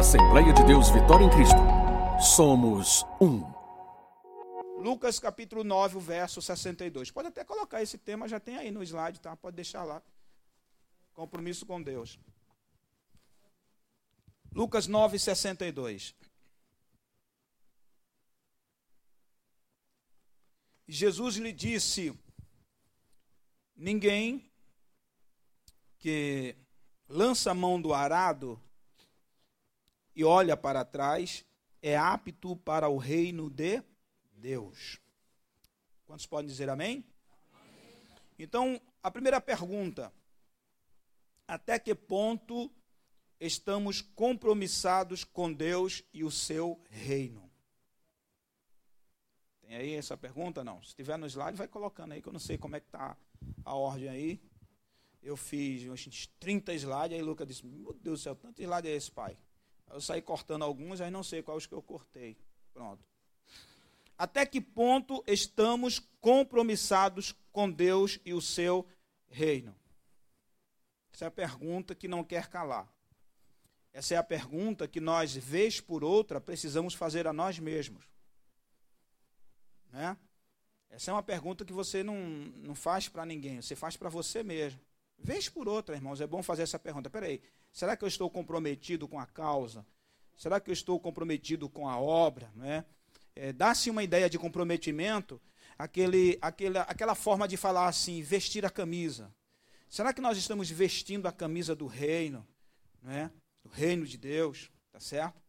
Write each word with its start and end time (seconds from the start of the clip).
Assembleia 0.00 0.50
de 0.54 0.64
Deus 0.64 0.88
Vitória 0.88 1.26
em 1.26 1.28
Cristo. 1.28 1.58
Somos 2.18 3.04
um. 3.20 3.42
Lucas 4.80 5.18
capítulo 5.18 5.62
9, 5.62 5.98
o 5.98 6.00
verso 6.00 6.40
62. 6.40 7.10
Pode 7.10 7.28
até 7.28 7.44
colocar 7.44 7.82
esse 7.82 7.98
tema, 7.98 8.26
já 8.26 8.40
tem 8.40 8.56
aí 8.56 8.70
no 8.70 8.82
slide, 8.82 9.20
tá? 9.20 9.36
Pode 9.36 9.56
deixar 9.56 9.84
lá. 9.84 10.02
Compromisso 11.12 11.66
com 11.66 11.82
Deus. 11.82 12.18
Lucas 14.54 14.86
9, 14.86 15.18
62. 15.18 16.14
Jesus 20.88 21.36
lhe 21.36 21.52
disse: 21.52 22.18
Ninguém 23.76 24.50
que 25.98 26.56
lança 27.06 27.50
a 27.50 27.54
mão 27.54 27.78
do 27.78 27.92
arado 27.92 28.58
e 30.20 30.24
olha 30.24 30.54
para 30.54 30.84
trás 30.84 31.46
é 31.80 31.96
apto 31.96 32.54
para 32.54 32.90
o 32.90 32.98
reino 32.98 33.48
de 33.48 33.82
Deus. 34.32 35.00
Quantos 36.04 36.26
podem 36.26 36.46
dizer 36.46 36.68
amém? 36.68 37.02
Então, 38.38 38.78
a 39.02 39.10
primeira 39.10 39.40
pergunta: 39.40 40.12
até 41.48 41.78
que 41.78 41.94
ponto 41.94 42.70
estamos 43.40 44.02
compromissados 44.02 45.24
com 45.24 45.50
Deus 45.50 46.04
e 46.12 46.22
o 46.22 46.30
seu 46.30 46.78
reino? 46.90 47.50
Tem 49.62 49.74
aí 49.74 49.94
essa 49.94 50.18
pergunta? 50.18 50.62
Não. 50.62 50.82
Se 50.82 50.94
tiver 50.94 51.16
no 51.16 51.26
slide, 51.26 51.56
vai 51.56 51.66
colocando 51.66 52.12
aí, 52.12 52.20
que 52.20 52.28
eu 52.28 52.32
não 52.34 52.40
sei 52.40 52.58
como 52.58 52.76
é 52.76 52.80
que 52.80 52.88
está 52.88 53.16
a 53.64 53.74
ordem 53.74 54.10
aí. 54.10 54.42
Eu 55.22 55.34
fiz 55.34 55.88
uns 55.88 56.26
30 56.38 56.74
slides, 56.74 57.16
aí 57.16 57.22
Lucas 57.22 57.48
disse, 57.48 57.64
meu 57.64 57.94
Deus 57.94 58.20
do 58.20 58.22
céu, 58.22 58.36
tanto 58.36 58.60
slide 58.60 58.86
é 58.86 58.94
esse, 58.94 59.10
pai? 59.10 59.38
Eu 59.90 60.00
saí 60.00 60.22
cortando 60.22 60.62
alguns, 60.62 61.00
aí 61.00 61.10
não 61.10 61.22
sei 61.22 61.42
quais 61.42 61.66
que 61.66 61.74
eu 61.74 61.82
cortei. 61.82 62.36
Pronto. 62.72 63.04
Até 64.16 64.44
que 64.46 64.60
ponto 64.60 65.24
estamos 65.26 65.98
compromissados 66.20 67.34
com 67.50 67.70
Deus 67.70 68.20
e 68.24 68.32
o 68.32 68.40
seu 68.40 68.86
reino? 69.28 69.74
Essa 71.12 71.24
é 71.24 71.28
a 71.28 71.30
pergunta 71.30 71.94
que 71.94 72.06
não 72.06 72.22
quer 72.22 72.48
calar. 72.48 72.88
Essa 73.92 74.14
é 74.14 74.16
a 74.16 74.22
pergunta 74.22 74.86
que 74.86 75.00
nós, 75.00 75.34
vez 75.34 75.80
por 75.80 76.04
outra, 76.04 76.40
precisamos 76.40 76.94
fazer 76.94 77.26
a 77.26 77.32
nós 77.32 77.58
mesmos. 77.58 78.04
Né? 79.90 80.16
Essa 80.90 81.10
é 81.10 81.14
uma 81.14 81.22
pergunta 81.22 81.64
que 81.64 81.72
você 81.72 82.02
não, 82.02 82.16
não 82.56 82.74
faz 82.74 83.08
para 83.08 83.26
ninguém, 83.26 83.60
você 83.60 83.74
faz 83.74 83.96
para 83.96 84.08
você 84.08 84.42
mesmo. 84.42 84.80
Vez 85.18 85.48
por 85.48 85.68
outra, 85.68 85.94
irmãos, 85.94 86.20
é 86.20 86.26
bom 86.26 86.42
fazer 86.42 86.62
essa 86.62 86.78
pergunta. 86.78 87.10
Peraí, 87.10 87.42
será 87.72 87.96
que 87.96 88.04
eu 88.04 88.08
estou 88.08 88.30
comprometido 88.30 89.08
com 89.08 89.18
a 89.18 89.26
causa? 89.26 89.86
Será 90.36 90.58
que 90.58 90.70
eu 90.70 90.72
estou 90.72 90.98
comprometido 90.98 91.68
com 91.68 91.88
a 91.88 91.98
obra? 91.98 92.50
Né? 92.54 92.84
É, 93.36 93.52
Dá-se 93.52 93.90
uma 93.90 94.02
ideia 94.02 94.28
de 94.28 94.38
comprometimento, 94.38 95.40
aquele, 95.78 96.38
aquela 96.40 97.14
forma 97.14 97.46
de 97.46 97.56
falar 97.56 97.88
assim, 97.88 98.22
vestir 98.22 98.64
a 98.64 98.70
camisa. 98.70 99.34
Será 99.88 100.12
que 100.12 100.20
nós 100.20 100.38
estamos 100.38 100.70
vestindo 100.70 101.26
a 101.26 101.32
camisa 101.32 101.74
do 101.74 101.86
reino, 101.86 102.46
né? 103.02 103.30
do 103.62 103.68
reino 103.68 104.06
de 104.06 104.16
Deus? 104.16 104.70
Tá 104.92 105.00
certo? 105.00 105.40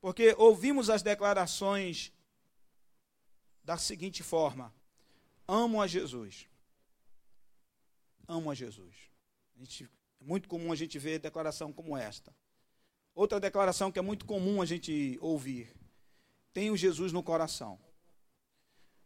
Porque 0.00 0.34
ouvimos 0.38 0.88
as 0.88 1.02
declarações 1.02 2.12
da 3.64 3.76
seguinte 3.76 4.22
forma: 4.22 4.72
amo 5.46 5.82
a 5.82 5.86
Jesus. 5.86 6.46
Amo 8.26 8.50
a 8.50 8.54
Jesus. 8.54 8.94
A 9.56 9.58
gente, 9.58 9.88
é 10.20 10.24
muito 10.24 10.48
comum 10.48 10.72
a 10.72 10.76
gente 10.76 10.98
ver 10.98 11.18
declaração 11.18 11.72
como 11.72 11.96
esta. 11.96 12.34
Outra 13.14 13.40
declaração 13.40 13.90
que 13.90 13.98
é 13.98 14.02
muito 14.02 14.24
comum 14.24 14.62
a 14.62 14.66
gente 14.66 15.18
ouvir: 15.20 15.70
tenho 16.52 16.76
Jesus 16.76 17.12
no 17.12 17.22
coração. 17.22 17.78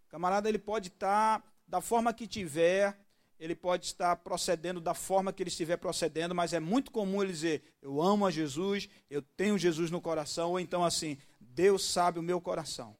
Camarada 0.09 0.49
ele 0.49 0.59
pode 0.59 0.89
estar 0.89 1.43
da 1.67 1.81
forma 1.81 2.13
que 2.13 2.27
tiver, 2.27 2.99
ele 3.39 3.55
pode 3.55 3.87
estar 3.87 4.17
procedendo 4.17 4.81
da 4.81 4.95
forma 4.95 5.33
que 5.33 5.43
ele 5.43 5.49
estiver 5.49 5.79
procedendo, 5.79 6.35
mas 6.35 6.53
é 6.53 6.61
muito 6.61 6.91
comum 6.91 7.23
ele 7.23 7.33
dizer: 7.33 7.63
Eu 7.81 8.01
amo 8.01 8.27
a 8.27 8.31
Jesus, 8.31 8.89
eu 9.09 9.23
tenho 9.23 9.59
Jesus 9.59 9.91
no 9.91 10.01
coração, 10.01 10.51
ou 10.51 10.61
então 10.61 10.85
assim, 10.85 11.17
Deus 11.41 11.85
sabe 11.85 12.19
o 12.19 12.23
meu 12.23 12.41
coração 12.41 12.97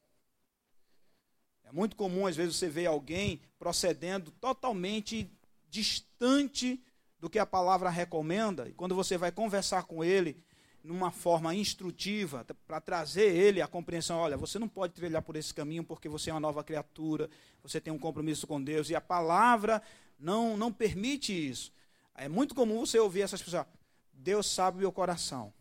muito 1.73 1.95
comum, 1.95 2.27
às 2.27 2.35
vezes, 2.35 2.55
você 2.55 2.69
ver 2.69 2.85
alguém 2.85 3.41
procedendo 3.57 4.29
totalmente 4.31 5.29
distante 5.69 6.79
do 7.23 7.29
que 7.29 7.39
a 7.39 7.45
palavra 7.45 7.89
recomenda, 7.89 8.67
e 8.67 8.73
quando 8.73 8.93
você 8.93 9.17
vai 9.17 9.31
conversar 9.31 9.83
com 9.83 10.03
ele 10.03 10.43
numa 10.83 11.09
forma 11.09 11.55
instrutiva, 11.55 12.45
para 12.67 12.81
trazer 12.81 13.33
ele 13.33 13.61
a 13.61 13.67
compreensão, 13.67 14.17
olha, 14.17 14.35
você 14.35 14.59
não 14.59 14.67
pode 14.67 14.91
trilhar 14.91 15.21
por 15.21 15.37
esse 15.37 15.53
caminho 15.53 15.85
porque 15.85 16.09
você 16.09 16.29
é 16.29 16.33
uma 16.33 16.41
nova 16.41 16.65
criatura, 16.65 17.29
você 17.61 17.79
tem 17.79 17.93
um 17.93 17.97
compromisso 17.97 18.45
com 18.45 18.61
Deus, 18.61 18.89
e 18.89 18.95
a 18.95 18.99
palavra 18.99 19.81
não, 20.19 20.57
não 20.57 20.69
permite 20.69 21.31
isso. 21.31 21.71
É 22.13 22.27
muito 22.27 22.53
comum 22.53 22.85
você 22.85 22.99
ouvir 22.99 23.21
essas 23.21 23.41
pessoas, 23.41 23.67
Deus 24.11 24.45
sabe 24.45 24.79
o 24.79 24.81
meu 24.81 24.91
coração. 24.91 25.53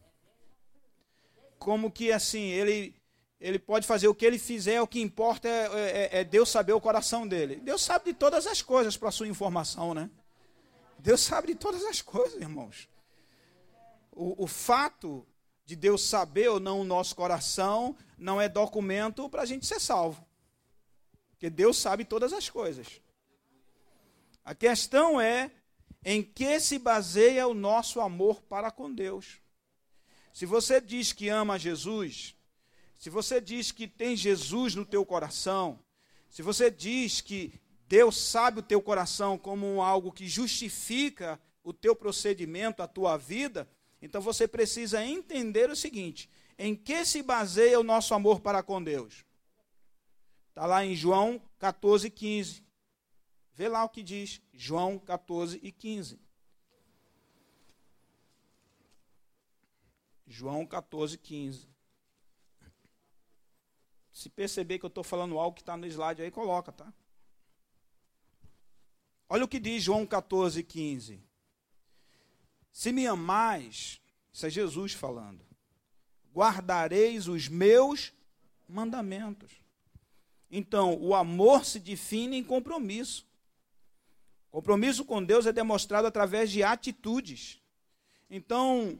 Como 1.61 1.93
que 1.93 2.11
assim, 2.11 2.47
ele 2.49 2.93
ele 3.41 3.61
pode 3.61 3.87
fazer 3.87 4.09
o 4.09 4.15
que 4.17 4.27
ele 4.27 4.39
fizer, 4.39 4.81
o 4.81 4.87
que 4.87 5.01
importa 5.01 5.49
é, 5.49 6.11
é, 6.13 6.21
é 6.21 6.25
Deus 6.25 6.49
saber 6.49 6.73
o 6.73 6.81
coração 6.81 7.27
dele. 7.27 7.57
Deus 7.57 7.83
sabe 7.83 8.07
de 8.07 8.15
todas 8.15 8.49
as 8.49 8.61
coisas 8.61 8.97
para 8.97 9.13
sua 9.13 9.29
informação, 9.29 9.95
né? 9.95 10.11
Deus 11.03 11.21
sabe 11.21 11.49
de 11.49 11.57
todas 11.57 11.85
as 11.85 12.01
coisas, 12.01 12.41
irmãos. 12.41 12.89
O, 14.13 14.45
o 14.45 14.47
fato 14.47 15.27
de 15.65 15.75
Deus 15.75 16.03
saber 16.03 16.49
ou 16.49 16.61
não 16.61 16.81
o 16.81 16.85
nosso 16.85 17.17
coração 17.17 17.97
não 18.17 18.41
é 18.41 18.49
documento 18.49 19.29
para 19.29 19.43
a 19.43 19.45
gente 19.45 19.67
ser 19.67 19.81
salvo. 19.81 20.25
Porque 21.33 21.51
Deus 21.51 21.77
sabe 21.77 22.05
todas 22.05 22.33
as 22.33 22.49
coisas. 22.49 23.01
A 24.45 24.55
questão 24.55 25.21
é 25.21 25.51
em 26.05 26.23
que 26.23 26.61
se 26.61 26.79
baseia 26.79 27.49
o 27.49 27.55
nosso 27.55 28.01
amor 28.01 28.41
para 28.43 28.71
com 28.71 28.93
Deus. 28.93 29.41
Se 30.33 30.47
você 30.47 30.81
diz 30.81 31.13
que 31.13 31.29
ama 31.29 31.59
Jesus, 31.59 32.37
se 32.97 33.11
você 33.11 33.41
diz 33.41 33.73
que 33.73 33.89
tem 33.89 34.15
Jesus 34.15 34.77
no 34.77 34.87
teu 34.87 35.05
coração, 35.05 35.81
se 36.31 36.43
você 36.43 36.71
diz 36.71 37.21
que 37.21 37.61
Deus 37.93 38.17
sabe 38.17 38.61
o 38.61 38.63
teu 38.63 38.81
coração 38.81 39.37
como 39.37 39.83
algo 39.83 40.11
que 40.11 40.27
justifica 40.27 41.39
o 41.63 41.75
teu 41.75 41.95
procedimento, 41.95 42.83
a 42.83 42.89
tua 42.89 43.19
vida, 43.19 43.69
então 44.01 44.19
você 44.19 44.49
precisa 44.49 45.05
entender 45.05 45.69
o 45.69 45.77
seguinte: 45.77 46.31
em 46.59 46.75
que 46.75 47.05
se 47.05 47.23
baseia 47.23 47.79
o 47.79 47.83
nosso 47.83 48.15
amor 48.15 48.41
para 48.41 48.63
com 48.63 48.83
Deus? 48.83 49.27
Está 50.49 50.65
lá 50.65 50.83
em 50.83 50.97
João 50.97 51.39
14, 51.59 52.09
15. 52.09 52.65
Vê 53.53 53.69
lá 53.69 53.85
o 53.85 53.91
que 53.91 54.03
diz, 54.03 54.41
João 54.55 54.99
14 54.99 55.61
e 55.63 55.71
15. 55.71 56.19
João 60.27 60.65
14, 60.65 61.19
15. 61.19 61.69
Se 64.11 64.31
perceber 64.31 64.79
que 64.79 64.87
eu 64.87 64.89
estou 64.89 65.05
falando 65.05 65.39
algo 65.39 65.55
que 65.55 65.61
está 65.61 65.77
no 65.77 65.87
slide 65.87 66.23
aí, 66.23 66.31
coloca, 66.31 66.73
tá? 66.73 66.91
Olha 69.35 69.47
o 69.47 69.49
que 69.49 69.59
diz 69.59 69.83
João 69.83 70.05
14, 70.05 70.63
15. 70.63 71.19
Se 72.71 72.93
me 72.93 73.07
amais, 73.07 73.99
isso 74.31 74.45
é 74.45 74.51
Jesus 74.51 74.93
falando, 74.93 75.41
guardareis 76.35 77.29
os 77.29 77.49
meus 77.49 78.13
mandamentos. 78.69 79.51
Então, 80.51 80.99
o 81.01 81.15
amor 81.15 81.65
se 81.65 81.81
define 81.81 82.37
em 82.37 82.45
compromisso. 82.45 83.27
Compromisso 84.51 85.03
com 85.03 85.25
Deus 85.25 85.47
é 85.47 85.53
demonstrado 85.53 86.07
através 86.07 86.51
de 86.51 86.63
atitudes. 86.63 87.59
Então, 88.29 88.99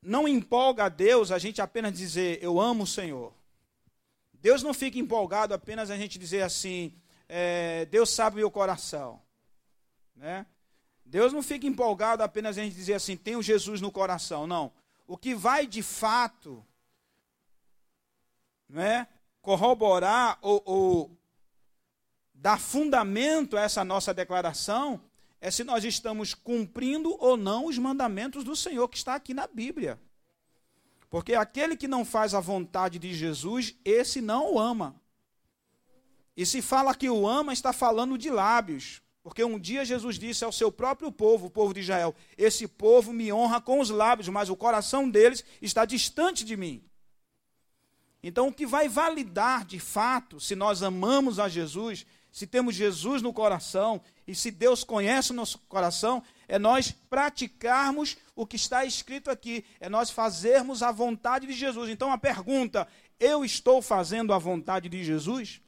não 0.00 0.28
empolga 0.28 0.84
a 0.84 0.88
Deus 0.88 1.32
a 1.32 1.38
gente 1.40 1.60
apenas 1.60 1.98
dizer 1.98 2.38
eu 2.40 2.60
amo 2.60 2.84
o 2.84 2.86
Senhor. 2.86 3.34
Deus 4.34 4.62
não 4.62 4.72
fica 4.72 5.00
empolgado 5.00 5.52
apenas 5.52 5.90
a 5.90 5.96
gente 5.96 6.16
dizer 6.16 6.42
assim, 6.42 6.94
é, 7.28 7.86
Deus 7.86 8.08
sabe 8.10 8.36
o 8.36 8.38
meu 8.38 8.52
coração. 8.52 9.20
Né? 10.18 10.44
Deus 11.04 11.32
não 11.32 11.42
fica 11.42 11.66
empolgado 11.66 12.22
apenas 12.22 12.58
a 12.58 12.62
gente 12.62 12.74
dizer 12.74 12.94
assim, 12.94 13.16
tenho 13.16 13.40
Jesus 13.40 13.80
no 13.80 13.90
coração. 13.90 14.46
Não. 14.46 14.72
O 15.06 15.16
que 15.16 15.34
vai 15.34 15.66
de 15.66 15.82
fato 15.82 16.62
né, 18.68 19.06
corroborar 19.40 20.38
ou, 20.42 20.62
ou 20.66 21.18
dar 22.34 22.58
fundamento 22.58 23.56
a 23.56 23.62
essa 23.62 23.84
nossa 23.84 24.12
declaração 24.12 25.00
é 25.40 25.50
se 25.50 25.62
nós 25.62 25.84
estamos 25.84 26.34
cumprindo 26.34 27.16
ou 27.20 27.36
não 27.36 27.66
os 27.66 27.78
mandamentos 27.78 28.42
do 28.42 28.56
Senhor 28.56 28.88
que 28.88 28.96
está 28.96 29.14
aqui 29.14 29.32
na 29.32 29.46
Bíblia. 29.46 29.98
Porque 31.08 31.34
aquele 31.34 31.76
que 31.76 31.88
não 31.88 32.04
faz 32.04 32.34
a 32.34 32.40
vontade 32.40 32.98
de 32.98 33.14
Jesus, 33.14 33.74
esse 33.84 34.20
não 34.20 34.54
o 34.54 34.58
ama. 34.58 35.00
E 36.36 36.44
se 36.44 36.60
fala 36.60 36.94
que 36.94 37.08
o 37.08 37.26
ama, 37.26 37.52
está 37.52 37.72
falando 37.72 38.18
de 38.18 38.30
lábios. 38.30 39.00
Porque 39.28 39.44
um 39.44 39.58
dia 39.58 39.84
Jesus 39.84 40.18
disse 40.18 40.44
ao 40.44 40.50
seu 40.50 40.72
próprio 40.72 41.12
povo, 41.12 41.46
o 41.46 41.50
povo 41.50 41.74
de 41.74 41.80
Israel: 41.80 42.14
Esse 42.36 42.66
povo 42.66 43.12
me 43.12 43.32
honra 43.32 43.60
com 43.60 43.78
os 43.78 43.90
lábios, 43.90 44.28
mas 44.28 44.48
o 44.48 44.56
coração 44.56 45.08
deles 45.08 45.44
está 45.60 45.84
distante 45.84 46.44
de 46.44 46.56
mim. 46.56 46.82
Então, 48.22 48.48
o 48.48 48.52
que 48.52 48.66
vai 48.66 48.88
validar 48.88 49.64
de 49.64 49.78
fato 49.78 50.40
se 50.40 50.56
nós 50.56 50.82
amamos 50.82 51.38
a 51.38 51.48
Jesus, 51.48 52.04
se 52.32 52.46
temos 52.46 52.74
Jesus 52.74 53.22
no 53.22 53.32
coração 53.32 54.00
e 54.26 54.34
se 54.34 54.50
Deus 54.50 54.82
conhece 54.82 55.30
o 55.30 55.34
nosso 55.34 55.58
coração, 55.68 56.22
é 56.48 56.58
nós 56.58 56.90
praticarmos 56.90 58.16
o 58.34 58.46
que 58.46 58.56
está 58.56 58.84
escrito 58.84 59.30
aqui, 59.30 59.64
é 59.78 59.88
nós 59.88 60.10
fazermos 60.10 60.82
a 60.82 60.90
vontade 60.90 61.46
de 61.46 61.52
Jesus. 61.52 61.90
Então, 61.90 62.10
a 62.10 62.18
pergunta: 62.18 62.88
eu 63.20 63.44
estou 63.44 63.82
fazendo 63.82 64.32
a 64.32 64.38
vontade 64.38 64.88
de 64.88 65.04
Jesus? 65.04 65.60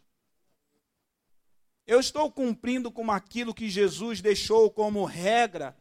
Eu 1.90 1.98
estou 1.98 2.30
cumprindo 2.30 2.88
com 2.88 3.10
aquilo 3.10 3.52
que 3.52 3.68
Jesus 3.68 4.20
deixou 4.20 4.70
como 4.70 5.04
regra, 5.04 5.76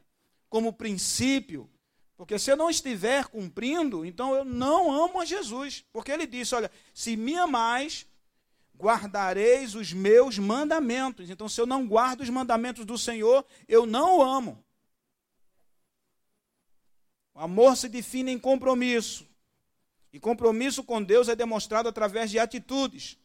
como 0.50 0.74
princípio? 0.74 1.70
Porque 2.18 2.40
se 2.40 2.52
eu 2.52 2.58
não 2.58 2.68
estiver 2.68 3.28
cumprindo, 3.28 4.04
então 4.04 4.34
eu 4.34 4.44
não 4.44 4.92
amo 4.92 5.22
a 5.22 5.26
Jesus. 5.26 5.86
Porque 5.94 6.12
ele 6.12 6.26
disse: 6.26 6.56
Olha, 6.56 6.72
se 6.96 7.16
me 7.16 7.36
amais, 7.36 8.08
guardareis 8.76 9.76
os 9.76 9.94
meus 9.94 10.40
mandamentos. 10.40 11.30
Então, 11.30 11.48
se 11.48 11.62
eu 11.62 11.68
não 11.68 11.88
guardo 11.88 12.22
os 12.22 12.30
mandamentos 12.32 12.86
do 12.86 12.98
Senhor, 12.98 13.46
eu 13.68 13.86
não 13.86 14.18
o 14.18 14.24
amo. 14.24 14.66
O 17.36 17.40
amor 17.40 17.78
se 17.78 17.88
define 17.88 18.32
em 18.32 18.40
compromisso. 18.40 19.28
E 20.12 20.20
compromisso 20.20 20.84
com 20.84 21.04
Deus 21.04 21.30
é 21.30 21.36
demonstrado 21.36 21.88
através 21.88 22.32
de 22.32 22.40
atitudes. 22.40 23.16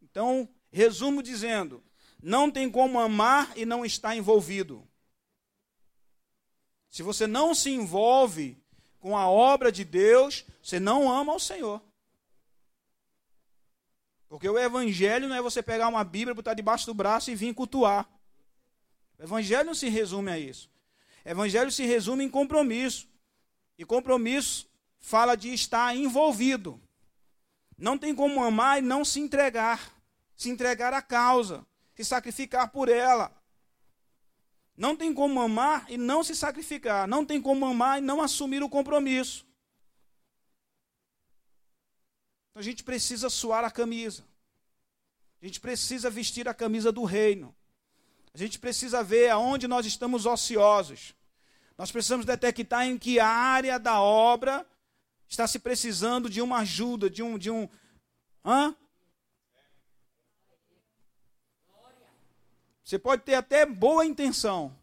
Então, 0.00 0.48
resumo 0.72 1.22
dizendo: 1.22 1.84
não 2.22 2.50
tem 2.50 2.70
como 2.70 3.00
amar 3.00 3.52
e 3.56 3.64
não 3.64 3.84
estar 3.84 4.16
envolvido. 4.16 4.86
Se 6.90 7.02
você 7.02 7.26
não 7.26 7.54
se 7.54 7.70
envolve 7.70 8.62
com 8.98 9.16
a 9.16 9.28
obra 9.28 9.70
de 9.70 9.84
Deus, 9.84 10.44
você 10.62 10.80
não 10.80 11.10
ama 11.10 11.34
o 11.34 11.40
Senhor. 11.40 11.80
Porque 14.28 14.48
o 14.48 14.58
evangelho 14.58 15.28
não 15.28 15.36
é 15.36 15.42
você 15.42 15.62
pegar 15.62 15.88
uma 15.88 16.04
Bíblia, 16.04 16.34
botar 16.34 16.54
debaixo 16.54 16.86
do 16.86 16.94
braço 16.94 17.30
e 17.30 17.34
vir 17.34 17.54
cultuar. 17.54 18.08
O 19.18 19.22
evangelho 19.22 19.66
não 19.66 19.74
se 19.74 19.88
resume 19.88 20.30
a 20.30 20.38
isso. 20.38 20.70
O 21.24 21.28
evangelho 21.28 21.70
se 21.70 21.84
resume 21.84 22.24
em 22.24 22.30
compromisso. 22.30 23.08
E 23.76 23.84
compromisso 23.84 24.68
fala 24.98 25.34
de 25.34 25.52
estar 25.52 25.96
envolvido. 25.96 26.80
Não 27.76 27.96
tem 27.96 28.14
como 28.14 28.44
amar 28.44 28.78
e 28.78 28.82
não 28.82 29.04
se 29.04 29.18
entregar. 29.18 29.94
Se 30.36 30.48
entregar 30.48 30.92
à 30.92 31.02
causa. 31.02 31.66
Se 32.00 32.04
sacrificar 32.06 32.70
por 32.70 32.88
ela. 32.88 33.30
Não 34.74 34.96
tem 34.96 35.12
como 35.12 35.38
amar 35.38 35.84
e 35.90 35.98
não 35.98 36.24
se 36.24 36.34
sacrificar. 36.34 37.06
Não 37.06 37.26
tem 37.26 37.42
como 37.42 37.66
amar 37.66 37.98
e 37.98 38.00
não 38.00 38.22
assumir 38.22 38.62
o 38.62 38.70
compromisso. 38.70 39.46
Então 42.48 42.60
a 42.60 42.62
gente 42.62 42.82
precisa 42.82 43.28
suar 43.28 43.64
a 43.64 43.70
camisa. 43.70 44.24
A 45.42 45.46
gente 45.46 45.60
precisa 45.60 46.08
vestir 46.08 46.48
a 46.48 46.54
camisa 46.54 46.90
do 46.90 47.04
reino. 47.04 47.54
A 48.32 48.38
gente 48.38 48.58
precisa 48.58 49.04
ver 49.04 49.28
aonde 49.28 49.68
nós 49.68 49.84
estamos 49.84 50.24
ociosos. 50.24 51.14
Nós 51.76 51.92
precisamos 51.92 52.24
detectar 52.24 52.86
em 52.86 52.96
que 52.96 53.20
área 53.20 53.78
da 53.78 54.00
obra 54.00 54.66
está 55.28 55.46
se 55.46 55.58
precisando 55.58 56.30
de 56.30 56.40
uma 56.40 56.60
ajuda, 56.60 57.10
de 57.10 57.22
um. 57.22 57.36
De 57.36 57.50
um 57.50 57.68
hã? 58.42 58.74
Você 62.90 62.98
pode 62.98 63.22
ter 63.22 63.34
até 63.34 63.64
boa 63.64 64.04
intenção 64.04 64.76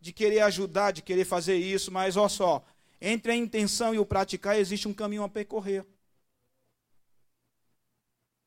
de 0.00 0.12
querer 0.12 0.40
ajudar, 0.40 0.90
de 0.90 1.00
querer 1.00 1.24
fazer 1.24 1.54
isso, 1.54 1.92
mas 1.92 2.16
olha 2.16 2.28
só, 2.28 2.64
entre 3.00 3.30
a 3.30 3.36
intenção 3.36 3.94
e 3.94 4.00
o 4.00 4.04
praticar 4.04 4.58
existe 4.58 4.88
um 4.88 4.92
caminho 4.92 5.22
a 5.22 5.28
percorrer. 5.28 5.86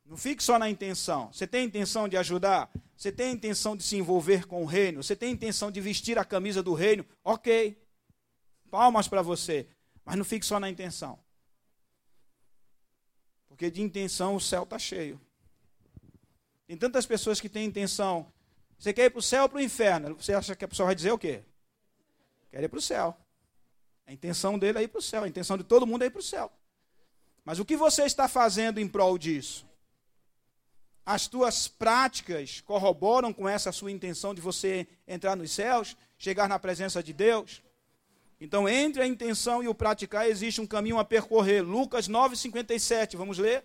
Não 0.05 0.17
fique 0.17 0.43
só 0.43 0.59
na 0.59 0.69
intenção. 0.69 1.31
Você 1.31 1.47
tem 1.47 1.61
a 1.61 1.63
intenção 1.63 2.09
de 2.09 2.17
ajudar? 2.17 2.69
Você 2.97 3.09
tem 3.09 3.27
a 3.27 3.31
intenção 3.31 3.77
de 3.77 3.83
se 3.83 3.95
envolver 3.95 4.45
com 4.47 4.61
o 4.61 4.65
reino? 4.65 5.01
Você 5.01 5.15
tem 5.15 5.29
a 5.29 5.31
intenção 5.31 5.71
de 5.71 5.79
vestir 5.79 6.19
a 6.19 6.25
camisa 6.25 6.61
do 6.61 6.73
reino? 6.73 7.05
Ok. 7.23 7.81
Palmas 8.69 9.07
para 9.07 9.21
você. 9.21 9.65
Mas 10.03 10.17
não 10.17 10.25
fique 10.25 10.45
só 10.45 10.59
na 10.59 10.69
intenção. 10.69 11.17
Porque 13.47 13.71
de 13.71 13.81
intenção 13.81 14.35
o 14.35 14.41
céu 14.41 14.63
está 14.63 14.77
cheio. 14.77 15.21
Tem 16.67 16.75
tantas 16.75 17.05
pessoas 17.05 17.39
que 17.39 17.47
têm 17.47 17.65
intenção 17.65 18.29
você 18.77 18.93
quer 18.93 19.05
ir 19.05 19.09
para 19.09 19.19
o 19.19 19.21
céu 19.21 19.43
ou 19.43 19.49
para 19.49 19.57
o 19.57 19.61
inferno? 19.61 20.15
Você 20.15 20.33
acha 20.33 20.55
que 20.55 20.65
a 20.65 20.67
pessoa 20.67 20.87
vai 20.87 20.95
dizer 20.95 21.11
o 21.11 21.17
quê? 21.17 21.43
Quer 22.51 22.63
ir 22.63 22.69
para 22.69 22.79
o 22.79 22.81
céu. 22.81 23.17
A 24.05 24.13
intenção 24.13 24.59
dele 24.59 24.79
é 24.79 24.83
ir 24.83 24.87
para 24.87 24.99
o 24.99 25.01
céu. 25.01 25.23
A 25.23 25.27
intenção 25.27 25.57
de 25.57 25.63
todo 25.63 25.87
mundo 25.87 26.03
é 26.03 26.07
ir 26.07 26.11
para 26.11 26.19
o 26.19 26.23
céu. 26.23 26.51
Mas 27.43 27.59
o 27.59 27.65
que 27.65 27.77
você 27.77 28.03
está 28.03 28.27
fazendo 28.27 28.79
em 28.79 28.87
prol 28.87 29.17
disso? 29.17 29.65
As 31.05 31.27
tuas 31.27 31.67
práticas 31.67 32.61
corroboram 32.61 33.31
com 33.31 33.47
essa 33.47 33.71
sua 33.71 33.91
intenção 33.91 34.33
de 34.33 34.41
você 34.41 34.87
entrar 35.07 35.35
nos 35.35 35.51
céus, 35.51 35.95
chegar 36.17 36.49
na 36.49 36.57
presença 36.57 37.01
de 37.03 37.13
Deus? 37.13 37.61
Então, 38.41 38.67
entre 38.67 39.01
a 39.01 39.07
intenção 39.07 39.63
e 39.63 39.67
o 39.67 39.75
praticar, 39.75 40.27
existe 40.27 40.59
um 40.59 40.67
caminho 40.67 40.99
a 40.99 41.05
percorrer. 41.05 41.61
Lucas 41.61 42.09
9,57, 42.09 43.15
vamos 43.15 43.37
ler? 43.37 43.63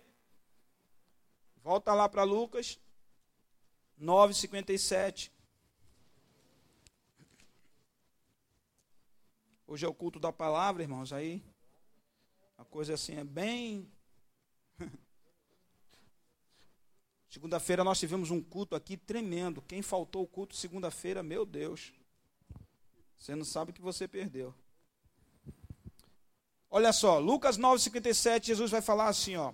Volta 1.63 1.93
lá 1.93 2.07
para 2.07 2.23
Lucas 2.23 2.79
9,57. 4.01 5.29
Hoje 9.67 9.85
é 9.85 9.87
o 9.87 9.93
culto 9.93 10.19
da 10.19 10.33
palavra, 10.33 10.81
irmãos, 10.81 11.13
aí 11.13 11.43
a 12.57 12.65
coisa 12.65 12.95
assim 12.95 13.15
é 13.15 13.23
bem. 13.23 13.87
Segunda-feira 17.29 17.83
nós 17.83 17.99
tivemos 17.99 18.31
um 18.31 18.41
culto 18.41 18.75
aqui 18.75 18.97
tremendo. 18.97 19.61
Quem 19.61 19.81
faltou 19.81 20.23
o 20.23 20.27
culto 20.27 20.55
segunda-feira, 20.55 21.23
meu 21.23 21.45
Deus. 21.45 21.93
Você 23.17 23.35
não 23.35 23.45
sabe 23.45 23.71
o 23.71 23.73
que 23.73 23.81
você 23.81 24.07
perdeu. 24.07 24.53
Olha 26.69 26.91
só, 26.91 27.19
Lucas 27.19 27.57
9,57, 27.57 28.47
Jesus 28.47 28.71
vai 28.71 28.81
falar 28.81 29.07
assim, 29.07 29.35
ó. 29.35 29.53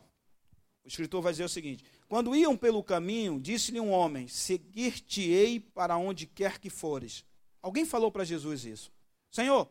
O 0.83 0.87
escritor 0.87 1.21
vai 1.21 1.33
dizer 1.33 1.43
o 1.43 1.49
seguinte: 1.49 1.83
quando 2.07 2.35
iam 2.35 2.55
pelo 2.55 2.83
caminho, 2.83 3.39
disse-lhe 3.39 3.79
um 3.79 3.91
homem: 3.91 4.27
Seguir-te-ei 4.27 5.59
para 5.59 5.97
onde 5.97 6.25
quer 6.25 6.59
que 6.59 6.69
fores. 6.69 7.25
Alguém 7.61 7.85
falou 7.85 8.11
para 8.11 8.23
Jesus 8.23 8.63
isso. 8.63 8.91
Senhor, 9.29 9.69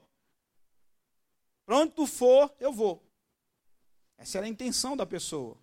tu 1.95 2.07
for, 2.07 2.55
eu 2.61 2.73
vou. 2.73 3.03
Essa 4.19 4.39
era 4.39 4.47
a 4.47 4.51
intenção 4.51 4.97
da 4.97 5.07
pessoa. 5.07 5.57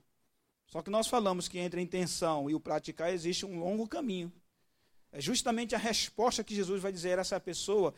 Só 0.68 0.82
que 0.82 0.90
nós 0.90 1.08
falamos 1.08 1.48
que 1.48 1.60
entre 1.60 1.80
a 1.80 1.84
intenção 1.84 2.50
e 2.50 2.56
o 2.56 2.60
praticar 2.60 3.14
existe 3.14 3.46
um 3.46 3.60
longo 3.60 3.88
caminho. 3.88 4.34
É 5.12 5.22
justamente 5.22 5.76
a 5.76 5.78
resposta 5.78 6.44
que 6.44 6.56
Jesus 6.56 6.82
vai 6.82 6.92
dizer 6.92 7.20
a 7.20 7.22
essa 7.22 7.40
pessoa 7.40 7.94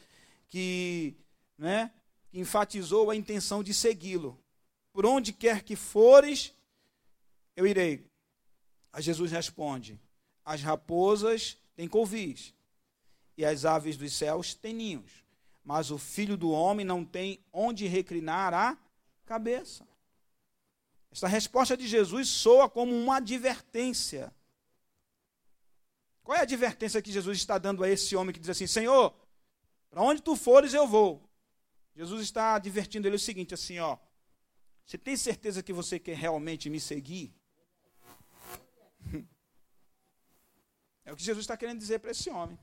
que, 0.49 1.15
né, 1.57 1.91
que 2.29 2.39
enfatizou 2.39 3.09
a 3.09 3.15
intenção 3.15 3.63
de 3.63 3.73
segui-lo. 3.73 4.37
Por 4.91 5.05
onde 5.05 5.31
quer 5.31 5.63
que 5.63 5.77
fores, 5.77 6.53
eu 7.55 7.65
irei. 7.65 8.05
A 8.95 9.01
Jesus 9.01 9.29
responde: 9.29 9.99
As 10.45 10.61
raposas 10.61 11.57
têm 11.75 11.85
covis, 11.85 12.53
e 13.37 13.43
as 13.43 13.65
aves 13.65 13.97
dos 13.97 14.13
céus 14.13 14.53
têm 14.53 14.73
ninhos, 14.73 15.11
mas 15.65 15.91
o 15.91 15.97
filho 15.97 16.37
do 16.37 16.49
homem 16.49 16.85
não 16.85 17.03
tem 17.03 17.43
onde 17.51 17.87
reclinar 17.87 18.53
a 18.53 18.77
cabeça. 19.25 19.85
Esta 21.11 21.27
resposta 21.27 21.75
de 21.75 21.85
Jesus 21.85 22.29
soa 22.29 22.69
como 22.69 22.95
uma 22.95 23.17
advertência. 23.17 24.33
Qual 26.23 26.37
é 26.37 26.39
a 26.39 26.43
advertência 26.43 27.01
que 27.01 27.11
Jesus 27.11 27.37
está 27.37 27.57
dando 27.57 27.83
a 27.83 27.89
esse 27.89 28.15
homem 28.15 28.33
que 28.33 28.39
diz 28.39 28.49
assim: 28.49 28.65
Senhor, 28.65 29.13
para 29.89 30.01
onde 30.01 30.21
tu 30.21 30.37
fores 30.37 30.73
eu 30.73 30.87
vou? 30.87 31.29
Jesus 31.97 32.21
está 32.21 32.55
advertindo 32.55 33.09
ele 33.09 33.17
o 33.17 33.19
seguinte: 33.19 33.53
assim, 33.53 33.77
ó, 33.77 33.97
você 34.85 34.97
tem 34.97 35.17
certeza 35.17 35.61
que 35.61 35.73
você 35.73 35.99
quer 35.99 36.15
realmente 36.15 36.69
me 36.69 36.79
seguir? 36.79 37.35
É 41.05 41.13
o 41.13 41.15
que 41.15 41.23
Jesus 41.23 41.43
está 41.43 41.55
querendo 41.55 41.79
dizer 41.79 41.99
para 41.99 42.11
esse 42.11 42.29
homem. 42.29 42.57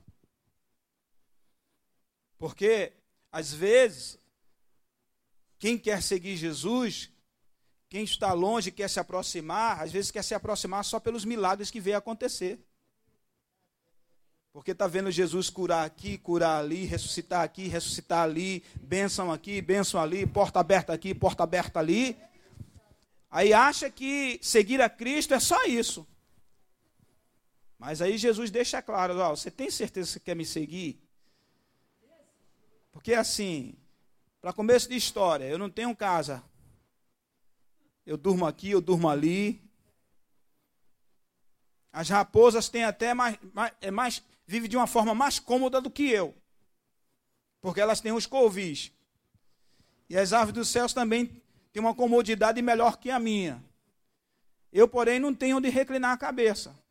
Porque, 2.37 2.91
às 3.31 3.53
vezes, 3.53 4.19
quem 5.57 5.77
quer 5.77 6.03
seguir 6.03 6.35
Jesus, 6.35 7.09
quem 7.89 8.03
está 8.03 8.33
longe 8.33 8.69
quer 8.69 8.89
se 8.89 8.99
aproximar, 8.99 9.81
às 9.81 9.91
vezes 9.93 10.11
quer 10.11 10.23
se 10.23 10.33
aproximar 10.33 10.83
só 10.83 10.99
pelos 10.99 11.23
milagres 11.23 11.71
que 11.71 11.79
vê 11.79 11.93
acontecer. 11.93 12.59
Porque 14.51 14.71
está 14.71 14.87
vendo 14.87 15.09
Jesus 15.09 15.49
curar 15.49 15.85
aqui, 15.85 16.17
curar 16.17 16.59
ali, 16.59 16.83
ressuscitar 16.85 17.41
aqui, 17.41 17.67
ressuscitar 17.67 18.23
ali, 18.23 18.61
bênção 18.75 19.31
aqui, 19.31 19.61
bênção 19.61 20.01
ali, 20.01 20.27
porta 20.27 20.59
aberta 20.59 20.91
aqui, 20.91 21.15
porta 21.15 21.43
aberta 21.43 21.79
ali. 21.79 22.17
Aí 23.31 23.53
acha 23.53 23.89
que 23.89 24.37
seguir 24.43 24.81
a 24.81 24.89
Cristo 24.89 25.33
é 25.33 25.39
só 25.39 25.63
isso. 25.65 26.05
Mas 27.83 28.01
aí 28.01 28.17
Jesus 28.17 28.49
deixa 28.49 28.81
claro: 28.81 29.13
você 29.35 29.51
tem 29.51 29.69
certeza 29.69 30.07
que 30.07 30.13
você 30.13 30.19
quer 30.21 30.35
me 30.37 30.45
seguir? 30.45 30.97
Porque 32.93 33.13
assim, 33.13 33.75
para 34.39 34.53
começo 34.53 34.87
de 34.87 34.95
história, 34.95 35.43
eu 35.43 35.57
não 35.57 35.69
tenho 35.69 35.93
casa. 35.93 36.41
Eu 38.05 38.15
durmo 38.15 38.45
aqui, 38.45 38.71
eu 38.71 38.79
durmo 38.79 39.09
ali. 39.09 39.61
As 41.91 42.07
raposas 42.07 42.69
têm 42.69 42.85
até 42.85 43.13
mais, 43.13 43.37
mais, 43.53 43.73
é 43.81 43.91
mais 43.91 44.23
vive 44.47 44.69
de 44.69 44.77
uma 44.77 44.87
forma 44.87 45.13
mais 45.13 45.37
cômoda 45.37 45.81
do 45.81 45.91
que 45.91 46.09
eu. 46.09 46.33
Porque 47.59 47.81
elas 47.81 47.99
têm 47.99 48.13
os 48.13 48.25
covis. 48.25 48.93
E 50.09 50.17
as 50.17 50.31
aves 50.31 50.53
dos 50.53 50.69
céus 50.69 50.93
também 50.93 51.41
têm 51.73 51.81
uma 51.81 51.93
comodidade 51.93 52.61
melhor 52.61 52.95
que 52.95 53.11
a 53.11 53.19
minha. 53.19 53.61
Eu, 54.71 54.87
porém, 54.87 55.19
não 55.19 55.35
tenho 55.35 55.57
onde 55.57 55.67
reclinar 55.67 56.11
a 56.11 56.17
cabeça. 56.17 56.81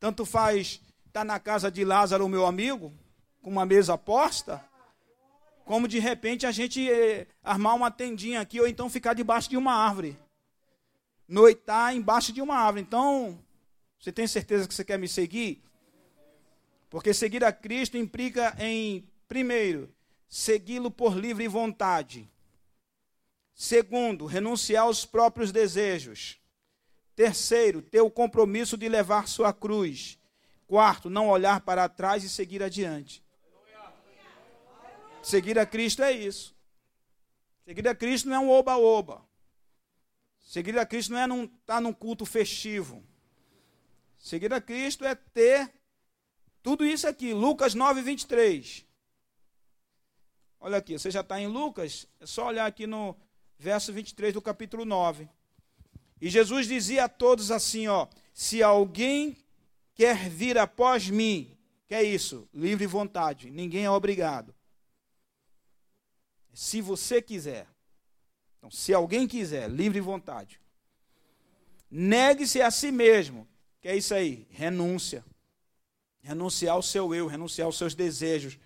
Tanto 0.00 0.24
faz 0.24 0.80
estar 1.06 1.20
tá 1.20 1.24
na 1.24 1.40
casa 1.40 1.70
de 1.70 1.84
Lázaro, 1.84 2.28
meu 2.28 2.46
amigo, 2.46 2.92
com 3.42 3.50
uma 3.50 3.66
mesa 3.66 3.96
posta, 3.98 4.64
como 5.64 5.88
de 5.88 5.98
repente 5.98 6.46
a 6.46 6.52
gente 6.52 6.90
eh, 6.90 7.26
armar 7.42 7.74
uma 7.74 7.90
tendinha 7.90 8.40
aqui 8.40 8.60
ou 8.60 8.66
então 8.66 8.88
ficar 8.88 9.14
debaixo 9.14 9.50
de 9.50 9.56
uma 9.56 9.74
árvore. 9.74 10.16
Noitar 11.26 11.94
embaixo 11.94 12.32
de 12.32 12.40
uma 12.40 12.56
árvore. 12.56 12.82
Então, 12.82 13.38
você 14.00 14.10
tem 14.10 14.26
certeza 14.26 14.66
que 14.66 14.74
você 14.74 14.84
quer 14.84 14.98
me 14.98 15.08
seguir? 15.08 15.62
Porque 16.88 17.12
seguir 17.12 17.44
a 17.44 17.52
Cristo 17.52 17.98
implica 17.98 18.56
em, 18.58 19.06
primeiro, 19.26 19.92
segui-lo 20.28 20.90
por 20.90 21.16
livre 21.16 21.46
vontade. 21.48 22.30
Segundo, 23.54 24.24
renunciar 24.24 24.84
aos 24.84 25.04
próprios 25.04 25.50
desejos. 25.52 26.37
Terceiro, 27.18 27.82
ter 27.82 28.00
o 28.00 28.08
compromisso 28.08 28.76
de 28.76 28.88
levar 28.88 29.26
sua 29.26 29.52
cruz. 29.52 30.16
Quarto, 30.68 31.10
não 31.10 31.28
olhar 31.28 31.60
para 31.62 31.88
trás 31.88 32.22
e 32.22 32.28
seguir 32.28 32.62
adiante. 32.62 33.24
Seguir 35.20 35.58
a 35.58 35.66
Cristo 35.66 36.00
é 36.04 36.12
isso. 36.12 36.54
Seguir 37.64 37.88
a 37.88 37.94
Cristo 37.96 38.28
não 38.28 38.36
é 38.36 38.38
um 38.38 38.48
oba-oba. 38.48 39.26
Seguir 40.38 40.78
a 40.78 40.86
Cristo 40.86 41.12
não 41.12 41.18
é 41.18 41.44
estar 41.44 41.56
tá 41.66 41.80
num 41.80 41.92
culto 41.92 42.24
festivo. 42.24 43.04
Seguir 44.16 44.54
a 44.54 44.60
Cristo 44.60 45.04
é 45.04 45.16
ter 45.16 45.74
tudo 46.62 46.86
isso 46.86 47.08
aqui. 47.08 47.34
Lucas 47.34 47.74
9, 47.74 48.00
23. 48.00 48.86
Olha 50.60 50.78
aqui, 50.78 50.96
você 50.96 51.10
já 51.10 51.22
está 51.22 51.40
em 51.40 51.48
Lucas, 51.48 52.06
é 52.20 52.26
só 52.26 52.46
olhar 52.46 52.66
aqui 52.66 52.86
no 52.86 53.16
verso 53.58 53.92
23 53.92 54.34
do 54.34 54.40
capítulo 54.40 54.84
9. 54.84 55.28
E 56.20 56.28
Jesus 56.28 56.66
dizia 56.66 57.04
a 57.04 57.08
todos 57.08 57.50
assim: 57.50 57.88
ó, 57.88 58.06
se 58.32 58.62
alguém 58.62 59.36
quer 59.94 60.28
vir 60.28 60.58
após 60.58 61.08
mim, 61.08 61.56
que 61.86 61.94
é 61.94 62.02
isso? 62.02 62.48
Livre 62.52 62.86
vontade, 62.86 63.50
ninguém 63.50 63.84
é 63.84 63.90
obrigado 63.90 64.54
se 66.58 66.80
você 66.80 67.22
quiser. 67.22 67.68
Então, 68.56 68.68
se 68.68 68.92
alguém 68.92 69.28
quiser, 69.28 69.70
livre 69.70 70.00
vontade. 70.00 70.60
Negue-se 71.88 72.60
a 72.60 72.68
si 72.68 72.90
mesmo. 72.90 73.46
Que 73.80 73.86
é 73.86 73.96
isso 73.96 74.12
aí? 74.12 74.44
Renúncia. 74.50 75.24
Renunciar 76.20 76.74
ao 76.74 76.82
seu 76.82 77.14
eu, 77.14 77.28
renunciar 77.28 77.66
aos 77.66 77.78
seus 77.78 77.94
desejos, 77.94 78.58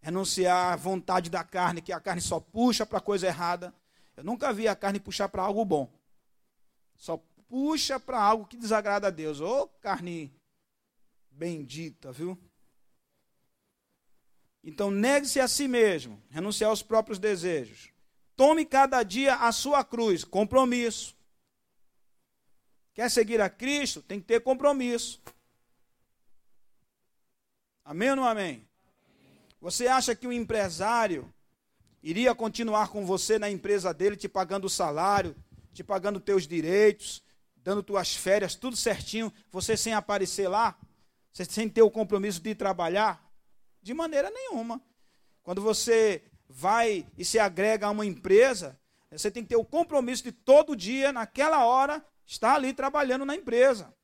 renunciar 0.00 0.72
à 0.72 0.76
vontade 0.76 1.28
da 1.28 1.42
carne, 1.42 1.82
que 1.82 1.92
a 1.92 1.98
carne 1.98 2.20
só 2.20 2.38
puxa 2.38 2.86
para 2.86 3.00
coisa 3.00 3.26
errada. 3.26 3.74
Eu 4.16 4.22
nunca 4.22 4.52
vi 4.52 4.68
a 4.68 4.76
carne 4.76 5.00
puxar 5.00 5.28
para 5.28 5.42
algo 5.42 5.64
bom. 5.64 5.90
Só 6.98 7.16
puxa 7.48 7.98
para 7.98 8.20
algo 8.20 8.46
que 8.46 8.56
desagrada 8.56 9.06
a 9.06 9.10
Deus. 9.10 9.40
Ô 9.40 9.68
carne 9.80 10.30
bendita, 11.30 12.12
viu? 12.12 12.38
Então, 14.62 14.90
negue-se 14.90 15.40
a 15.40 15.48
si 15.48 15.66
mesmo, 15.68 16.20
renunciar 16.28 16.68
aos 16.68 16.82
próprios 16.82 17.18
desejos. 17.18 17.90
Tome 18.36 18.66
cada 18.66 19.02
dia 19.02 19.36
a 19.36 19.52
sua 19.52 19.82
cruz, 19.82 20.24
compromisso. 20.24 21.16
Quer 22.92 23.10
seguir 23.10 23.40
a 23.40 23.48
Cristo? 23.48 24.02
Tem 24.02 24.20
que 24.20 24.26
ter 24.26 24.40
compromisso. 24.40 25.22
Amém 27.84 28.10
ou 28.10 28.16
não 28.16 28.24
amém? 28.24 28.68
Você 29.60 29.86
acha 29.86 30.14
que 30.14 30.26
o 30.26 30.32
empresário 30.32 31.32
iria 32.02 32.34
continuar 32.34 32.88
com 32.88 33.06
você 33.06 33.38
na 33.38 33.48
empresa 33.48 33.94
dele, 33.94 34.16
te 34.16 34.28
pagando 34.28 34.66
o 34.66 34.70
salário, 34.70 35.34
te 35.78 35.84
pagando 35.84 36.18
teus 36.18 36.44
direitos, 36.44 37.22
dando 37.54 37.84
tuas 37.84 38.12
férias, 38.12 38.56
tudo 38.56 38.76
certinho, 38.76 39.32
você 39.48 39.76
sem 39.76 39.94
aparecer 39.94 40.48
lá? 40.48 40.76
Você 41.32 41.44
sem 41.44 41.68
ter 41.68 41.82
o 41.82 41.90
compromisso 41.90 42.40
de 42.40 42.52
trabalhar? 42.52 43.24
De 43.80 43.94
maneira 43.94 44.28
nenhuma. 44.28 44.82
Quando 45.40 45.62
você 45.62 46.24
vai 46.48 47.06
e 47.16 47.24
se 47.24 47.38
agrega 47.38 47.86
a 47.86 47.90
uma 47.90 48.04
empresa, 48.04 48.76
você 49.08 49.30
tem 49.30 49.44
que 49.44 49.50
ter 49.50 49.56
o 49.56 49.64
compromisso 49.64 50.24
de 50.24 50.32
todo 50.32 50.74
dia, 50.74 51.12
naquela 51.12 51.64
hora, 51.64 52.04
estar 52.26 52.56
ali 52.56 52.72
trabalhando 52.72 53.24
na 53.24 53.36
empresa. 53.36 53.94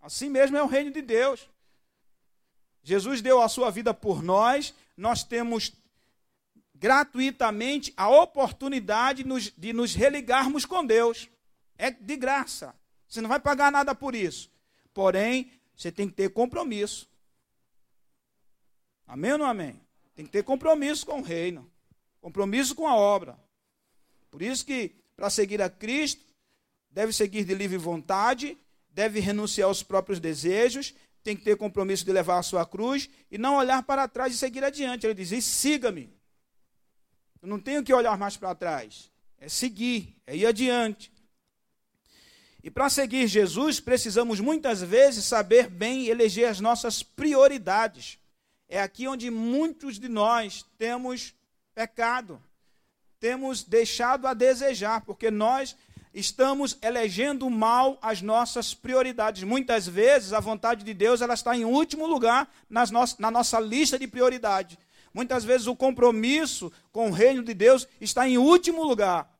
Assim 0.00 0.28
mesmo 0.28 0.56
é 0.56 0.62
o 0.62 0.66
reino 0.66 0.90
de 0.90 1.02
Deus. 1.02 1.48
Jesus 2.82 3.22
deu 3.22 3.40
a 3.40 3.48
sua 3.48 3.70
vida 3.70 3.94
por 3.94 4.24
nós, 4.24 4.74
nós 4.96 5.22
temos 5.22 5.72
gratuitamente 6.74 7.92
a 7.96 8.08
oportunidade 8.08 9.24
de 9.56 9.72
nos, 9.72 9.94
religarmos 9.94 10.64
com 10.64 10.84
Deus. 10.84 11.28
É 11.78 11.90
de 11.90 12.16
graça. 12.16 12.74
Você 13.08 13.20
não 13.20 13.28
vai 13.28 13.40
pagar 13.40 13.70
nada 13.70 13.94
por 13.94 14.14
isso. 14.14 14.50
Porém, 14.92 15.50
você 15.76 15.90
tem 15.90 16.08
que 16.08 16.14
ter 16.14 16.30
compromisso. 16.30 17.08
Amém 19.06 19.32
ou 19.32 19.38
não 19.38 19.46
amém? 19.46 19.80
Tem 20.14 20.24
que 20.24 20.30
ter 20.30 20.44
compromisso 20.44 21.04
com 21.04 21.20
o 21.20 21.22
reino, 21.22 21.70
compromisso 22.20 22.74
com 22.74 22.86
a 22.86 22.94
obra. 22.94 23.38
Por 24.30 24.40
isso 24.42 24.64
que, 24.64 24.94
para 25.16 25.28
seguir 25.28 25.60
a 25.60 25.68
Cristo, 25.68 26.24
deve 26.90 27.12
seguir 27.12 27.44
de 27.44 27.54
livre 27.54 27.76
vontade, 27.76 28.56
deve 28.90 29.20
renunciar 29.20 29.68
aos 29.68 29.82
próprios 29.82 30.20
desejos, 30.20 30.94
tem 31.22 31.36
que 31.36 31.42
ter 31.42 31.56
compromisso 31.56 32.04
de 32.04 32.12
levar 32.12 32.38
a 32.38 32.42
sua 32.42 32.64
cruz 32.64 33.10
e 33.30 33.36
não 33.36 33.56
olhar 33.56 33.82
para 33.82 34.06
trás 34.06 34.32
e 34.32 34.38
seguir 34.38 34.62
adiante. 34.62 35.06
Ele 35.06 35.14
diz: 35.14 35.44
siga-me. 35.44 36.13
Eu 37.44 37.48
não 37.48 37.60
tenho 37.60 37.84
que 37.84 37.92
olhar 37.92 38.16
mais 38.16 38.38
para 38.38 38.54
trás. 38.54 39.10
É 39.38 39.50
seguir, 39.50 40.16
é 40.26 40.34
ir 40.34 40.46
adiante. 40.46 41.12
E 42.62 42.70
para 42.70 42.88
seguir 42.88 43.26
Jesus, 43.26 43.80
precisamos 43.80 44.40
muitas 44.40 44.80
vezes 44.80 45.26
saber 45.26 45.68
bem 45.68 46.06
eleger 46.06 46.48
as 46.48 46.58
nossas 46.58 47.02
prioridades 47.02 48.18
é 48.66 48.80
aqui 48.80 49.06
onde 49.06 49.30
muitos 49.30 49.98
de 49.98 50.08
nós 50.08 50.64
temos 50.78 51.34
pecado, 51.74 52.42
temos 53.20 53.62
deixado 53.62 54.26
a 54.26 54.32
desejar, 54.32 55.02
porque 55.02 55.30
nós 55.30 55.76
estamos 56.14 56.78
elegendo 56.80 57.50
mal 57.50 57.98
as 58.00 58.22
nossas 58.22 58.72
prioridades. 58.72 59.42
Muitas 59.42 59.86
vezes 59.86 60.32
a 60.32 60.40
vontade 60.40 60.82
de 60.82 60.94
Deus 60.94 61.20
ela 61.20 61.34
está 61.34 61.54
em 61.54 61.66
último 61.66 62.06
lugar 62.06 62.50
nas 62.70 62.90
no 62.90 63.04
na 63.18 63.30
nossa 63.30 63.60
lista 63.60 63.98
de 63.98 64.08
prioridade. 64.08 64.78
Muitas 65.14 65.44
vezes 65.44 65.68
o 65.68 65.76
compromisso 65.76 66.72
com 66.90 67.08
o 67.08 67.12
reino 67.12 67.44
de 67.44 67.54
Deus 67.54 67.86
está 68.00 68.28
em 68.28 68.36
último 68.36 68.82
lugar. 68.82 69.32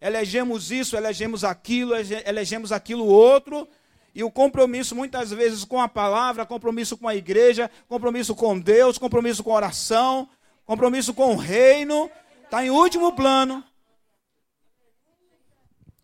Elegemos 0.00 0.72
isso, 0.72 0.96
elegemos 0.96 1.44
aquilo, 1.44 1.94
elegemos 1.94 2.72
aquilo 2.72 3.06
outro, 3.06 3.68
e 4.12 4.24
o 4.24 4.30
compromisso, 4.30 4.96
muitas 4.96 5.30
vezes, 5.30 5.64
com 5.64 5.80
a 5.80 5.88
palavra, 5.88 6.44
compromisso 6.44 6.96
com 6.96 7.06
a 7.06 7.14
igreja, 7.14 7.70
compromisso 7.88 8.34
com 8.34 8.58
Deus, 8.58 8.98
compromisso 8.98 9.44
com 9.44 9.52
a 9.52 9.56
oração, 9.56 10.28
compromisso 10.66 11.14
com 11.14 11.32
o 11.32 11.36
reino, 11.36 12.10
está 12.44 12.64
em 12.64 12.70
último 12.70 13.12
plano. 13.12 13.64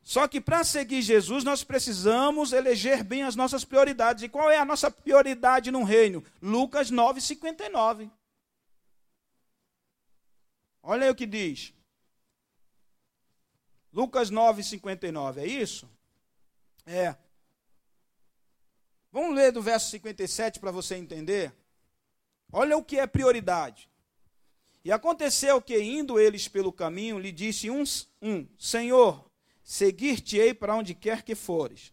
Só 0.03 0.27
que 0.27 0.41
para 0.41 0.65
seguir 0.65 1.03
Jesus, 1.03 1.45
nós 1.45 1.63
precisamos 1.63 2.53
eleger 2.53 3.05
bem 3.05 3.25
as 3.25 3.37
nossas 3.37 3.63
prioridades. 3.63 4.23
E 4.23 4.29
qual 4.29 4.51
é 4.51 4.57
a 4.57 4.65
nossa 4.65 4.91
prioridade 4.91 5.71
no 5.71 5.83
reino? 5.83 6.25
Lucas 6.41 6.91
9, 6.91 7.21
59. 7.21 8.11
Olha 10.91 11.05
aí 11.05 11.11
o 11.11 11.15
que 11.15 11.27
diz. 11.27 11.75
Lucas 13.93 14.31
9, 14.31 14.63
59, 14.63 15.43
é 15.43 15.47
isso? 15.47 15.87
É. 16.87 17.15
Vamos 19.13 19.37
ler 19.37 19.53
do 19.53 19.61
verso 19.61 19.91
57 19.91 20.59
para 20.59 20.71
você 20.71 20.95
entender. 20.95 21.53
Olha 22.51 22.75
o 22.75 22.83
que 22.83 22.99
é 22.99 23.07
prioridade. 23.07 23.87
E 24.83 24.91
aconteceu 24.91 25.61
que, 25.61 25.79
indo 25.79 26.19
eles 26.19 26.49
pelo 26.49 26.73
caminho, 26.73 27.19
lhe 27.19 27.33
disse 27.33 27.69
um, 27.69 27.85
um 28.23 28.49
Senhor, 28.59 29.31
seguir-te-ei 29.63 30.55
para 30.55 30.75
onde 30.75 30.95
quer 30.95 31.23
que 31.23 31.35
fores. 31.35 31.93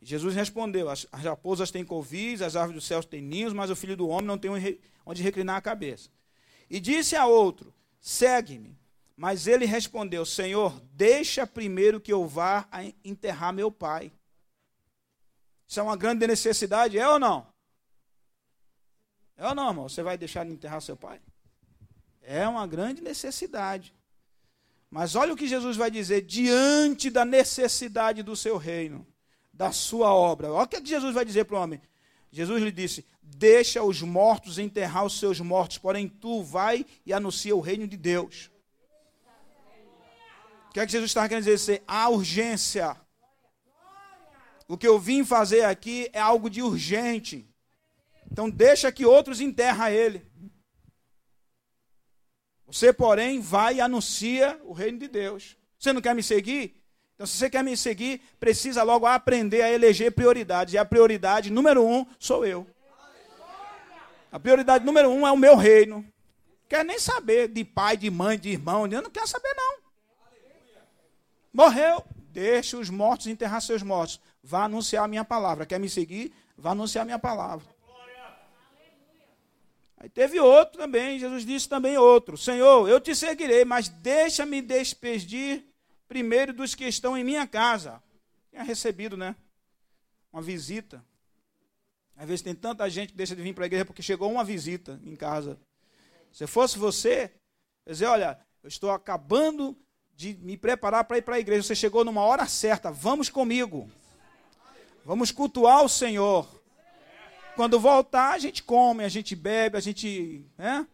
E 0.00 0.06
Jesus 0.06 0.34
respondeu: 0.34 0.88
as, 0.88 1.06
as 1.12 1.24
raposas 1.24 1.70
têm 1.70 1.84
covis, 1.84 2.40
as 2.40 2.56
árvores 2.56 2.82
do 2.82 2.86
céu 2.86 3.04
têm 3.04 3.20
ninhos, 3.20 3.52
mas 3.52 3.68
o 3.68 3.76
filho 3.76 3.98
do 3.98 4.08
homem 4.08 4.24
não 4.24 4.38
tem 4.38 4.50
onde 5.04 5.22
reclinar 5.22 5.56
a 5.56 5.60
cabeça. 5.60 6.08
E 6.70 6.80
disse 6.80 7.14
a 7.14 7.26
outro: 7.26 7.74
Segue-me. 8.00 8.78
Mas 9.16 9.46
ele 9.46 9.66
respondeu: 9.66 10.24
Senhor, 10.24 10.80
deixa 10.92 11.46
primeiro 11.46 12.00
que 12.00 12.12
eu 12.12 12.26
vá 12.26 12.66
enterrar 13.04 13.52
meu 13.52 13.70
pai. 13.70 14.10
Isso 15.68 15.78
é 15.78 15.82
uma 15.82 15.96
grande 15.96 16.26
necessidade, 16.26 16.98
é 16.98 17.08
ou 17.08 17.18
não? 17.18 17.46
É 19.36 19.46
ou 19.46 19.54
não, 19.54 19.68
irmão? 19.68 19.88
Você 19.88 20.02
vai 20.02 20.18
deixar 20.18 20.44
de 20.44 20.52
enterrar 20.52 20.80
seu 20.80 20.96
pai? 20.96 21.20
É 22.22 22.48
uma 22.48 22.66
grande 22.66 23.00
necessidade. 23.02 23.94
Mas 24.90 25.14
olha 25.14 25.32
o 25.32 25.36
que 25.36 25.46
Jesus 25.46 25.76
vai 25.76 25.90
dizer 25.90 26.22
diante 26.22 27.10
da 27.10 27.24
necessidade 27.24 28.22
do 28.22 28.34
seu 28.34 28.56
reino, 28.56 29.06
da 29.52 29.70
sua 29.70 30.12
obra. 30.12 30.50
Olha 30.50 30.64
o 30.64 30.68
que 30.68 30.84
Jesus 30.84 31.14
vai 31.14 31.24
dizer 31.24 31.44
para 31.44 31.56
o 31.56 31.60
homem. 31.62 31.80
Jesus 32.30 32.62
lhe 32.62 32.72
disse: 32.72 33.04
Deixa 33.22 33.82
os 33.82 34.02
mortos 34.02 34.58
enterrar 34.58 35.04
os 35.04 35.18
seus 35.18 35.40
mortos, 35.40 35.78
porém 35.78 36.08
tu 36.08 36.42
vai 36.42 36.86
e 37.04 37.12
anuncia 37.12 37.54
o 37.54 37.60
reino 37.60 37.86
de 37.86 37.96
Deus. 37.96 38.50
O 40.68 40.72
que 40.72 40.80
é 40.80 40.86
que 40.86 40.92
Jesus 40.92 41.10
está 41.10 41.28
querendo 41.28 41.44
dizer? 41.44 41.82
Há 41.86 42.08
urgência. 42.08 42.96
O 44.68 44.78
que 44.78 44.86
eu 44.86 45.00
vim 45.00 45.24
fazer 45.24 45.64
aqui 45.64 46.08
é 46.12 46.20
algo 46.20 46.48
de 46.48 46.62
urgente. 46.62 47.48
Então 48.30 48.48
deixa 48.48 48.92
que 48.92 49.04
outros 49.04 49.40
enterram 49.40 49.88
ele. 49.88 50.24
Você, 52.66 52.92
porém, 52.92 53.40
vai 53.40 53.76
e 53.76 53.80
anuncia 53.80 54.60
o 54.64 54.72
reino 54.72 54.98
de 54.98 55.08
Deus. 55.08 55.56
Você 55.76 55.92
não 55.92 56.00
quer 56.00 56.14
me 56.14 56.22
seguir? 56.22 56.79
Então, 57.20 57.26
se 57.26 57.36
você 57.36 57.50
quer 57.50 57.62
me 57.62 57.76
seguir, 57.76 58.22
precisa 58.40 58.82
logo 58.82 59.04
aprender 59.04 59.60
a 59.60 59.70
eleger 59.70 60.10
prioridades. 60.10 60.72
E 60.72 60.78
a 60.78 60.86
prioridade 60.86 61.50
número 61.50 61.84
um 61.84 62.06
sou 62.18 62.46
eu. 62.46 62.66
A 64.32 64.40
prioridade 64.40 64.86
número 64.86 65.10
um 65.10 65.26
é 65.26 65.30
o 65.30 65.36
meu 65.36 65.54
reino. 65.54 66.02
Quer 66.66 66.82
nem 66.82 66.98
saber 66.98 67.48
de 67.48 67.62
pai, 67.62 67.98
de 67.98 68.10
mãe, 68.10 68.38
de 68.38 68.48
irmão. 68.48 68.86
Eu 68.86 69.02
não 69.02 69.10
quero 69.10 69.26
saber, 69.26 69.52
não. 69.54 69.76
Morreu. 71.52 72.02
Deixa 72.32 72.78
os 72.78 72.88
mortos 72.88 73.26
enterrar 73.26 73.60
seus 73.60 73.82
mortos. 73.82 74.18
Vá 74.42 74.64
anunciar 74.64 75.04
a 75.04 75.08
minha 75.08 75.22
palavra. 75.22 75.66
Quer 75.66 75.78
me 75.78 75.90
seguir? 75.90 76.32
Vá 76.56 76.70
anunciar 76.70 77.02
a 77.02 77.04
minha 77.04 77.18
palavra. 77.18 77.66
Aí 79.98 80.08
teve 80.08 80.40
outro 80.40 80.80
também, 80.80 81.18
Jesus 81.18 81.44
disse 81.44 81.68
também 81.68 81.98
outro: 81.98 82.38
Senhor, 82.38 82.88
eu 82.88 82.98
te 82.98 83.14
seguirei, 83.14 83.66
mas 83.66 83.90
deixa-me 83.90 84.62
despedir 84.62 85.69
primeiro 86.10 86.52
dos 86.52 86.74
que 86.74 86.84
estão 86.86 87.16
em 87.16 87.22
minha 87.22 87.46
casa. 87.46 88.02
Tinha 88.50 88.64
recebido, 88.64 89.16
né? 89.16 89.36
Uma 90.32 90.42
visita. 90.42 91.04
Às 92.16 92.26
vezes 92.26 92.42
tem 92.42 92.52
tanta 92.52 92.90
gente 92.90 93.10
que 93.10 93.16
deixa 93.16 93.36
de 93.36 93.40
vir 93.40 93.54
para 93.54 93.64
a 93.64 93.66
igreja 93.66 93.84
porque 93.84 94.02
chegou 94.02 94.28
uma 94.28 94.42
visita 94.42 95.00
em 95.04 95.14
casa. 95.14 95.56
Se 96.32 96.48
fosse 96.48 96.76
você, 96.76 97.30
dizer, 97.86 98.06
olha, 98.06 98.36
eu 98.60 98.66
estou 98.66 98.90
acabando 98.90 99.78
de 100.12 100.34
me 100.34 100.56
preparar 100.56 101.04
para 101.04 101.18
ir 101.18 101.22
para 101.22 101.36
a 101.36 101.40
igreja. 101.40 101.62
Você 101.62 101.76
chegou 101.76 102.04
numa 102.04 102.22
hora 102.22 102.44
certa, 102.44 102.90
vamos 102.90 103.30
comigo. 103.30 103.88
Vamos 105.04 105.30
cultuar 105.30 105.84
o 105.84 105.88
Senhor. 105.88 106.60
Quando 107.54 107.78
voltar, 107.78 108.32
a 108.32 108.38
gente 108.38 108.64
come, 108.64 109.04
a 109.04 109.08
gente 109.08 109.36
bebe, 109.36 109.76
a 109.76 109.80
gente 109.80 110.44
né, 110.58 110.88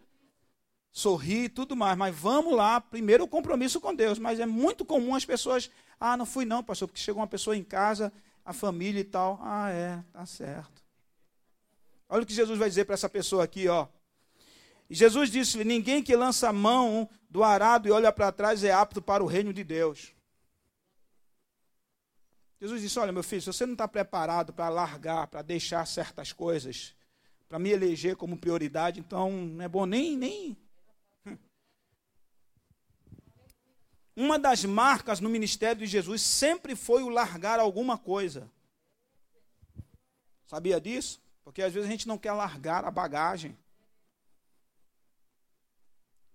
sorri 0.97 1.45
e 1.45 1.49
tudo 1.51 1.77
mais. 1.77 1.97
Mas 1.97 2.17
vamos 2.17 2.57
lá, 2.57 2.81
primeiro 2.81 3.25
o 3.25 3.29
compromisso 3.29 3.79
com 3.79 3.95
Deus. 3.95 4.19
Mas 4.19 4.41
é 4.41 4.47
muito 4.47 4.83
comum 4.83 5.15
as 5.15 5.27
pessoas, 5.27 5.71
ah, 6.01 6.17
não 6.17 6.25
fui 6.25 6.47
não, 6.47 6.65
pastor, 6.65 6.89
porque 6.89 7.01
chegou 7.01 7.21
uma 7.21 7.27
pessoa 7.27 7.55
em 7.55 7.63
casa, 7.63 8.11
a 8.43 8.55
família 8.55 9.01
e 9.01 9.05
tal. 9.05 9.39
Ah, 9.43 9.71
é, 9.71 10.03
tá 10.11 10.25
certo. 10.25 10.83
Olha 12.09 12.23
o 12.23 12.27
que 12.27 12.33
Jesus 12.33 12.59
vai 12.59 12.69
dizer 12.69 12.87
para 12.87 12.95
essa 12.95 13.11
pessoa 13.11 13.45
aqui, 13.45 13.69
ó. 13.69 13.87
Jesus 14.89 15.31
disse-lhe: 15.31 15.65
Ninguém 15.65 16.03
que 16.03 16.17
lança 16.17 16.49
a 16.49 16.53
mão 16.53 17.09
do 17.29 17.45
arado 17.45 17.89
e 17.89 17.91
olha 17.91 18.11
para 18.11 18.33
trás 18.33 18.65
é 18.65 18.73
apto 18.73 19.03
para 19.03 19.23
o 19.23 19.27
reino 19.27 19.53
de 19.53 19.63
Deus. 19.63 20.15
Jesus 22.59 22.81
disse: 22.81 22.99
Olha, 22.99 23.13
meu 23.13 23.23
filho, 23.23 23.43
se 23.43 23.53
você 23.53 23.67
não 23.67 23.75
está 23.75 23.87
preparado 23.87 24.51
para 24.53 24.71
largar, 24.71 25.27
para 25.27 25.43
deixar 25.43 25.87
certas 25.87 26.33
coisas, 26.33 26.95
para 27.49 27.59
me 27.59 27.71
eleger 27.71 28.17
como 28.17 28.39
prioridade, 28.39 28.99
então 28.99 29.31
não 29.31 29.63
é 29.63 29.69
bom 29.69 29.85
nem. 29.85 30.17
nem... 30.17 30.57
Uma 34.17 34.39
das 34.39 34.65
marcas 34.65 35.21
no 35.21 35.29
ministério 35.29 35.81
de 35.81 35.87
Jesus 35.87 36.23
sempre 36.23 36.75
foi 36.75 37.03
o 37.03 37.11
largar 37.11 37.61
alguma 37.61 37.99
coisa. 37.99 38.51
Sabia 40.47 40.81
disso? 40.81 41.21
Porque 41.45 41.61
às 41.63 41.73
vezes 41.73 41.87
a 41.87 41.93
gente 41.93 42.09
não 42.09 42.17
quer 42.17 42.33
largar 42.33 42.83
a 42.87 42.91
bagagem. 42.91 43.51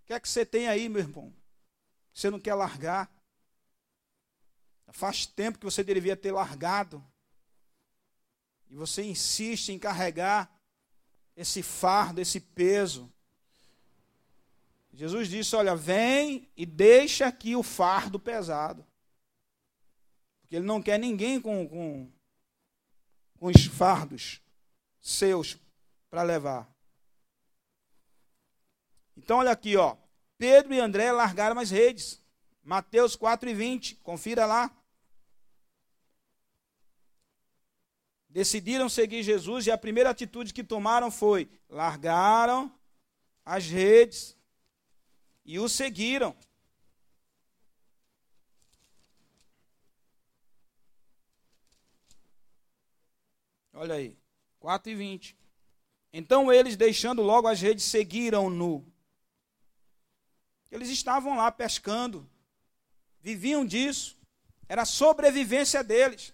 O 0.03 0.06
que 0.06 0.13
é 0.13 0.19
que 0.19 0.29
você 0.29 0.45
tem 0.45 0.67
aí, 0.67 0.88
meu 0.88 1.01
irmão? 1.01 1.34
Você 2.13 2.29
não 2.29 2.39
quer 2.39 2.53
largar? 2.53 3.10
Faz 4.93 5.25
tempo 5.25 5.58
que 5.58 5.65
você 5.65 5.84
deveria 5.84 6.15
ter 6.15 6.32
largado. 6.32 7.03
E 8.69 8.75
você 8.75 9.03
insiste 9.03 9.69
em 9.69 9.79
carregar 9.79 10.53
esse 11.36 11.63
fardo, 11.63 12.21
esse 12.21 12.39
peso. 12.39 13.12
Jesus 14.93 15.30
disse: 15.30 15.56
Olha, 15.56 15.75
vem 15.75 16.49
e 16.56 16.65
deixa 16.65 17.27
aqui 17.27 17.56
o 17.56 17.63
fardo 17.63 18.19
pesado. 18.19 18.86
Porque 20.41 20.56
ele 20.56 20.65
não 20.65 20.82
quer 20.82 20.99
ninguém 20.99 21.39
com, 21.39 21.67
com, 21.67 22.12
com 23.38 23.47
os 23.47 23.65
fardos 23.65 24.41
seus 24.99 25.58
para 26.10 26.23
levar. 26.23 26.69
Então, 29.15 29.38
olha 29.38 29.51
aqui, 29.51 29.77
ó. 29.77 29.95
Pedro 30.38 30.73
e 30.73 30.80
André 30.80 31.12
largaram 31.12 31.60
as 31.60 31.69
redes. 31.71 32.21
Mateus 32.63 33.15
4 33.15 33.49
e 33.49 33.54
20. 33.54 33.95
Confira 33.95 34.45
lá. 34.45 34.75
decidiram 38.32 38.88
seguir 38.88 39.23
Jesus 39.23 39.67
e 39.67 39.71
a 39.71 39.77
primeira 39.77 40.10
atitude 40.10 40.54
que 40.54 40.63
tomaram 40.63 41.12
foi: 41.12 41.49
largaram 41.69 42.73
as 43.45 43.67
redes 43.67 44.38
e 45.43 45.60
o 45.60 45.67
seguiram. 45.67 46.36
Olha 53.73 53.95
aí, 53.95 54.17
4 54.60 54.91
e 54.91 54.95
20. 54.95 55.38
Então 56.13 56.51
eles, 56.51 56.75
deixando 56.75 57.21
logo 57.21 57.47
as 57.47 57.62
redes, 57.62 57.86
seguiram-no. 57.86 58.86
Eles 60.69 60.89
estavam 60.89 61.36
lá 61.36 61.51
pescando, 61.51 62.30
viviam 63.19 63.65
disso, 63.65 64.17
era 64.69 64.84
a 64.84 64.86
sobrevivência 64.86 65.84
deles. 65.84 66.34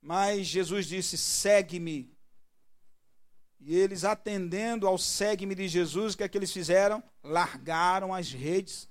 Mas 0.00 0.46
Jesus 0.46 0.86
disse: 0.86 1.18
segue-me. 1.18 2.15
E 3.68 3.74
eles, 3.74 4.04
atendendo 4.04 4.86
ao 4.86 4.96
segue-me 4.96 5.52
de 5.52 5.66
Jesus, 5.66 6.14
o 6.14 6.16
que 6.16 6.22
é 6.22 6.28
que 6.28 6.38
eles 6.38 6.52
fizeram? 6.52 7.02
Largaram 7.20 8.14
as 8.14 8.30
redes, 8.30 8.88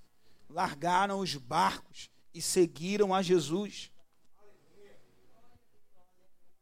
largaram 0.50 1.20
os 1.20 1.34
barcos 1.36 2.10
e 2.34 2.42
seguiram 2.42 3.16
a 3.16 3.22
Jesus. 3.22 3.90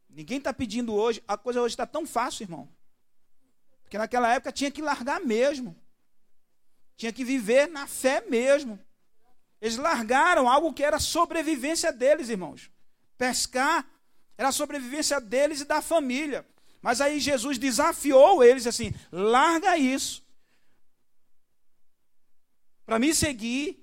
Ninguém 0.07 0.37
está 0.37 0.53
pedindo 0.53 0.93
hoje, 0.93 1.23
a 1.27 1.35
coisa 1.35 1.59
hoje 1.59 1.73
está 1.73 1.87
tão 1.87 2.05
fácil, 2.05 2.43
irmão. 2.43 2.69
Porque 3.81 3.97
naquela 3.97 4.31
época 4.31 4.51
tinha 4.51 4.69
que 4.69 4.83
largar 4.83 5.19
mesmo. 5.19 5.75
Tinha 6.95 7.11
que 7.11 7.25
viver 7.25 7.67
na 7.67 7.87
fé 7.87 8.23
mesmo. 8.29 8.79
Eles 9.59 9.77
largaram 9.77 10.47
algo 10.47 10.71
que 10.71 10.83
era 10.83 10.99
sobrevivência 10.99 11.91
deles, 11.91 12.29
irmãos. 12.29 12.69
Pescar 13.17 13.89
era 14.37 14.51
sobrevivência 14.51 15.19
deles 15.19 15.61
e 15.61 15.65
da 15.65 15.81
família. 15.81 16.47
Mas 16.83 16.99
aí 16.99 17.17
Jesus 17.17 17.57
desafiou 17.57 18.43
eles 18.43 18.67
assim: 18.67 18.93
larga 19.09 19.77
isso. 19.77 20.21
Para 22.85 22.99
me 22.99 23.15
seguir. 23.15 23.81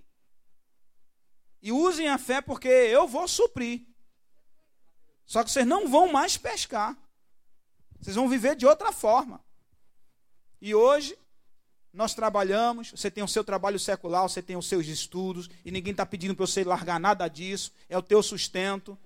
E 1.62 1.72
usem 1.72 2.08
a 2.08 2.18
fé 2.18 2.40
porque 2.40 2.68
eu 2.68 3.08
vou 3.08 3.26
suprir. 3.26 3.86
Só 5.24 5.42
que 5.42 5.50
vocês 5.50 5.66
não 5.66 5.88
vão 5.88 6.12
mais 6.12 6.36
pescar. 6.36 6.96
Vocês 7.98 8.16
vão 8.16 8.28
viver 8.28 8.54
de 8.54 8.66
outra 8.66 8.92
forma. 8.92 9.42
E 10.60 10.74
hoje, 10.74 11.16
nós 11.92 12.14
trabalhamos, 12.14 12.90
você 12.90 13.10
tem 13.10 13.24
o 13.24 13.28
seu 13.28 13.42
trabalho 13.42 13.78
secular, 13.78 14.22
você 14.22 14.42
tem 14.42 14.56
os 14.56 14.66
seus 14.66 14.86
estudos, 14.86 15.48
e 15.64 15.70
ninguém 15.70 15.92
está 15.92 16.04
pedindo 16.04 16.34
para 16.34 16.46
você 16.46 16.64
largar 16.64 17.00
nada 17.00 17.28
disso, 17.28 17.72
é 17.88 17.96
o 17.96 18.02
teu 18.02 18.22
sustento. 18.22 18.98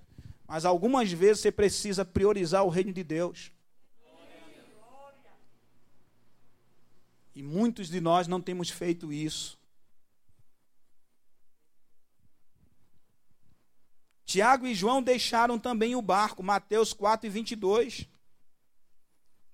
Mas 0.47 0.65
algumas 0.65 1.11
vezes 1.11 1.41
você 1.41 1.51
precisa 1.51 2.05
priorizar 2.05 2.63
o 2.63 2.69
reino 2.69 2.93
de 2.93 3.03
Deus. 3.03 3.54
E 7.35 7.43
muitos 7.43 7.89
de 7.89 7.99
nós 7.99 8.27
não 8.27 8.41
temos 8.41 8.69
feito 8.69 9.11
isso. 9.11 9.59
Tiago 14.25 14.65
e 14.65 14.73
João 14.73 15.03
deixaram 15.03 15.59
também 15.59 15.95
o 15.95 16.01
barco, 16.01 16.41
Mateus 16.41 16.93
4 16.93 17.27
e 17.27 17.29
22. 17.29 18.07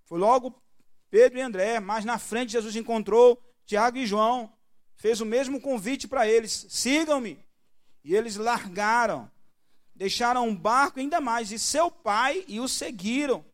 Foi 0.06 0.20
logo 0.20 0.62
Pedro 1.10 1.39
e 1.39 1.41
André, 1.41 1.80
mas 1.80 2.06
na 2.06 2.17
frente 2.17 2.52
Jesus 2.54 2.76
encontrou 2.76 3.41
Tiago 3.65 3.98
e 3.98 4.06
João, 4.06 4.54
fez 4.96 5.20
o 5.20 5.26
mesmo 5.26 5.60
convite 5.60 6.08
para 6.08 6.28
eles: 6.28 6.67
sigam-me. 6.70 7.44
E 8.04 8.15
eles 8.15 8.38
largaram 8.38 9.30
deixaram 10.02 10.48
um 10.48 10.56
barco 10.56 11.00
ainda 11.00 11.22
mais, 11.22 11.52
e 11.52 11.60
seu 11.60 11.91
pai 11.91 12.44
e 12.48 12.60
o 12.60 12.67
seguiram. 12.67 13.46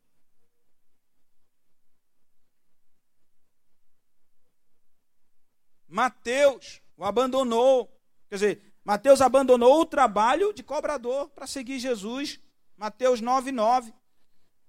Mateus 5.87 6.81
o 6.97 7.05
abandonou. 7.05 7.87
Quer 8.29 8.35
dizer, 8.35 8.73
Mateus 8.83 9.21
abandonou 9.21 9.81
o 9.81 9.85
trabalho 9.85 10.53
de 10.53 10.63
cobrador 10.63 11.29
para 11.29 11.47
seguir 11.47 11.79
Jesus. 11.79 12.39
Mateus 12.75 13.21
9, 13.21 13.51
9. 13.51 13.93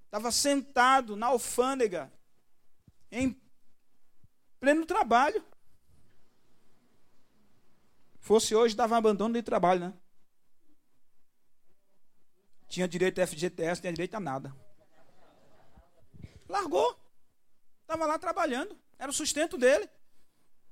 Estava 0.05 0.33
sentado 0.33 1.17
na 1.17 1.27
alfândega, 1.27 2.11
em 3.11 3.39
pleno 4.59 4.87
trabalho. 4.87 5.45
Fosse 8.21 8.55
hoje, 8.55 8.75
dava 8.75 8.97
abandono 8.97 9.35
de 9.35 9.43
trabalho, 9.43 9.81
né? 9.81 9.95
Tinha 12.69 12.87
direito 12.87 13.21
a 13.21 13.27
FGTS, 13.27 13.81
tinha 13.81 13.93
direito 13.93 14.15
a 14.15 14.21
nada. 14.21 14.55
Largou. 16.49 16.99
Estava 17.83 18.07
lá 18.07 18.19
trabalhando. 18.19 18.79
Era 18.99 19.11
o 19.11 19.15
sustento 19.15 19.57
dele. 19.57 19.89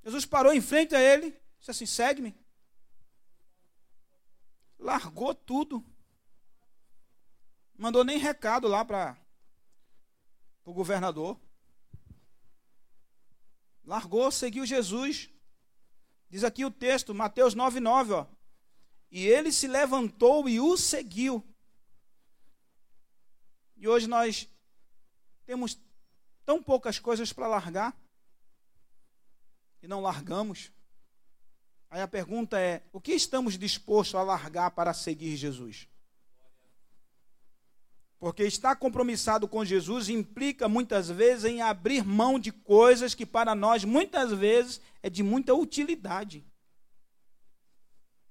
Jesus 0.07 0.25
parou 0.25 0.53
em 0.53 0.61
frente 0.61 0.95
a 0.95 1.01
ele. 1.01 1.37
Disse 1.59 1.73
assim: 1.73 1.85
segue-me. 1.85 2.33
Largou 4.79 5.35
tudo. 5.35 5.85
Mandou 7.77 8.05
nem 8.05 8.17
recado 8.17 8.69
lá 8.69 8.85
para 8.85 9.19
o 10.65 10.73
governador. 10.73 11.37
Largou, 13.85 14.31
seguiu 14.31 14.65
Jesus. 14.65 15.29
Diz 16.31 16.45
aqui 16.45 16.65
o 16.65 16.71
texto, 16.71 17.13
Mateus 17.13 17.57
9,9, 17.57 18.13
ó. 18.13 18.27
E 19.11 19.27
ele 19.27 19.51
se 19.51 19.67
levantou 19.67 20.49
e 20.49 20.61
o 20.61 20.77
seguiu. 20.77 21.45
E 23.77 23.89
hoje 23.89 24.07
nós 24.07 24.49
temos 25.45 25.81
tão 26.45 26.63
poucas 26.63 27.01
coisas 27.01 27.33
para 27.33 27.49
largar 27.49 28.06
e 29.87 29.89
não 29.89 30.01
largamos. 30.01 30.73
Aí 31.89 32.03
a 32.03 32.09
pergunta 32.09 32.59
é: 32.59 32.83
o 32.93 33.01
que 33.01 33.13
estamos 33.13 33.57
dispostos 33.57 34.17
a 34.17 34.23
largar 34.23 34.73
para 34.73 34.93
seguir 34.93 35.37
Jesus? 35.37 35.89
Porque 38.19 38.43
estar 38.43 38.75
compromissado 38.77 39.47
com 39.47 39.65
Jesus 39.65 40.09
implica 40.09 40.69
muitas 40.69 41.09
vezes 41.09 41.45
em 41.45 41.63
abrir 41.63 42.05
mão 42.05 42.39
de 42.39 42.51
coisas 42.51 43.15
que 43.15 43.25
para 43.25 43.55
nós 43.55 43.85
muitas 43.85 44.33
vezes 44.33 44.81
é 45.03 45.09
de 45.09 45.23
muita 45.23 45.55
utilidade. 45.55 46.45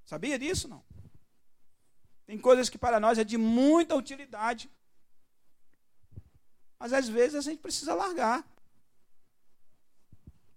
Sabia 0.04 0.38
disso 0.38 0.68
não? 0.68 0.84
Tem 2.26 2.38
coisas 2.38 2.70
que 2.70 2.78
para 2.78 3.00
nós 3.00 3.18
é 3.18 3.24
de 3.24 3.38
muita 3.38 3.96
utilidade. 3.96 4.70
Mas 6.78 6.92
às 6.92 7.08
vezes 7.08 7.36
a 7.36 7.42
gente 7.42 7.62
precisa 7.62 7.94
largar 7.94 8.46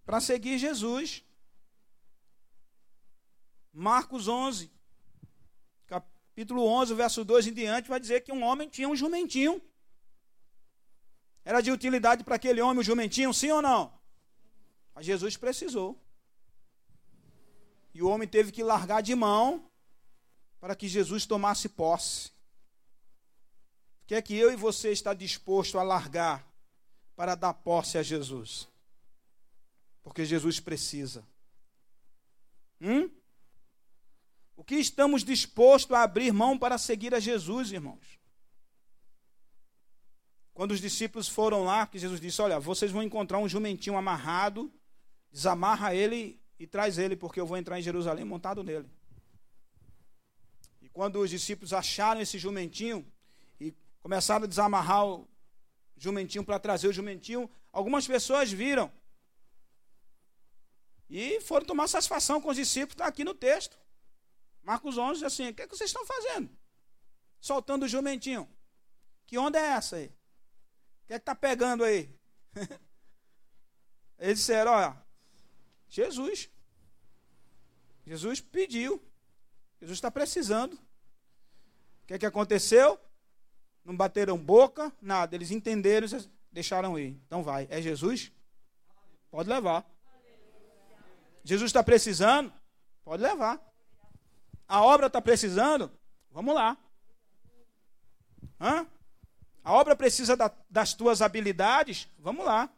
para 0.09 0.23
seguir 0.23 0.57
Jesus. 0.57 1.23
Marcos 3.71 4.27
11, 4.27 4.73
capítulo 5.87 6.64
11, 6.64 6.94
verso 6.94 7.23
2 7.27 7.49
em 7.49 7.53
diante, 7.53 7.90
vai 7.90 8.01
dizer 8.01 8.23
que 8.23 8.33
um 8.33 8.42
homem 8.42 8.71
tinha 8.71 8.88
um 8.88 8.97
jumentinho. 8.97 9.61
Era 11.44 11.61
de 11.61 11.71
utilidade 11.71 12.25
para 12.25 12.37
aquele 12.37 12.62
homem 12.62 12.81
o 12.81 12.83
jumentinho, 12.83 13.35
sim 13.35 13.51
ou 13.51 13.61
não? 13.61 13.92
Mas 14.94 15.05
Jesus 15.05 15.37
precisou. 15.37 16.03
E 17.92 18.01
o 18.01 18.09
homem 18.09 18.27
teve 18.27 18.51
que 18.51 18.62
largar 18.62 19.03
de 19.03 19.14
mão 19.14 19.71
para 20.59 20.75
que 20.75 20.88
Jesus 20.88 21.27
tomasse 21.27 21.68
posse. 21.68 22.31
O 24.05 24.07
que 24.07 24.14
é 24.14 24.23
que 24.23 24.35
eu 24.35 24.51
e 24.51 24.57
você 24.57 24.90
está 24.90 25.12
disposto 25.12 25.79
a 25.79 25.83
largar 25.83 26.51
para 27.14 27.35
dar 27.35 27.53
posse 27.53 27.99
a 27.99 28.03
Jesus? 28.03 28.66
Porque 30.03 30.25
Jesus 30.25 30.61
precisa. 30.61 31.27
Hum? 32.81 33.11
O 34.57 34.65
que 34.65 34.75
estamos 34.77 35.23
dispostos 35.23 35.97
a 35.97 36.03
abrir 36.03 36.33
mão 36.33 36.59
para 36.59 36.79
seguir 36.79 37.15
a 37.15 37.21
Jesus, 37.21 37.71
irmãos? 37.71 38.19
Quando 40.53 40.73
os 40.73 40.81
discípulos 40.81 41.29
foram 41.29 41.63
lá, 41.63 41.87
que 41.87 41.99
Jesus 41.99 42.21
disse: 42.21 42.43
Olha, 42.43 42.59
vocês 42.59 42.91
vão 42.91 43.03
encontrar 43.03 43.39
um 43.39 43.49
jumentinho 43.49 43.97
amarrado, 43.97 44.73
desamarra 45.31 45.95
ele 45.95 46.41
e 46.59 46.67
traz 46.67 46.99
ele, 46.99 47.15
porque 47.15 47.39
eu 47.39 47.47
vou 47.47 47.57
entrar 47.57 47.79
em 47.79 47.83
Jerusalém 47.83 48.25
montado 48.25 48.65
nele. 48.65 48.91
E 50.83 50.89
quando 50.89 51.21
os 51.21 51.31
discípulos 51.31 51.73
acharam 51.73 52.21
esse 52.21 52.39
jumentinho 52.39 53.07
e 53.61 53.73
começaram 54.01 54.45
a 54.45 54.49
desamarrar 54.49 55.07
o 55.07 55.29
jumentinho 55.97 56.43
para 56.43 56.59
trazer 56.59 56.89
o 56.89 56.93
jumentinho, 56.93 57.49
algumas 57.73 58.07
pessoas 58.09 58.51
viram 58.51 58.91
e 61.09 61.40
foram 61.40 61.64
tomar 61.64 61.88
satisfação 61.88 62.40
com 62.40 62.51
os 62.51 62.57
discípulos, 62.57 62.94
está 62.94 63.07
aqui 63.07 63.25
no 63.25 63.35
texto. 63.35 63.79
Marcos 64.62 64.99
11 64.99 65.14
diz 65.14 65.23
assim: 65.23 65.49
O 65.49 65.55
que, 65.55 65.62
é 65.62 65.66
que 65.66 65.77
vocês 65.77 65.88
estão 65.88 66.05
fazendo? 66.05 66.51
Soltando 67.40 67.85
o 67.85 67.88
jumentinho. 67.88 68.49
Que 69.27 69.38
onda 69.38 69.59
é 69.59 69.62
essa 69.62 69.97
aí? 69.97 70.07
O 70.07 71.07
que 71.07 71.14
é 71.14 71.18
que 71.18 71.23
está 71.23 71.35
pegando 71.35 71.85
aí? 71.85 72.14
Eles 74.18 74.38
disseram: 74.40 74.73
Olha, 74.73 75.03
Jesus. 75.88 76.51
Jesus 78.05 78.40
pediu. 78.40 79.03
Jesus 79.81 79.97
está 79.97 80.11
precisando. 80.11 80.75
O 80.75 82.07
que 82.07 82.14
é 82.14 82.18
que 82.18 82.27
aconteceu? 82.27 82.99
Não 83.85 83.97
bateram 83.97 84.37
boca, 84.37 84.92
nada. 85.01 85.35
Eles 85.35 85.51
entenderam, 85.51 86.07
deixaram 86.53 86.99
ir. 86.99 87.18
Então 87.27 87.42
vai. 87.42 87.66
É 87.71 87.81
Jesus? 87.81 88.33
Pode 89.31 89.49
levar. 89.49 89.88
Jesus 91.49 91.71
está 91.71 91.83
precisando? 91.83 92.53
Pode 93.03 93.23
levar. 93.23 93.59
A 94.69 94.83
obra 94.83 95.07
está 95.07 95.19
precisando? 95.19 95.91
Vamos 96.31 96.55
lá. 96.55 96.77
Hã? 98.61 98.87
A 99.65 99.73
obra 99.73 99.97
precisa 99.97 100.37
da, 100.37 100.55
das 100.69 100.93
tuas 100.93 101.23
habilidades? 101.23 102.07
Vamos 102.19 102.45
lá. 102.45 102.69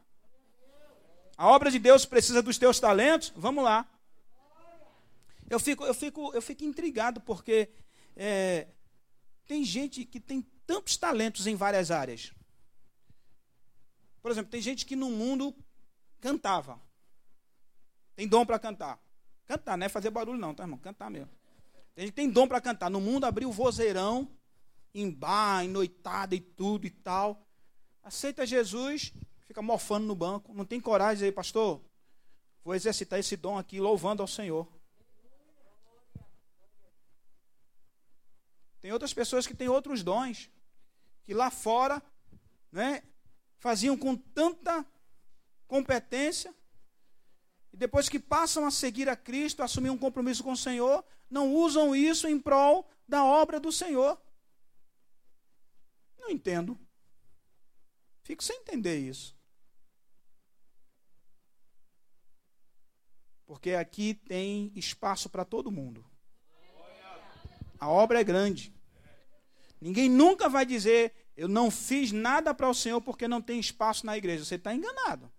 A 1.36 1.48
obra 1.48 1.68
de 1.68 1.80
Deus 1.80 2.06
precisa 2.06 2.40
dos 2.40 2.58
teus 2.58 2.78
talentos? 2.78 3.32
Vamos 3.34 3.64
lá. 3.64 3.88
Eu 5.48 5.58
fico, 5.58 5.84
eu 5.84 5.92
fico, 5.92 6.32
eu 6.32 6.40
fico 6.40 6.62
intrigado 6.62 7.20
porque 7.20 7.70
é, 8.14 8.68
tem 9.48 9.64
gente 9.64 10.04
que 10.04 10.20
tem 10.20 10.42
tantos 10.64 10.96
talentos 10.96 11.48
em 11.48 11.56
várias 11.56 11.90
áreas. 11.90 12.32
Por 14.22 14.30
exemplo, 14.30 14.48
tem 14.52 14.62
gente 14.62 14.86
que 14.86 14.94
no 14.94 15.10
mundo 15.10 15.52
cantava. 16.20 16.80
Tem 18.20 18.28
dom 18.28 18.44
para 18.44 18.58
cantar. 18.58 19.00
Cantar, 19.46 19.78
não 19.78 19.86
é 19.86 19.88
fazer 19.88 20.10
barulho, 20.10 20.38
não, 20.38 20.54
tá, 20.54 20.64
irmão? 20.64 20.78
Cantar 20.78 21.10
mesmo. 21.10 21.30
A 21.96 22.00
gente 22.02 22.12
tem 22.12 22.28
dom 22.28 22.46
para 22.46 22.60
cantar. 22.60 22.90
No 22.90 23.00
mundo 23.00 23.24
abriu 23.24 23.50
vozeirão, 23.50 24.30
em 24.94 25.10
bar, 25.10 25.64
em 25.64 25.68
noitada 25.68 26.34
e 26.34 26.40
tudo 26.40 26.86
e 26.86 26.90
tal. 26.90 27.42
Aceita 28.02 28.44
Jesus, 28.44 29.14
fica 29.46 29.62
mofando 29.62 30.06
no 30.06 30.14
banco. 30.14 30.52
Não 30.52 30.66
tem 30.66 30.78
coragem 30.78 31.14
dizer, 31.14 31.32
pastor, 31.32 31.80
vou 32.62 32.74
exercitar 32.74 33.18
esse 33.18 33.38
dom 33.38 33.56
aqui, 33.56 33.80
louvando 33.80 34.20
ao 34.20 34.28
Senhor. 34.28 34.68
Tem 38.82 38.92
outras 38.92 39.14
pessoas 39.14 39.46
que 39.46 39.54
têm 39.54 39.70
outros 39.70 40.02
dons, 40.02 40.50
que 41.22 41.32
lá 41.32 41.50
fora 41.50 42.02
né, 42.70 43.02
faziam 43.58 43.96
com 43.96 44.14
tanta 44.14 44.84
competência, 45.66 46.54
e 47.72 47.76
depois 47.76 48.08
que 48.08 48.18
passam 48.18 48.66
a 48.66 48.70
seguir 48.70 49.08
a 49.08 49.16
Cristo, 49.16 49.62
a 49.62 49.64
assumir 49.64 49.90
um 49.90 49.98
compromisso 49.98 50.42
com 50.42 50.52
o 50.52 50.56
Senhor, 50.56 51.04
não 51.30 51.54
usam 51.54 51.94
isso 51.94 52.26
em 52.26 52.38
prol 52.38 52.88
da 53.06 53.24
obra 53.24 53.60
do 53.60 53.70
Senhor. 53.70 54.20
Não 56.18 56.30
entendo. 56.30 56.78
Fico 58.22 58.42
sem 58.42 58.60
entender 58.60 58.98
isso. 58.98 59.38
Porque 63.46 63.72
aqui 63.72 64.14
tem 64.14 64.72
espaço 64.76 65.28
para 65.28 65.44
todo 65.44 65.72
mundo. 65.72 66.04
A 67.78 67.88
obra 67.88 68.20
é 68.20 68.24
grande. 68.24 68.74
Ninguém 69.80 70.08
nunca 70.08 70.48
vai 70.48 70.66
dizer, 70.66 71.14
eu 71.36 71.48
não 71.48 71.70
fiz 71.70 72.12
nada 72.12 72.52
para 72.52 72.68
o 72.68 72.74
Senhor 72.74 73.00
porque 73.00 73.26
não 73.26 73.40
tem 73.40 73.58
espaço 73.58 74.04
na 74.04 74.16
igreja. 74.16 74.44
Você 74.44 74.56
está 74.56 74.74
enganado. 74.74 75.32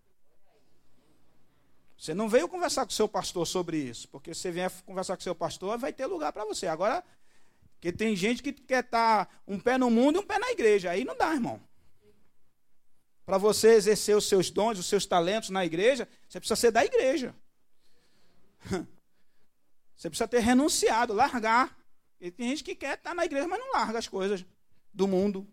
Você 2.01 2.15
não 2.15 2.27
veio 2.27 2.49
conversar 2.49 2.83
com 2.83 2.89
o 2.89 2.95
seu 2.95 3.07
pastor 3.07 3.45
sobre 3.45 3.77
isso, 3.77 4.07
porque 4.07 4.33
se 4.33 4.41
você 4.41 4.51
vier 4.51 4.71
conversar 4.87 5.15
com 5.15 5.19
o 5.19 5.23
seu 5.23 5.35
pastor, 5.35 5.77
vai 5.77 5.93
ter 5.93 6.07
lugar 6.07 6.33
para 6.33 6.43
você. 6.43 6.65
Agora, 6.65 7.03
que 7.79 7.91
tem 7.91 8.15
gente 8.15 8.41
que 8.41 8.51
quer 8.51 8.83
estar 8.83 9.27
tá 9.27 9.31
um 9.47 9.59
pé 9.59 9.77
no 9.77 9.87
mundo 9.91 10.15
e 10.15 10.19
um 10.19 10.25
pé 10.25 10.39
na 10.39 10.49
igreja. 10.49 10.89
Aí 10.89 11.05
não 11.05 11.15
dá, 11.15 11.31
irmão. 11.31 11.61
Para 13.23 13.37
você 13.37 13.73
exercer 13.73 14.17
os 14.17 14.27
seus 14.27 14.49
dons, 14.49 14.79
os 14.79 14.87
seus 14.87 15.05
talentos 15.05 15.51
na 15.51 15.63
igreja, 15.63 16.09
você 16.27 16.39
precisa 16.39 16.55
ser 16.55 16.71
da 16.71 16.83
igreja. 16.83 17.35
Você 19.95 20.09
precisa 20.09 20.27
ter 20.27 20.39
renunciado, 20.39 21.13
largar. 21.13 21.77
E 22.19 22.31
tem 22.31 22.49
gente 22.49 22.63
que 22.63 22.73
quer 22.73 22.95
estar 22.95 23.11
tá 23.11 23.13
na 23.13 23.23
igreja, 23.23 23.47
mas 23.47 23.59
não 23.59 23.73
larga 23.73 23.99
as 23.99 24.07
coisas 24.07 24.43
do 24.91 25.07
mundo. 25.07 25.47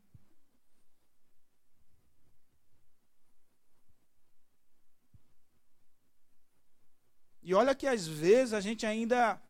E 7.48 7.54
olha 7.54 7.74
que 7.74 7.86
às 7.86 8.06
vezes 8.06 8.52
a 8.52 8.60
gente 8.60 8.84
ainda. 8.84 9.40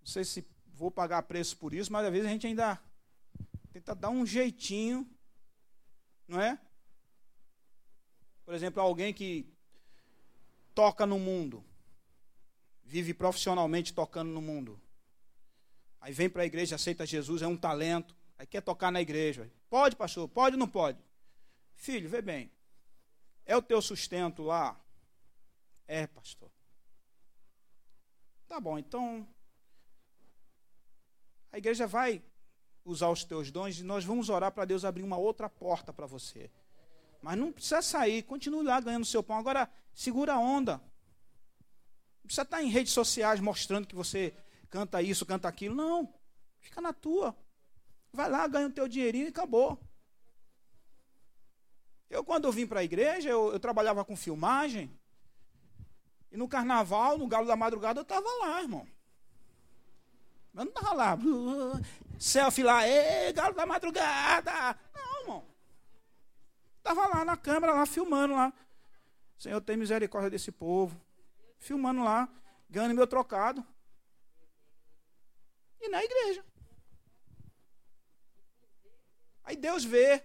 Não 0.00 0.06
sei 0.06 0.22
se 0.22 0.46
vou 0.74 0.90
pagar 0.90 1.22
preço 1.22 1.56
por 1.56 1.72
isso, 1.72 1.90
mas 1.90 2.04
às 2.04 2.12
vezes 2.12 2.26
a 2.26 2.30
gente 2.30 2.46
ainda 2.46 2.78
tenta 3.72 3.94
dar 3.94 4.10
um 4.10 4.26
jeitinho, 4.26 5.10
não 6.28 6.38
é? 6.38 6.60
Por 8.44 8.52
exemplo, 8.52 8.82
alguém 8.82 9.14
que 9.14 9.50
toca 10.74 11.06
no 11.06 11.18
mundo, 11.18 11.64
vive 12.84 13.14
profissionalmente 13.14 13.94
tocando 13.94 14.30
no 14.30 14.42
mundo. 14.42 14.78
Aí 16.02 16.12
vem 16.12 16.28
para 16.28 16.42
a 16.42 16.46
igreja, 16.46 16.74
aceita 16.74 17.06
Jesus, 17.06 17.40
é 17.40 17.46
um 17.46 17.56
talento, 17.56 18.14
aí 18.36 18.46
quer 18.46 18.60
tocar 18.60 18.92
na 18.92 19.00
igreja. 19.00 19.50
Pode, 19.70 19.96
pastor? 19.96 20.28
Pode 20.28 20.56
ou 20.56 20.60
não 20.60 20.68
pode? 20.68 20.98
Filho, 21.76 22.10
vê 22.10 22.20
bem. 22.20 22.52
É 23.46 23.56
o 23.56 23.62
teu 23.62 23.80
sustento 23.80 24.42
lá? 24.42 24.78
É, 25.86 26.06
pastor. 26.06 26.50
Tá 28.46 28.60
bom, 28.60 28.78
então 28.78 29.26
a 31.50 31.58
igreja 31.58 31.86
vai 31.86 32.22
usar 32.84 33.08
os 33.08 33.24
teus 33.24 33.50
dons 33.50 33.78
e 33.78 33.82
nós 33.82 34.04
vamos 34.04 34.28
orar 34.28 34.52
para 34.52 34.64
Deus 34.64 34.84
abrir 34.84 35.02
uma 35.02 35.16
outra 35.16 35.48
porta 35.48 35.92
para 35.92 36.06
você. 36.06 36.50
Mas 37.22 37.38
não 37.38 37.52
precisa 37.52 37.80
sair, 37.80 38.22
continue 38.22 38.64
lá 38.64 38.80
ganhando 38.80 39.04
seu 39.06 39.22
pão. 39.22 39.36
Agora, 39.36 39.70
segura 39.94 40.34
a 40.34 40.38
onda. 40.38 40.78
Não 40.78 42.24
precisa 42.24 42.42
estar 42.42 42.62
em 42.62 42.68
redes 42.68 42.92
sociais 42.92 43.38
mostrando 43.38 43.86
que 43.86 43.94
você 43.94 44.34
canta 44.68 45.00
isso, 45.00 45.24
canta 45.24 45.46
aquilo. 45.46 45.74
Não. 45.74 46.12
Fica 46.58 46.80
na 46.80 46.92
tua. 46.92 47.36
Vai 48.12 48.28
lá, 48.28 48.46
ganha 48.48 48.66
o 48.66 48.72
teu 48.72 48.88
dinheirinho 48.88 49.26
e 49.26 49.28
acabou. 49.28 49.78
Eu, 52.10 52.24
quando 52.24 52.44
eu 52.44 52.52
vim 52.52 52.66
para 52.66 52.80
a 52.80 52.84
igreja, 52.84 53.28
eu, 53.28 53.52
eu, 53.52 53.60
trabalhava 53.60 54.04
com 54.04 54.16
filmagem. 54.16 54.98
E 56.32 56.36
no 56.36 56.48
carnaval, 56.48 57.18
no 57.18 57.28
Galo 57.28 57.46
da 57.46 57.54
Madrugada, 57.54 58.00
eu 58.00 58.02
estava 58.02 58.26
lá, 58.40 58.62
irmão. 58.62 58.88
Mas 60.50 60.64
não 60.64 60.72
estava 60.72 60.94
lá. 60.94 61.18
Selfie 62.18 62.62
lá, 62.62 62.88
ei, 62.88 63.34
Galo 63.34 63.54
da 63.54 63.66
Madrugada. 63.66 64.50
Não, 64.94 65.20
irmão. 65.20 65.44
Estava 66.78 67.06
lá 67.06 67.22
na 67.22 67.36
câmera, 67.36 67.74
lá 67.74 67.84
filmando 67.84 68.34
lá. 68.34 68.50
Senhor, 69.38 69.60
tem 69.60 69.76
misericórdia 69.76 70.30
desse 70.30 70.50
povo. 70.50 70.98
Filmando 71.58 72.02
lá, 72.02 72.26
ganhando 72.70 72.94
meu 72.94 73.06
trocado. 73.06 73.62
E 75.82 75.88
na 75.90 76.02
igreja. 76.02 76.42
Aí 79.44 79.54
Deus 79.54 79.84
vê. 79.84 80.22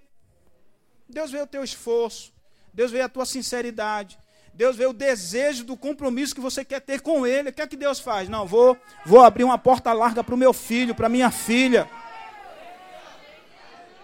Deus 1.10 1.32
vê 1.32 1.42
o 1.42 1.48
teu 1.48 1.66
esforço. 1.66 2.34
Deus 2.74 2.92
vê 2.92 3.02
a 3.02 3.10
tua 3.10 3.26
sinceridade. 3.26 4.18
Deus 4.58 4.76
vê 4.76 4.88
o 4.88 4.92
desejo 4.92 5.64
do 5.64 5.78
compromisso 5.78 6.34
que 6.34 6.42
você 6.42 6.66
quer 6.66 6.80
ter 6.80 7.00
com 7.00 7.28
Ele. 7.28 7.50
O 7.50 7.54
que 7.54 7.62
é 7.62 7.68
que 7.68 7.78
Deus 7.78 8.00
faz? 8.00 8.28
Não, 8.28 8.48
vou, 8.48 8.76
vou 9.06 9.22
abrir 9.22 9.44
uma 9.44 9.60
porta 9.60 9.94
larga 9.94 10.24
para 10.24 10.34
o 10.34 10.38
meu 10.38 10.52
filho, 10.52 10.96
para 10.96 11.08
minha 11.08 11.30
filha. 11.30 11.88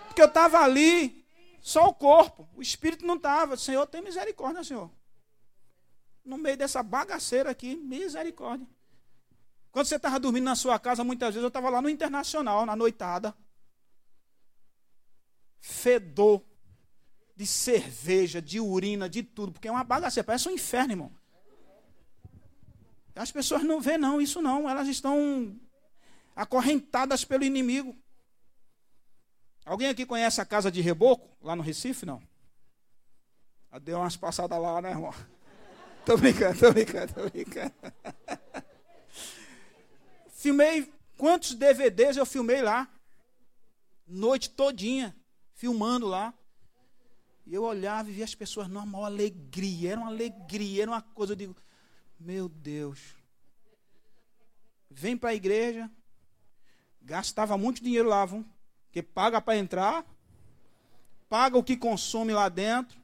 Porque 0.05 0.21
eu 0.21 0.27
estava 0.27 0.59
ali 0.59 1.25
só 1.59 1.87
o 1.87 1.93
corpo. 1.93 2.47
O 2.53 2.61
espírito 2.61 3.03
não 3.03 3.15
estava. 3.15 3.57
Senhor, 3.57 3.87
tem 3.87 4.03
misericórdia, 4.03 4.63
Senhor. 4.63 4.91
No 6.23 6.37
meio 6.37 6.55
dessa 6.55 6.83
bagaceira 6.83 7.49
aqui, 7.49 7.75
misericórdia. 7.75 8.67
Quando 9.71 9.87
você 9.87 9.95
estava 9.95 10.19
dormindo 10.19 10.45
na 10.45 10.55
sua 10.55 10.77
casa, 10.77 11.03
muitas 11.03 11.29
vezes 11.29 11.41
eu 11.41 11.47
estava 11.47 11.67
lá 11.67 11.81
no 11.81 11.89
internacional, 11.89 12.63
na 12.63 12.75
noitada. 12.75 13.35
Fedor 15.59 16.43
de 17.35 17.45
cerveja, 17.47 18.41
de 18.41 18.59
urina, 18.59 19.09
de 19.09 19.23
tudo, 19.23 19.51
porque 19.51 19.67
é 19.67 19.71
uma 19.71 19.83
bagaceira, 19.83 20.25
parece 20.25 20.47
um 20.47 20.51
inferno, 20.51 20.93
irmão. 20.93 21.11
As 23.15 23.31
pessoas 23.31 23.63
não 23.63 23.79
vê 23.79 23.97
não, 23.97 24.21
isso 24.21 24.41
não, 24.41 24.69
elas 24.69 24.87
estão 24.87 25.59
acorrentadas 26.35 27.23
pelo 27.23 27.43
inimigo. 27.43 27.95
Alguém 29.65 29.87
aqui 29.87 30.05
conhece 30.05 30.41
a 30.41 30.45
casa 30.45 30.71
de 30.71 30.81
Reboco, 30.81 31.37
lá 31.41 31.55
no 31.55 31.63
Recife, 31.63 32.05
não? 32.05 32.21
Deu 33.81 33.99
umas 33.99 34.17
passadas 34.17 34.59
lá, 34.59 34.81
né, 34.81 34.91
irmão? 34.91 35.13
Tô 36.05 36.17
brincando, 36.17 36.59
tô 36.59 36.73
brincando, 36.73 37.13
tô 37.13 37.29
brincando. 37.29 37.73
Filmei, 40.35 40.91
quantos 41.17 41.55
DVDs 41.55 42.17
eu 42.17 42.25
filmei 42.25 42.61
lá? 42.61 42.91
Noite 44.05 44.49
todinha, 44.49 45.15
filmando 45.53 46.05
lá. 46.05 46.33
E 47.45 47.53
eu 47.53 47.63
olhava 47.63 48.09
e 48.09 48.13
via 48.13 48.23
as 48.23 48.35
pessoas 48.35 48.67
maior 48.67 49.05
alegria, 49.05 49.91
era 49.91 50.01
uma 50.01 50.09
alegria, 50.09 50.83
era 50.83 50.91
uma 50.91 51.01
coisa, 51.01 51.33
eu 51.33 51.37
digo, 51.37 51.55
meu 52.19 52.47
Deus. 52.47 53.15
Vem 54.89 55.17
para 55.17 55.31
a 55.31 55.35
igreja, 55.35 55.91
gastava 57.01 57.57
muito 57.57 57.83
dinheiro 57.83 58.07
lá, 58.07 58.25
vamos 58.25 58.45
que 58.91 59.01
paga 59.01 59.41
para 59.41 59.57
entrar, 59.57 60.05
paga 61.27 61.57
o 61.57 61.63
que 61.63 61.75
consome 61.75 62.31
lá 62.31 62.47
dentro, 62.47 63.01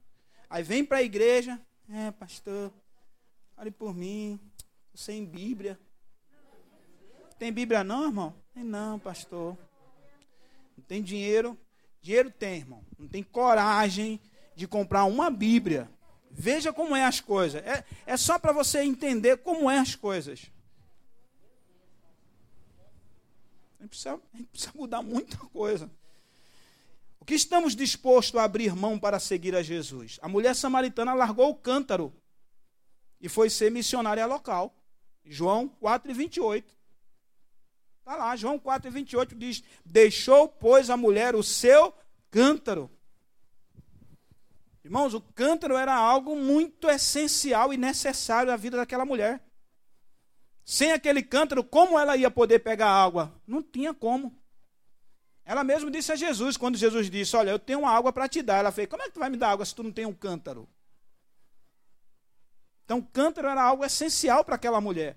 aí 0.50 0.62
vem 0.62 0.86
para 0.86 1.00
a 1.00 1.04
igreja, 1.04 1.60
é, 1.90 2.12
pastor, 2.12 2.72
olhe 3.58 3.72
por 3.72 3.94
mim, 3.94 4.40
sem 4.94 5.26
Bíblia. 5.26 5.80
Tem 7.40 7.52
Bíblia 7.52 7.84
não, 7.84 8.06
irmão? 8.06 8.36
Tem 8.54 8.64
não, 8.64 9.00
pastor. 9.00 9.58
Não 10.78 10.84
tem 10.84 11.02
dinheiro? 11.02 11.58
Dinheiro 12.02 12.30
tem, 12.30 12.58
irmão. 12.58 12.86
Não 12.98 13.08
tem 13.08 13.24
coragem 13.24 14.20
de 14.60 14.68
comprar 14.68 15.06
uma 15.06 15.32
Bíblia. 15.32 15.90
Veja 16.30 16.74
como 16.74 16.94
é 16.94 17.06
as 17.06 17.22
coisas. 17.22 17.64
É, 17.64 17.86
é 18.06 18.18
só 18.18 18.38
para 18.38 18.52
você 18.52 18.82
entender 18.82 19.38
como 19.38 19.72
é 19.72 19.80
as 19.80 19.96
coisas. 19.96 20.52
A 23.80 23.84
gente, 23.84 23.90
precisa, 23.92 24.22
a 24.34 24.38
gente 24.38 24.48
precisa 24.50 24.72
mudar 24.76 25.02
muita 25.02 25.38
coisa. 25.38 25.90
O 27.22 27.26
que 27.26 27.34
estamos 27.34 27.74
dispostos 27.74 28.38
a 28.38 28.44
abrir 28.44 28.76
mão 28.76 29.00
para 29.00 29.18
seguir 29.18 29.56
a 29.56 29.64
Jesus? 29.64 30.20
A 30.22 30.28
mulher 30.28 30.54
samaritana 30.54 31.14
largou 31.14 31.50
o 31.50 31.56
cântaro 31.56 32.14
e 33.22 33.30
foi 33.30 33.50
ser 33.50 33.72
missionária 33.72 34.26
local. 34.26 34.76
João 35.24 35.70
4 35.70 36.12
e 36.12 36.14
28. 36.14 36.78
Está 38.00 38.18
lá, 38.18 38.36
João 38.36 38.60
4 38.60 38.90
e 38.90 38.92
28 38.92 39.36
diz: 39.36 39.64
Deixou, 39.86 40.50
pois, 40.50 40.90
a 40.90 40.98
mulher 40.98 41.34
o 41.34 41.44
seu 41.44 41.94
cântaro. 42.30 42.92
Irmãos, 44.90 45.14
o 45.14 45.22
cântaro 45.22 45.78
era 45.78 45.94
algo 45.96 46.36
muito 46.36 46.90
essencial 46.90 47.72
e 47.72 47.78
necessário 47.78 48.52
à 48.52 48.56
vida 48.56 48.76
daquela 48.76 49.06
mulher. 49.06 49.40
Sem 50.66 50.92
aquele 50.92 51.22
cântaro, 51.22 51.64
como 51.64 52.00
ela 52.00 52.18
ia 52.18 52.32
poder 52.32 52.58
pegar 52.58 52.90
água? 52.90 53.40
Não 53.46 53.62
tinha 53.62 53.94
como. 53.94 54.36
Ela 55.46 55.64
mesmo 55.64 55.92
disse 55.92 56.12
a 56.12 56.16
Jesus, 56.16 56.58
quando 56.58 56.76
Jesus 56.76 57.08
disse: 57.08 57.36
Olha, 57.36 57.52
eu 57.52 57.60
tenho 57.60 57.82
uma 57.82 57.92
água 57.92 58.12
para 58.12 58.28
te 58.28 58.42
dar. 58.42 58.58
Ela 58.58 58.72
fez: 58.72 58.90
Como 58.90 59.04
é 59.04 59.06
que 59.06 59.12
tu 59.12 59.20
vai 59.20 59.30
me 59.30 59.38
dar 59.38 59.52
água 59.52 59.64
se 59.64 59.76
tu 59.76 59.84
não 59.84 59.92
tem 59.92 60.08
um 60.08 60.14
cântaro? 60.14 60.68
Então, 62.84 63.00
cântaro 63.00 63.48
era 63.48 63.62
algo 63.62 63.86
essencial 63.86 64.44
para 64.44 64.56
aquela 64.56 64.82
mulher. 64.82 65.16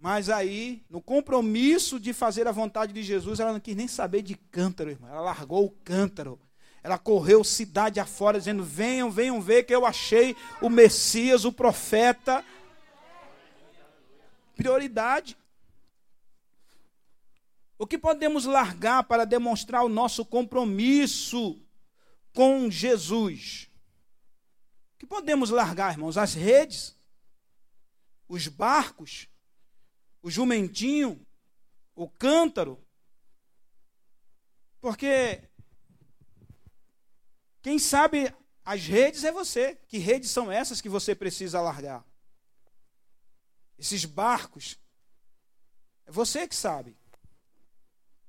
Mas 0.00 0.28
aí, 0.28 0.84
no 0.90 1.00
compromisso 1.00 2.00
de 2.00 2.12
fazer 2.12 2.48
a 2.48 2.52
vontade 2.52 2.92
de 2.92 3.04
Jesus, 3.04 3.38
ela 3.38 3.52
não 3.52 3.60
quis 3.60 3.76
nem 3.76 3.86
saber 3.86 4.22
de 4.22 4.34
cântaro, 4.34 4.90
irmão. 4.90 5.08
Ela 5.08 5.20
largou 5.20 5.64
o 5.64 5.70
cântaro. 5.70 6.40
Ela 6.82 6.98
correu 6.98 7.44
cidade 7.44 8.00
afora, 8.00 8.38
dizendo: 8.38 8.64
Venham, 8.64 9.10
venham 9.10 9.40
ver 9.40 9.64
que 9.64 9.74
eu 9.74 9.84
achei 9.84 10.36
o 10.62 10.68
Messias, 10.68 11.44
o 11.44 11.52
profeta 11.52 12.44
prioridade. 14.60 15.38
O 17.78 17.86
que 17.86 17.96
podemos 17.96 18.44
largar 18.44 19.04
para 19.04 19.24
demonstrar 19.24 19.82
o 19.82 19.88
nosso 19.88 20.22
compromisso 20.22 21.58
com 22.34 22.70
Jesus? 22.70 23.70
O 24.94 24.98
que 24.98 25.06
podemos 25.06 25.48
largar, 25.48 25.92
irmãos? 25.92 26.18
As 26.18 26.34
redes, 26.34 26.94
os 28.28 28.48
barcos, 28.48 29.28
o 30.20 30.30
jumentinho, 30.30 31.26
o 31.94 32.06
cântaro. 32.06 32.78
Porque 34.78 35.49
quem 37.62 37.78
sabe 37.78 38.34
as 38.64 38.86
redes 38.86 39.24
é 39.24 39.32
você. 39.32 39.78
Que 39.88 39.98
redes 39.98 40.30
são 40.30 40.50
essas 40.50 40.80
que 40.80 40.88
você 40.88 41.14
precisa 41.14 41.60
largar? 41.60 42.04
esses 43.80 44.04
barcos. 44.04 44.78
É 46.06 46.12
você 46.12 46.46
que 46.46 46.54
sabe. 46.54 46.96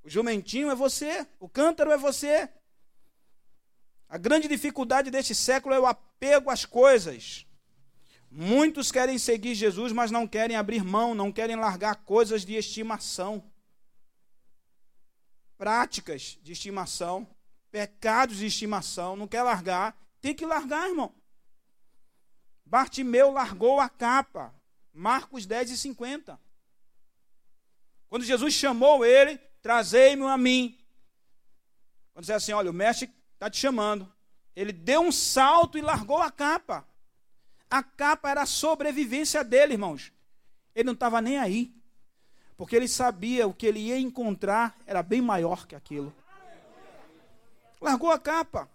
O 0.02 0.08
jumentinho 0.08 0.70
é 0.70 0.74
você, 0.74 1.26
o 1.38 1.48
cântaro 1.48 1.92
é 1.92 1.96
você. 1.96 2.48
A 4.08 4.18
grande 4.18 4.48
dificuldade 4.48 5.10
deste 5.10 5.34
século 5.34 5.74
é 5.74 5.78
o 5.78 5.86
apego 5.86 6.50
às 6.50 6.64
coisas. 6.64 7.46
Muitos 8.30 8.90
querem 8.90 9.18
seguir 9.18 9.54
Jesus, 9.54 9.92
mas 9.92 10.10
não 10.10 10.26
querem 10.26 10.56
abrir 10.56 10.82
mão, 10.82 11.14
não 11.14 11.30
querem 11.30 11.54
largar 11.54 11.96
coisas 11.96 12.44
de 12.44 12.54
estimação. 12.54 13.44
Práticas 15.56 16.38
de 16.42 16.52
estimação, 16.52 17.28
pecados 17.72 18.36
de 18.36 18.46
estimação, 18.46 19.16
não 19.16 19.26
quer 19.26 19.42
largar, 19.42 19.96
tem 20.20 20.34
que 20.34 20.44
largar, 20.44 20.88
irmão. 20.88 21.12
Bartimeu 22.64 23.32
largou 23.32 23.80
a 23.80 23.88
capa. 23.88 24.54
Marcos 24.92 25.46
10 25.46 25.70
e 25.70 25.78
50. 25.78 26.38
Quando 28.08 28.24
Jesus 28.24 28.52
chamou 28.52 29.04
ele, 29.04 29.38
trazei-me 29.62 30.24
a 30.24 30.36
mim. 30.36 30.78
Quando 32.12 32.24
disse 32.24 32.32
assim, 32.32 32.52
olha, 32.52 32.70
o 32.70 32.74
mestre 32.74 33.10
está 33.32 33.48
te 33.48 33.56
chamando. 33.56 34.12
Ele 34.54 34.70
deu 34.72 35.00
um 35.00 35.10
salto 35.10 35.78
e 35.78 35.80
largou 35.80 36.18
a 36.18 36.30
capa. 36.30 36.86
A 37.70 37.82
capa 37.82 38.30
era 38.30 38.42
a 38.42 38.46
sobrevivência 38.46 39.42
dele, 39.42 39.72
irmãos. 39.72 40.12
Ele 40.74 40.84
não 40.84 40.92
estava 40.92 41.22
nem 41.22 41.38
aí. 41.38 41.74
Porque 42.54 42.76
ele 42.76 42.86
sabia 42.86 43.46
o 43.46 43.54
que 43.54 43.66
ele 43.66 43.80
ia 43.80 43.98
encontrar 43.98 44.78
era 44.86 45.02
bem 45.02 45.22
maior 45.22 45.66
que 45.66 45.74
aquilo. 45.74 46.14
Largou 47.82 48.10
a 48.10 48.18
capa. 48.18 48.70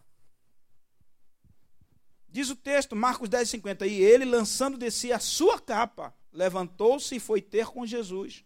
Diz 2.29 2.49
o 2.49 2.55
texto, 2.55 2.95
Marcos 2.95 3.29
10, 3.29 3.49
50. 3.49 3.87
E 3.87 4.01
ele, 4.01 4.25
lançando 4.25 4.77
de 4.77 4.91
si 4.91 5.11
a 5.11 5.19
sua 5.19 5.59
capa, 5.59 6.13
levantou-se 6.31 7.15
e 7.15 7.19
foi 7.19 7.41
ter 7.41 7.67
com 7.67 7.85
Jesus. 7.85 8.43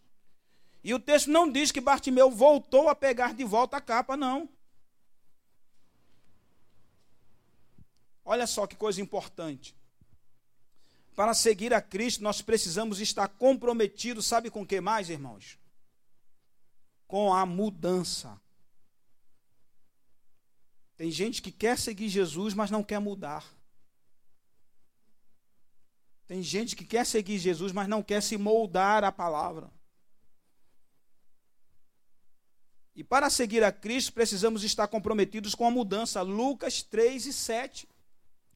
E 0.83 0.93
o 0.93 0.99
texto 0.99 1.29
não 1.29 1.51
diz 1.51 1.71
que 1.71 1.81
Bartimeu 1.81 2.31
voltou 2.31 2.89
a 2.89 2.95
pegar 2.95 3.33
de 3.33 3.43
volta 3.43 3.77
a 3.77 3.81
capa, 3.81 4.17
não. 4.17 4.49
Olha 8.23 8.47
só 8.47 8.65
que 8.65 8.75
coisa 8.75 9.01
importante. 9.01 9.75
Para 11.15 11.33
seguir 11.33 11.73
a 11.73 11.81
Cristo, 11.81 12.23
nós 12.23 12.41
precisamos 12.41 12.99
estar 12.99 13.27
comprometidos, 13.27 14.25
sabe 14.25 14.49
com 14.49 14.61
o 14.61 14.65
que 14.65 14.79
mais, 14.79 15.09
irmãos? 15.09 15.59
Com 17.05 17.33
a 17.33 17.45
mudança. 17.45 18.40
Tem 21.01 21.09
gente 21.09 21.41
que 21.41 21.51
quer 21.51 21.79
seguir 21.79 22.09
Jesus, 22.09 22.53
mas 22.53 22.69
não 22.69 22.83
quer 22.83 22.99
mudar. 22.99 23.43
Tem 26.27 26.43
gente 26.43 26.75
que 26.75 26.85
quer 26.85 27.07
seguir 27.07 27.39
Jesus, 27.39 27.71
mas 27.71 27.87
não 27.87 28.03
quer 28.03 28.21
se 28.21 28.37
moldar 28.37 29.03
à 29.03 29.11
palavra. 29.11 29.71
E 32.95 33.03
para 33.03 33.31
seguir 33.31 33.63
a 33.63 33.71
Cristo, 33.71 34.13
precisamos 34.13 34.63
estar 34.63 34.87
comprometidos 34.89 35.55
com 35.55 35.65
a 35.65 35.71
mudança. 35.71 36.21
Lucas 36.21 36.83
3 36.83 37.25
e 37.25 37.33
7. 37.33 37.89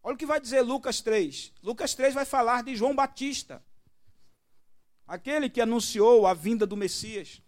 Olha 0.04 0.14
o 0.14 0.18
que 0.18 0.28
vai 0.28 0.40
dizer 0.40 0.62
Lucas 0.62 1.02
3. 1.02 1.52
Lucas 1.64 1.96
3 1.96 2.14
vai 2.14 2.26
falar 2.26 2.62
de 2.62 2.76
João 2.76 2.96
Batista, 2.96 3.60
aquele 5.08 5.50
que 5.50 5.62
anunciou 5.62 6.28
a 6.28 6.36
vinda 6.36 6.68
do 6.68 6.78
Messias, 6.78 7.42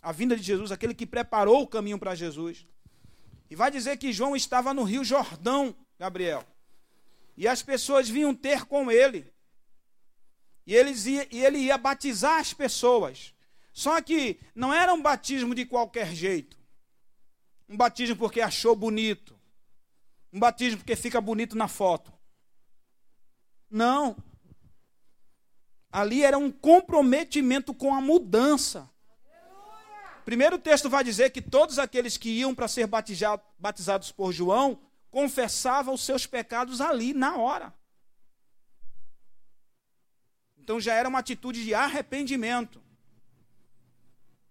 a 0.00 0.12
vinda 0.12 0.36
de 0.36 0.44
Jesus, 0.44 0.70
aquele 0.70 0.94
que 0.94 1.04
preparou 1.04 1.62
o 1.62 1.66
caminho 1.66 1.98
para 1.98 2.14
Jesus. 2.14 2.64
E 3.50 3.56
vai 3.56 3.70
dizer 3.70 3.96
que 3.96 4.12
João 4.12 4.34
estava 4.34 4.74
no 4.74 4.82
Rio 4.82 5.04
Jordão, 5.04 5.74
Gabriel. 5.98 6.44
E 7.36 7.46
as 7.46 7.62
pessoas 7.62 8.08
vinham 8.08 8.34
ter 8.34 8.64
com 8.64 8.90
ele. 8.90 9.32
E, 10.66 10.74
eles 10.74 11.06
ia, 11.06 11.28
e 11.30 11.44
ele 11.44 11.58
ia 11.58 11.78
batizar 11.78 12.40
as 12.40 12.52
pessoas. 12.52 13.34
Só 13.72 14.00
que 14.00 14.40
não 14.54 14.72
era 14.72 14.92
um 14.92 15.02
batismo 15.02 15.54
de 15.54 15.64
qualquer 15.64 16.14
jeito. 16.14 16.58
Um 17.68 17.76
batismo 17.76 18.16
porque 18.16 18.40
achou 18.40 18.74
bonito 18.74 19.36
um 20.36 20.38
batismo 20.38 20.78
porque 20.78 20.94
fica 20.94 21.18
bonito 21.18 21.56
na 21.56 21.66
foto. 21.66 22.12
Não. 23.70 24.14
Ali 25.90 26.22
era 26.22 26.36
um 26.36 26.52
comprometimento 26.52 27.72
com 27.72 27.94
a 27.94 28.02
mudança. 28.02 28.90
Primeiro 30.26 30.58
texto 30.58 30.90
vai 30.90 31.04
dizer 31.04 31.30
que 31.30 31.40
todos 31.40 31.78
aqueles 31.78 32.16
que 32.16 32.28
iam 32.28 32.52
para 32.52 32.66
ser 32.66 32.88
batizados 32.88 34.10
por 34.10 34.32
João 34.32 34.76
confessavam 35.08 35.94
os 35.94 36.04
seus 36.04 36.26
pecados 36.26 36.80
ali, 36.80 37.14
na 37.14 37.36
hora. 37.36 37.72
Então 40.58 40.80
já 40.80 40.94
era 40.94 41.08
uma 41.08 41.20
atitude 41.20 41.62
de 41.62 41.72
arrependimento. 41.74 42.82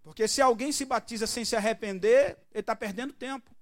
Porque 0.01 0.29
se 0.29 0.41
alguém 0.41 0.71
se 0.71 0.85
batiza 0.85 1.27
sem 1.27 1.43
se 1.43 1.57
arrepender, 1.57 2.37
ele 2.53 2.61
está 2.61 2.73
perdendo 2.73 3.11
tempo. 3.11 3.53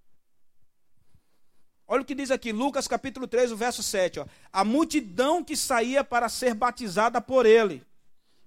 Olha 1.88 2.04
o 2.04 2.06
que 2.06 2.14
diz 2.14 2.30
aqui, 2.30 2.52
Lucas 2.52 2.88
capítulo 2.88 3.28
3, 3.28 3.52
o 3.52 3.58
verso 3.58 3.82
7. 3.82 4.20
Ó. 4.20 4.28
A 4.52 4.64
multidão 4.64 5.44
que 5.44 5.58
saía 5.58 6.04
para 6.04 6.30
ser 6.30 6.54
batizada 6.54 7.20
por 7.20 7.48
ele. 7.48 7.84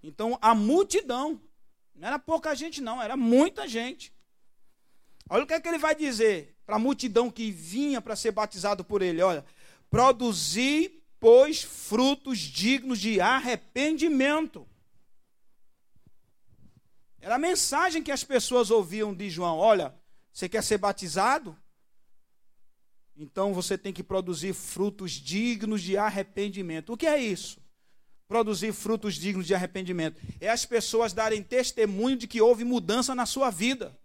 Então, 0.04 0.38
a 0.40 0.54
multidão. 0.54 1.40
Não 1.96 2.08
era 2.08 2.18
pouca 2.18 2.54
gente, 2.54 2.80
não, 2.80 3.02
era 3.02 3.16
muita 3.16 3.66
gente. 3.66 4.12
Olha 5.28 5.44
o 5.44 5.46
que 5.46 5.54
é 5.54 5.60
que 5.60 5.68
ele 5.68 5.78
vai 5.78 5.94
dizer 5.94 6.56
para 6.64 6.76
a 6.76 6.78
multidão 6.78 7.30
que 7.30 7.50
vinha 7.50 8.00
para 8.00 8.14
ser 8.14 8.32
batizado 8.32 8.84
por 8.84 9.02
ele. 9.02 9.22
Olha, 9.22 9.44
produzi, 9.88 11.02
pois, 11.18 11.62
frutos 11.62 12.38
dignos 12.38 12.98
de 12.98 13.20
arrependimento. 13.20 14.66
Era 17.20 17.36
a 17.36 17.38
mensagem 17.38 18.02
que 18.02 18.12
as 18.12 18.22
pessoas 18.22 18.70
ouviam 18.70 19.14
de 19.14 19.28
João. 19.30 19.58
Olha, 19.58 19.94
você 20.32 20.48
quer 20.48 20.62
ser 20.62 20.78
batizado? 20.78 21.56
Então 23.16 23.54
você 23.54 23.78
tem 23.78 23.92
que 23.92 24.02
produzir 24.02 24.52
frutos 24.52 25.12
dignos 25.12 25.82
de 25.82 25.96
arrependimento. 25.96 26.92
O 26.92 26.96
que 26.96 27.06
é 27.06 27.18
isso? 27.18 27.58
Produzir 28.28 28.72
frutos 28.72 29.14
dignos 29.14 29.46
de 29.46 29.54
arrependimento. 29.54 30.20
É 30.40 30.48
as 30.48 30.64
pessoas 30.66 31.12
darem 31.12 31.42
testemunho 31.42 32.16
de 32.16 32.26
que 32.26 32.40
houve 32.40 32.64
mudança 32.64 33.14
na 33.14 33.26
sua 33.26 33.50
vida. 33.50 33.96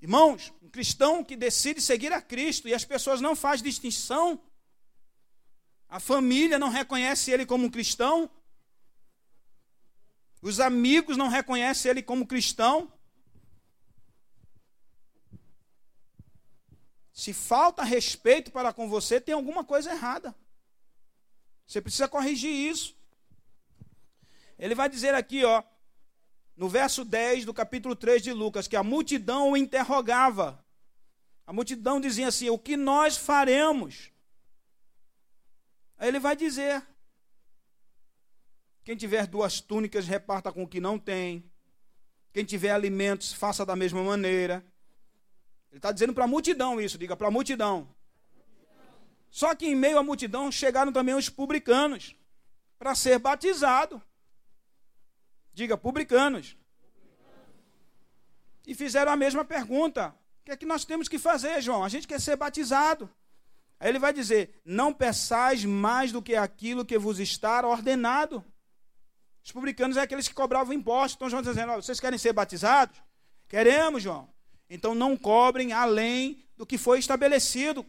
Irmãos, 0.00 0.52
um 0.62 0.68
cristão 0.68 1.24
que 1.24 1.36
decide 1.36 1.80
seguir 1.80 2.12
a 2.12 2.20
Cristo 2.20 2.68
e 2.68 2.74
as 2.74 2.84
pessoas 2.84 3.20
não 3.20 3.34
fazem 3.34 3.64
distinção, 3.64 4.40
a 5.88 5.98
família 5.98 6.58
não 6.58 6.68
reconhece 6.68 7.30
ele 7.30 7.46
como 7.46 7.66
um 7.66 7.70
cristão, 7.70 8.30
os 10.42 10.60
amigos 10.60 11.16
não 11.16 11.28
reconhecem 11.28 11.90
ele 11.90 12.02
como 12.02 12.26
cristão, 12.26 12.92
Se 17.14 17.32
falta 17.32 17.84
respeito 17.84 18.50
para 18.50 18.72
com 18.72 18.88
você, 18.88 19.20
tem 19.20 19.32
alguma 19.32 19.62
coisa 19.62 19.92
errada. 19.92 20.34
Você 21.66 21.80
precisa 21.80 22.08
corrigir 22.08 22.50
isso. 22.50 22.96
Ele 24.58 24.74
vai 24.74 24.88
dizer 24.88 25.14
aqui, 25.14 25.44
ó, 25.44 25.62
no 26.56 26.68
verso 26.68 27.04
10 27.04 27.44
do 27.44 27.54
capítulo 27.54 27.96
3 27.96 28.22
de 28.22 28.32
Lucas, 28.32 28.68
que 28.68 28.76
a 28.76 28.82
multidão 28.82 29.50
o 29.50 29.56
interrogava. 29.56 30.64
A 31.46 31.52
multidão 31.52 32.00
dizia 32.00 32.28
assim: 32.28 32.48
O 32.48 32.58
que 32.58 32.76
nós 32.76 33.16
faremos? 33.16 34.10
Aí 35.98 36.08
ele 36.08 36.20
vai 36.20 36.36
dizer: 36.36 36.86
Quem 38.84 38.96
tiver 38.96 39.26
duas 39.26 39.60
túnicas, 39.60 40.06
reparta 40.06 40.52
com 40.52 40.62
o 40.62 40.68
que 40.68 40.80
não 40.80 40.98
tem. 40.98 41.50
Quem 42.32 42.44
tiver 42.44 42.70
alimentos, 42.70 43.32
faça 43.32 43.64
da 43.64 43.76
mesma 43.76 44.02
maneira. 44.02 44.64
Ele 45.70 45.78
está 45.78 45.92
dizendo 45.92 46.14
para 46.14 46.24
a 46.24 46.28
multidão 46.28 46.80
isso, 46.80 46.98
diga 46.98 47.16
para 47.16 47.28
a 47.28 47.30
multidão. 47.30 47.88
Só 49.34 49.52
que 49.52 49.66
em 49.66 49.74
meio 49.74 49.98
à 49.98 50.02
multidão 50.04 50.52
chegaram 50.52 50.92
também 50.92 51.12
os 51.12 51.28
publicanos 51.28 52.14
para 52.78 52.94
ser 52.94 53.18
batizado. 53.18 54.00
Diga, 55.52 55.76
publicanos. 55.76 56.56
E 58.64 58.76
fizeram 58.76 59.10
a 59.10 59.16
mesma 59.16 59.44
pergunta: 59.44 60.14
o 60.40 60.44
que 60.44 60.52
é 60.52 60.56
que 60.56 60.64
nós 60.64 60.84
temos 60.84 61.08
que 61.08 61.18
fazer, 61.18 61.60
João? 61.60 61.82
A 61.82 61.88
gente 61.88 62.06
quer 62.06 62.20
ser 62.20 62.36
batizado. 62.36 63.10
Aí 63.80 63.88
ele 63.88 63.98
vai 63.98 64.12
dizer: 64.12 64.62
Não 64.64 64.92
peçais 64.92 65.64
mais 65.64 66.12
do 66.12 66.22
que 66.22 66.36
aquilo 66.36 66.84
que 66.84 66.96
vos 66.96 67.18
está 67.18 67.66
ordenado. 67.66 68.44
Os 69.42 69.50
publicanos 69.50 69.96
é 69.96 70.02
aqueles 70.02 70.28
que 70.28 70.34
cobravam 70.34 70.72
impostos. 70.72 71.16
Então 71.16 71.28
João 71.28 71.40
está 71.40 71.52
dizendo: 71.52 71.72
Vocês 71.72 71.98
querem 71.98 72.20
ser 72.20 72.32
batizados? 72.32 73.02
Queremos, 73.48 74.00
João. 74.00 74.32
Então 74.70 74.94
não 74.94 75.16
cobrem 75.16 75.72
além 75.72 76.46
do 76.56 76.64
que 76.64 76.78
foi 76.78 77.00
estabelecido. 77.00 77.84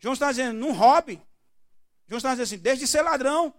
João 0.00 0.14
está 0.14 0.30
dizendo, 0.30 0.58
não 0.58 0.72
roube. 0.72 1.22
João 2.08 2.16
está 2.16 2.30
dizendo 2.30 2.44
assim, 2.44 2.58
desde 2.58 2.86
ser 2.86 3.02
ladrão. 3.02 3.54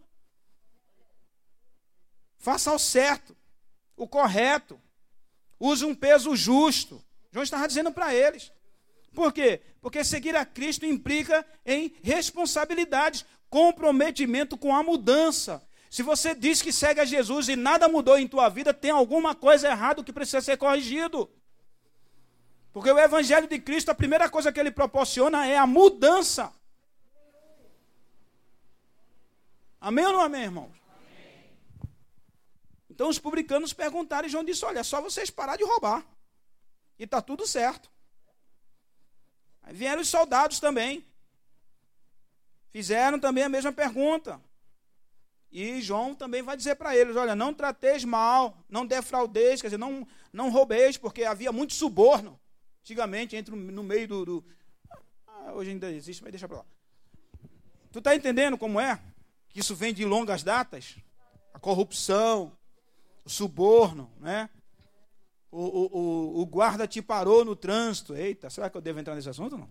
Faça 2.37 2.73
o 2.73 2.79
certo, 2.79 3.37
o 3.95 4.07
correto. 4.07 4.81
Use 5.59 5.85
um 5.85 5.93
peso 5.93 6.35
justo. 6.35 7.03
João 7.31 7.43
estava 7.43 7.67
dizendo 7.67 7.91
para 7.91 8.13
eles. 8.13 8.51
Por 9.13 9.31
quê? 9.31 9.61
Porque 9.79 10.03
seguir 10.03 10.35
a 10.35 10.43
Cristo 10.43 10.85
implica 10.85 11.45
em 11.65 11.93
responsabilidades, 12.01 13.25
comprometimento 13.49 14.57
com 14.57 14.75
a 14.75 14.81
mudança. 14.81 15.61
Se 15.89 16.01
você 16.01 16.33
diz 16.33 16.61
que 16.61 16.71
segue 16.71 17.01
a 17.01 17.05
Jesus 17.05 17.49
e 17.49 17.55
nada 17.55 17.87
mudou 17.87 18.17
em 18.17 18.27
tua 18.27 18.49
vida, 18.49 18.73
tem 18.73 18.91
alguma 18.91 19.35
coisa 19.35 19.67
errada 19.67 20.03
que 20.03 20.13
precisa 20.13 20.41
ser 20.41 20.57
corrigido. 20.57 21.29
Porque 22.73 22.91
o 22.91 22.97
Evangelho 22.97 23.47
de 23.47 23.59
Cristo, 23.59 23.89
a 23.89 23.95
primeira 23.95 24.29
coisa 24.29 24.51
que 24.51 24.59
ele 24.59 24.71
proporciona 24.71 25.45
é 25.45 25.57
a 25.57 25.67
mudança. 25.67 26.53
Amém 29.79 30.05
ou 30.05 30.13
não 30.13 30.21
amém, 30.21 30.43
irmãos? 30.43 30.71
Amém. 30.89 31.89
Então 32.89 33.09
os 33.09 33.19
publicanos 33.19 33.73
perguntaram 33.73 34.27
e 34.27 34.31
João 34.31 34.43
disse: 34.43 34.63
Olha, 34.63 34.79
é 34.79 34.83
só 34.83 35.01
vocês 35.01 35.29
parar 35.29 35.57
de 35.57 35.65
roubar. 35.65 36.05
E 36.97 37.03
está 37.03 37.21
tudo 37.21 37.45
certo. 37.45 37.89
Aí 39.63 39.73
vieram 39.73 40.01
os 40.01 40.07
soldados 40.07 40.59
também. 40.59 41.05
fizeram 42.71 43.19
também 43.19 43.43
a 43.43 43.49
mesma 43.49 43.73
pergunta. 43.73 44.39
E 45.51 45.81
João 45.81 46.15
também 46.15 46.41
vai 46.41 46.55
dizer 46.55 46.75
para 46.75 46.95
eles: 46.95 47.17
olha, 47.17 47.35
não 47.35 47.53
trateis 47.53 48.05
mal, 48.05 48.57
não 48.69 48.85
defraudeis, 48.85 49.61
quer 49.61 49.67
dizer, 49.67 49.77
não, 49.77 50.07
não 50.31 50.49
roubeis, 50.49 50.95
porque 50.95 51.25
havia 51.25 51.51
muito 51.51 51.73
suborno 51.73 52.40
antigamente 52.81 53.35
entre 53.35 53.55
no 53.55 53.83
meio 53.83 54.07
do. 54.07 54.25
do 54.25 54.45
ah, 55.27 55.53
hoje 55.53 55.71
ainda 55.71 55.91
existe, 55.91 56.21
mas 56.23 56.31
deixa 56.31 56.47
para 56.47 56.57
lá. 56.57 56.65
Tu 57.91 57.99
está 57.99 58.15
entendendo 58.15 58.57
como 58.57 58.79
é? 58.79 59.01
Que 59.49 59.59
isso 59.59 59.75
vem 59.75 59.93
de 59.93 60.05
longas 60.05 60.43
datas? 60.43 60.97
A 61.53 61.59
corrupção, 61.59 62.57
o 63.25 63.29
suborno, 63.29 64.11
né? 64.19 64.49
O, 65.51 65.59
o, 65.59 65.99
o, 65.99 66.41
o 66.41 66.45
guarda 66.45 66.87
te 66.87 67.01
parou 67.01 67.43
no 67.43 67.55
trânsito. 67.55 68.15
Eita, 68.15 68.49
será 68.49 68.69
que 68.69 68.77
eu 68.77 68.81
devo 68.81 68.99
entrar 68.99 69.15
nesse 69.15 69.29
assunto 69.29 69.57
não? 69.57 69.69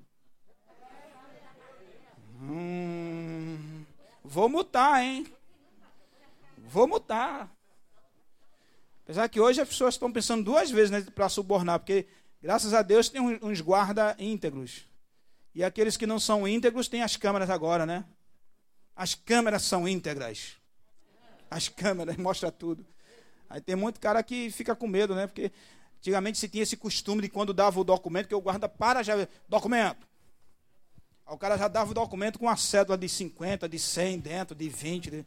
Hum, 2.43 3.85
vou 4.23 4.49
mutar, 4.49 5.03
hein? 5.03 5.27
Vou 6.57 6.87
mutar. 6.87 7.51
Apesar 9.05 9.29
que 9.29 9.41
hoje 9.41 9.61
as 9.61 9.69
pessoas 9.69 9.95
estão 9.95 10.13
pensando 10.13 10.45
duas 10.45 10.71
vezes 10.71 10.91
né, 10.91 11.03
para 11.15 11.29
subornar, 11.29 11.81
porque 11.81 12.07
graças 12.41 12.75
a 12.75 12.83
Deus 12.83 13.09
tem 13.09 13.21
uns 13.21 13.61
guarda 13.61 14.17
íntegros. 14.19 14.85
E 15.55 15.65
aqueles 15.65 15.97
que 15.97 16.07
não 16.07 16.19
são 16.19 16.47
íntegros 16.47 16.89
têm 16.89 17.03
as 17.03 17.17
câmeras 17.17 17.51
agora, 17.51 17.85
né? 17.85 18.05
As 18.95 19.15
câmeras 19.15 19.63
são 19.63 19.89
íntegras. 19.89 20.57
As 21.51 21.69
câmeras 21.69 22.17
mostram 22.19 22.51
tudo. 22.51 22.87
Aí 23.49 23.61
tem 23.61 23.75
muito 23.75 23.99
cara 23.99 24.23
que 24.23 24.51
fica 24.51 24.77
com 24.77 24.87
medo, 24.87 25.15
né? 25.15 25.27
Porque 25.27 25.51
antigamente 25.99 26.39
se 26.39 26.49
tinha 26.49 26.63
esse 26.63 26.77
costume 26.77 27.23
de 27.23 27.29
quando 27.29 27.53
dava 27.53 27.81
o 27.81 27.85
documento, 27.85 28.29
que 28.29 28.35
o 28.35 28.41
guarda 28.41 28.69
para 28.69 29.03
já. 29.03 29.15
Documento. 29.49 30.07
Aí 31.27 31.35
o 31.35 31.39
cara 31.39 31.57
já 31.57 31.67
dava 31.67 31.91
o 31.91 31.95
documento 31.95 32.39
com 32.39 32.47
uma 32.47 32.57
cédula 32.57 32.97
de 32.97 33.09
50, 33.09 33.69
de 33.69 33.79
100 33.79 34.19
dentro, 34.21 34.55
de 34.55 34.69
20. 34.69 35.11
De... 35.11 35.27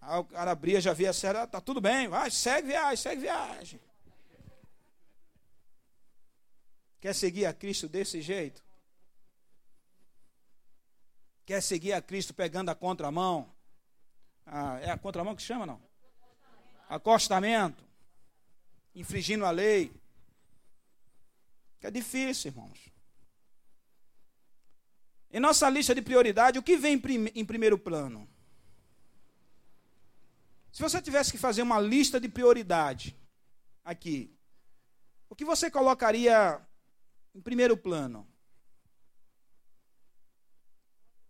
Aí 0.00 0.20
o 0.20 0.24
cara 0.24 0.52
abria, 0.52 0.80
já 0.80 0.92
via 0.92 1.10
a 1.10 1.12
cédula, 1.12 1.46
tá 1.46 1.60
tudo 1.60 1.80
bem, 1.80 2.08
vai, 2.08 2.30
segue 2.30 2.68
viagem, 2.68 2.96
segue 2.96 3.22
viagem. 3.22 3.80
Quer 7.04 7.14
seguir 7.14 7.44
a 7.44 7.52
Cristo 7.52 7.86
desse 7.86 8.22
jeito? 8.22 8.64
Quer 11.44 11.62
seguir 11.62 11.92
a 11.92 12.00
Cristo 12.00 12.32
pegando 12.32 12.70
a 12.70 12.74
contramão? 12.74 13.54
Ah, 14.46 14.80
é 14.80 14.90
a 14.90 14.96
contramão 14.96 15.36
que 15.36 15.42
chama, 15.42 15.66
não? 15.66 15.82
Acostamento. 16.88 17.84
Infringindo 18.94 19.44
a 19.44 19.50
lei. 19.50 19.92
É 21.82 21.90
difícil, 21.90 22.52
irmãos. 22.52 22.88
Em 25.30 25.38
nossa 25.38 25.68
lista 25.68 25.94
de 25.94 26.00
prioridade, 26.00 26.58
o 26.58 26.62
que 26.62 26.78
vem 26.78 26.94
em 27.34 27.44
primeiro 27.44 27.78
plano? 27.78 28.26
Se 30.72 30.80
você 30.80 31.02
tivesse 31.02 31.30
que 31.30 31.36
fazer 31.36 31.60
uma 31.60 31.78
lista 31.78 32.18
de 32.18 32.30
prioridade 32.30 33.14
aqui, 33.84 34.34
o 35.28 35.36
que 35.36 35.44
você 35.44 35.70
colocaria 35.70 36.66
em 37.34 37.40
primeiro 37.40 37.76
plano? 37.76 38.26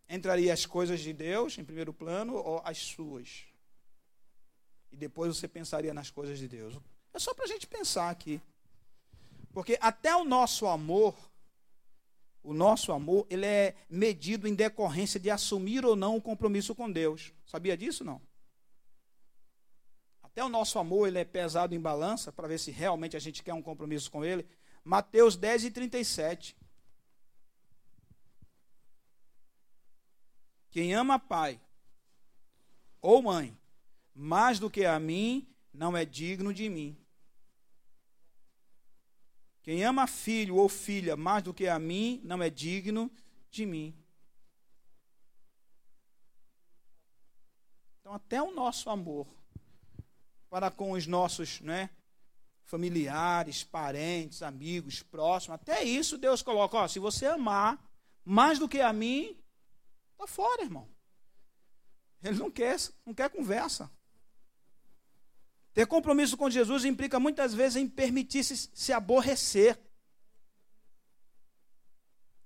Entraria 0.08 0.52
as 0.52 0.66
coisas 0.66 1.00
de 1.00 1.12
Deus 1.12 1.56
em 1.58 1.64
primeiro 1.64 1.92
plano 1.92 2.34
ou 2.34 2.60
as 2.64 2.78
suas? 2.78 3.46
E 4.92 4.96
depois 4.96 5.36
você 5.36 5.48
pensaria 5.48 5.94
nas 5.94 6.10
coisas 6.10 6.38
de 6.38 6.46
Deus. 6.46 6.78
É 7.12 7.18
só 7.18 7.32
para 7.34 7.44
a 7.44 7.48
gente 7.48 7.66
pensar 7.66 8.10
aqui. 8.10 8.40
Porque 9.52 9.78
até 9.80 10.14
o 10.14 10.24
nosso 10.24 10.66
amor, 10.66 11.16
o 12.42 12.52
nosso 12.52 12.92
amor, 12.92 13.26
ele 13.30 13.46
é 13.46 13.74
medido 13.88 14.46
em 14.46 14.54
decorrência 14.54 15.18
de 15.18 15.30
assumir 15.30 15.84
ou 15.84 15.96
não 15.96 16.16
o 16.16 16.22
compromisso 16.22 16.74
com 16.74 16.90
Deus. 16.90 17.32
Sabia 17.46 17.76
disso 17.76 18.04
não? 18.04 18.20
Até 20.22 20.44
o 20.44 20.48
nosso 20.48 20.78
amor 20.78 21.06
ele 21.06 21.18
é 21.18 21.24
pesado 21.24 21.74
em 21.74 21.80
balança 21.80 22.32
para 22.32 22.48
ver 22.48 22.58
se 22.58 22.72
realmente 22.72 23.16
a 23.16 23.20
gente 23.20 23.42
quer 23.42 23.54
um 23.54 23.62
compromisso 23.62 24.10
com 24.10 24.24
ele. 24.24 24.44
Mateus 24.84 25.34
10 25.34 25.64
e 25.64 25.70
37. 25.70 26.56
Quem 30.70 30.92
ama 30.94 31.18
pai 31.18 31.60
ou 33.00 33.22
mãe 33.22 33.56
mais 34.14 34.58
do 34.58 34.68
que 34.68 34.84
a 34.84 34.98
mim 35.00 35.48
não 35.72 35.96
é 35.96 36.04
digno 36.04 36.52
de 36.52 36.68
mim. 36.68 36.96
Quem 39.62 39.82
ama 39.82 40.06
filho 40.06 40.56
ou 40.56 40.68
filha 40.68 41.16
mais 41.16 41.42
do 41.42 41.54
que 41.54 41.66
a 41.66 41.78
mim 41.78 42.20
não 42.22 42.42
é 42.42 42.50
digno 42.50 43.10
de 43.50 43.64
mim. 43.64 43.96
Então, 48.00 48.12
até 48.12 48.42
o 48.42 48.52
nosso 48.52 48.90
amor 48.90 49.26
para 50.50 50.70
com 50.70 50.92
os 50.92 51.06
nossos 51.06 51.60
né, 51.62 51.88
familiares, 52.64 53.62
parentes, 53.62 54.42
amigos, 54.42 55.02
próximos, 55.02 55.54
até 55.54 55.82
isso 55.82 56.18
Deus 56.18 56.42
coloca: 56.42 56.76
ó, 56.76 56.88
se 56.88 56.98
você 56.98 57.26
amar 57.26 57.78
mais 58.24 58.58
do 58.58 58.68
que 58.68 58.80
a 58.80 58.92
mim, 58.92 59.36
Está 60.24 60.26
fora, 60.26 60.62
irmão. 60.62 60.88
Ele 62.22 62.38
não 62.38 62.50
quer, 62.50 62.76
não 63.04 63.12
quer 63.12 63.28
conversa. 63.28 63.90
Ter 65.74 65.86
compromisso 65.86 66.36
com 66.36 66.48
Jesus 66.48 66.84
implica 66.84 67.20
muitas 67.20 67.52
vezes 67.52 67.76
em 67.76 67.88
permitir-se 67.88 68.70
se 68.72 68.92
aborrecer. 68.92 69.78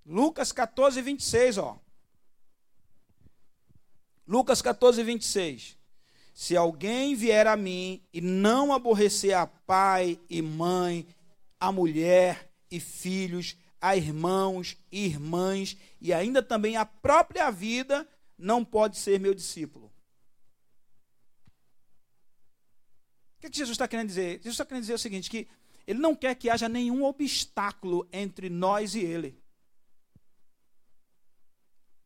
Lucas 0.04 0.50
14, 0.50 1.00
26, 1.00 1.58
ó. 1.58 1.78
Lucas 4.26 4.60
14, 4.60 5.02
26. 5.02 5.78
Se 6.39 6.57
alguém 6.57 7.16
vier 7.16 7.49
a 7.49 7.57
mim 7.57 8.01
e 8.12 8.20
não 8.20 8.72
aborrecer 8.72 9.36
a 9.36 9.45
pai 9.45 10.20
e 10.30 10.41
mãe, 10.41 11.05
a 11.59 11.72
mulher 11.72 12.49
e 12.70 12.78
filhos, 12.78 13.57
a 13.80 13.97
irmãos 13.97 14.76
e 14.93 15.05
irmãs 15.05 15.76
e 16.01 16.12
ainda 16.12 16.41
também 16.41 16.76
a 16.76 16.86
própria 16.86 17.51
vida, 17.51 18.09
não 18.39 18.64
pode 18.64 18.99
ser 18.99 19.18
meu 19.18 19.34
discípulo. 19.34 19.86
O 23.36 23.41
que, 23.41 23.51
que 23.51 23.57
Jesus 23.57 23.74
está 23.74 23.89
querendo 23.89 24.07
dizer? 24.07 24.36
Jesus 24.36 24.55
está 24.55 24.64
querendo 24.64 24.82
dizer 24.82 24.95
o 24.95 24.99
seguinte: 24.99 25.28
que 25.28 25.49
ele 25.89 25.99
não 25.99 26.14
quer 26.14 26.36
que 26.36 26.49
haja 26.49 26.68
nenhum 26.68 27.03
obstáculo 27.03 28.09
entre 28.12 28.49
nós 28.49 28.95
e 28.95 29.01
ele. 29.01 29.43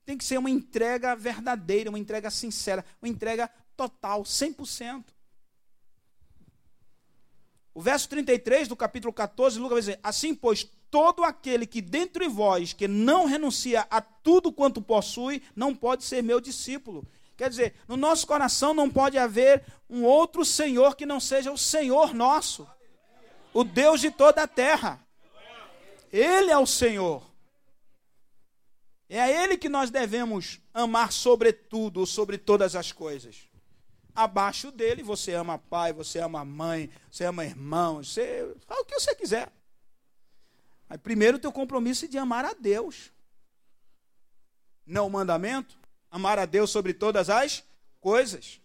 Tem 0.07 0.17
que 0.17 0.25
ser 0.25 0.39
uma 0.39 0.51
entrega 0.51 1.15
verdadeira, 1.15 1.91
uma 1.91 1.99
entrega 1.99 2.31
sincera, 2.31 2.83
uma 3.01 3.11
entrega 3.11 3.51
total, 3.77 4.23
100%. 4.23 5.05
O 7.75 7.81
verso 7.81 8.09
33 8.09 8.69
do 8.69 8.77
capítulo 8.77 9.13
14, 9.13 9.59
Lucas 9.59 9.73
vai 9.73 9.81
dizer: 9.81 10.01
Assim, 10.03 10.35
pois, 10.35 10.69
todo 10.91 11.25
aquele 11.25 11.67
que 11.67 11.81
dentre 11.81 12.29
vós 12.29 12.73
que 12.73 12.87
não 12.87 13.25
renuncia 13.25 13.87
a 13.91 14.01
tudo 14.01 14.53
quanto 14.53 14.83
possui, 14.83 15.43
não 15.57 15.75
pode 15.75 16.05
ser 16.05 16.23
meu 16.23 16.41
discípulo. 16.41 17.07
Quer 17.35 17.49
dizer, 17.49 17.75
no 17.89 17.97
nosso 17.97 18.27
coração 18.27 18.75
não 18.75 18.91
pode 18.91 19.17
haver 19.17 19.65
um 19.89 20.05
outro 20.05 20.45
Senhor 20.45 20.95
que 20.95 21.07
não 21.07 21.19
seja 21.19 21.51
o 21.51 21.57
Senhor 21.57 22.15
nosso, 22.15 22.69
o 23.55 23.65
Deus 23.65 24.01
de 24.01 24.11
toda 24.11 24.43
a 24.43 24.47
terra. 24.47 25.01
Ele 26.13 26.51
é 26.51 26.59
o 26.59 26.67
Senhor. 26.67 27.23
É 29.09 29.21
a 29.21 29.31
Ele 29.31 29.57
que 29.57 29.69
nós 29.69 29.91
devemos 29.91 30.61
amar 30.75 31.11
sobretudo, 31.11 32.07
sobre 32.07 32.37
todas 32.37 32.77
as 32.77 32.93
coisas. 32.93 33.49
Abaixo 34.15 34.71
dele, 34.71 35.03
você 35.03 35.33
ama 35.33 35.59
pai, 35.59 35.93
você 35.93 36.19
ama 36.19 36.45
mãe, 36.45 36.91
você 37.11 37.25
ama 37.25 37.45
irmão, 37.45 38.05
você 38.05 38.55
fala 38.67 38.83
o 38.83 38.85
que 38.85 38.99
você 38.99 39.15
quiser. 39.15 39.51
Mas 40.89 41.01
primeiro 41.01 41.39
o 41.39 41.41
teu 41.41 41.51
compromisso 41.51 42.05
é 42.05 42.09
de 42.09 42.19
amar 42.19 42.45
a 42.45 42.53
Deus. 42.53 43.11
Não 44.85 45.07
o 45.07 45.11
mandamento? 45.11 45.79
Amar 46.11 46.39
a 46.39 46.45
Deus 46.45 46.71
sobre 46.71 46.93
todas 46.93 47.31
as 47.31 47.65
coisas. 48.01 48.61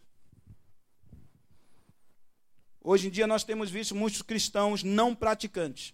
Hoje 2.81 3.07
em 3.07 3.11
dia 3.11 3.27
nós 3.27 3.43
temos 3.43 3.69
visto 3.69 3.95
muitos 3.95 4.21
cristãos 4.21 4.83
não 4.83 5.15
praticantes. 5.15 5.93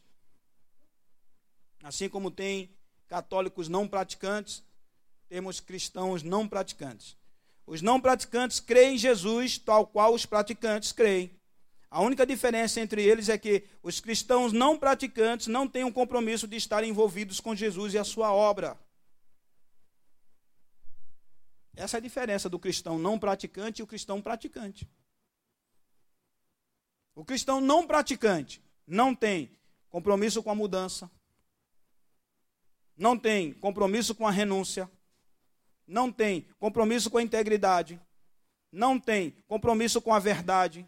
Assim 1.84 2.08
como 2.08 2.32
tem 2.32 2.70
católicos 3.08 3.68
não 3.68 3.88
praticantes, 3.88 4.64
temos 5.28 5.60
cristãos 5.60 6.24
não 6.24 6.48
praticantes. 6.48 7.18
Os 7.66 7.82
não 7.82 8.00
praticantes 8.00 8.60
creem 8.60 8.96
em 8.96 8.98
Jesus, 8.98 9.58
tal 9.58 9.88
qual 9.88 10.14
os 10.14 10.26
praticantes 10.26 10.92
creem. 10.92 11.32
A 11.90 12.02
única 12.02 12.26
diferença 12.26 12.82
entre 12.82 13.04
eles 13.04 13.30
é 13.30 13.38
que 13.38 13.66
os 13.84 14.00
cristãos 14.00 14.52
não 14.52 14.78
praticantes 14.78 15.48
não 15.48 15.68
têm 15.68 15.84
um 15.84 15.92
compromisso 15.92 16.48
de 16.48 16.58
estar 16.58 16.84
envolvidos 16.84 17.40
com 17.40 17.56
Jesus 17.56 17.94
e 17.94 17.98
a 17.98 18.04
sua 18.04 18.34
obra. 18.34 18.78
Essa 21.76 21.98
é 21.98 22.00
a 22.00 22.02
diferença 22.02 22.50
do 22.50 22.60
cristão 22.60 22.98
não 23.00 23.18
praticante 23.18 23.82
e 23.82 23.84
o 23.84 23.88
cristão 23.88 24.22
praticante. 24.22 24.90
O 27.16 27.24
cristão 27.24 27.62
não 27.62 27.86
praticante 27.86 28.62
não 28.88 29.14
tem 29.14 29.56
compromisso 29.90 30.42
com 30.42 30.50
a 30.50 30.56
mudança, 30.56 31.10
não 32.98 33.18
tem 33.18 33.54
compromisso 33.54 34.16
com 34.16 34.28
a 34.28 34.32
renúncia, 34.32 34.90
não 35.88 36.12
tem 36.12 36.48
compromisso 36.60 37.10
com 37.10 37.18
a 37.18 37.24
integridade, 37.24 38.00
não 38.72 39.00
tem 39.00 39.32
compromisso 39.48 40.02
com 40.02 40.14
a 40.14 40.20
verdade, 40.20 40.86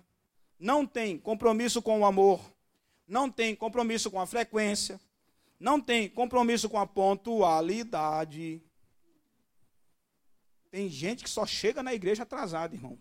não 0.60 0.86
tem 0.86 1.18
compromisso 1.18 1.82
com 1.82 2.00
o 2.00 2.06
amor, 2.06 2.41
não 3.08 3.30
tem 3.30 3.56
compromisso 3.56 4.10
com 4.10 4.20
a 4.20 4.26
frequência, 4.26 5.00
não 5.60 5.80
tem 5.80 6.10
compromisso 6.10 6.70
com 6.70 6.78
a 6.78 6.88
pontualidade. 6.88 8.62
Tem 10.72 10.89
gente 10.89 11.24
que 11.24 11.30
só 11.30 11.46
chega 11.46 11.82
na 11.82 11.93
igreja 11.93 12.24
atrasada, 12.24 12.76
irmão. 12.76 12.98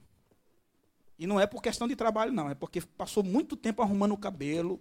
E 1.19 1.27
não 1.27 1.41
é 1.41 1.47
por 1.47 1.63
questão 1.63 1.89
de 1.89 1.97
trabalho, 1.97 2.33
não. 2.33 2.51
É 2.51 2.55
porque 2.55 2.81
passou 2.81 3.23
muito 3.23 3.57
tempo 3.57 3.83
arrumando 3.83 4.13
o 4.13 4.19
cabelo. 4.19 4.81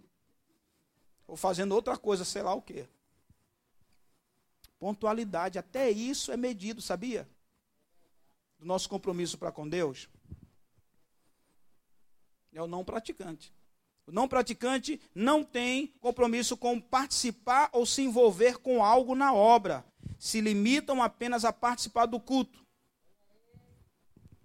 Ou 1.27 1.35
fazendo 1.35 1.73
outra 1.73 1.97
coisa, 1.97 2.25
sei 2.25 2.41
lá 2.41 2.53
o 2.53 2.61
quê. 2.61 2.87
Pontualidade, 4.83 5.57
até 5.57 5.89
isso 5.89 6.29
é 6.29 6.35
medido, 6.35 6.81
sabia? 6.81 7.25
Do 8.59 8.65
nosso 8.65 8.89
compromisso 8.89 9.37
para 9.37 9.49
com 9.49 9.65
Deus. 9.65 10.09
É 12.51 12.61
o 12.61 12.67
não 12.67 12.83
praticante. 12.83 13.53
O 14.05 14.11
não 14.11 14.27
praticante 14.27 14.99
não 15.15 15.41
tem 15.41 15.87
compromisso 16.01 16.57
com 16.57 16.81
participar 16.81 17.69
ou 17.71 17.85
se 17.85 18.01
envolver 18.01 18.57
com 18.57 18.83
algo 18.83 19.15
na 19.15 19.33
obra. 19.33 19.85
Se 20.19 20.41
limitam 20.41 21.01
apenas 21.01 21.45
a 21.45 21.53
participar 21.53 22.05
do 22.05 22.19
culto. 22.19 22.61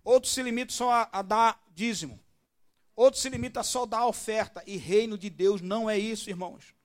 Outros 0.05 0.32
se 0.32 0.41
limitam 0.41 0.72
só 0.72 0.93
a, 0.93 1.09
a 1.11 1.20
dar 1.20 1.61
dízimo. 1.74 2.20
Outros 2.95 3.22
se 3.22 3.28
limitam 3.28 3.64
só 3.64 3.82
a 3.82 3.86
dar 3.86 4.07
oferta. 4.07 4.62
E 4.68 4.76
reino 4.76 5.18
de 5.18 5.28
Deus 5.28 5.61
não 5.61 5.91
é 5.91 5.99
isso, 5.99 6.30
irmãos. 6.30 6.78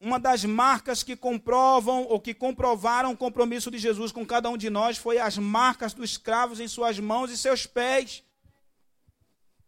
Uma 0.00 0.18
das 0.18 0.46
marcas 0.46 1.02
que 1.02 1.14
comprovam 1.14 2.04
ou 2.04 2.18
que 2.18 2.32
comprovaram 2.32 3.12
o 3.12 3.16
compromisso 3.16 3.70
de 3.70 3.76
Jesus 3.76 4.10
com 4.10 4.24
cada 4.24 4.48
um 4.48 4.56
de 4.56 4.70
nós 4.70 4.96
foi 4.96 5.18
as 5.18 5.36
marcas 5.36 5.92
dos 5.92 6.12
escravos 6.12 6.58
em 6.58 6.66
suas 6.66 6.98
mãos 6.98 7.30
e 7.30 7.36
seus 7.36 7.66
pés. 7.66 8.22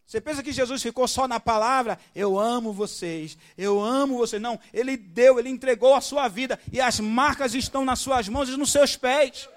Você 0.07 0.23
pensa 0.23 0.43
que 0.43 0.53
Jesus 0.53 0.83
ficou 0.83 1.07
só 1.07 1.29
na 1.29 1.39
palavra? 1.39 1.99
Eu 2.15 2.39
amo 2.39 2.73
vocês, 2.73 3.37
eu 3.59 3.79
amo 3.79 4.17
vocês. 4.17 4.41
Não, 4.41 4.59
ele 4.73 4.97
deu, 4.97 5.39
ele 5.39 5.51
entregou 5.51 5.95
a 5.95 6.01
sua 6.01 6.29
vida 6.29 6.59
e 6.73 6.81
as 6.81 6.99
marcas 6.99 7.55
estão 7.55 7.85
nas 7.85 7.99
suas 7.99 8.27
mãos 8.27 8.49
e 8.49 8.57
nos 8.57 8.73
seus 8.73 8.97
pés. 8.97 9.51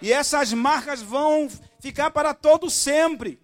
E 0.00 0.10
essas 0.10 0.52
marcas 0.54 1.02
vão 1.02 1.48
ficar 1.78 2.10
para 2.10 2.32
todo 2.32 2.70
sempre. 2.70 3.38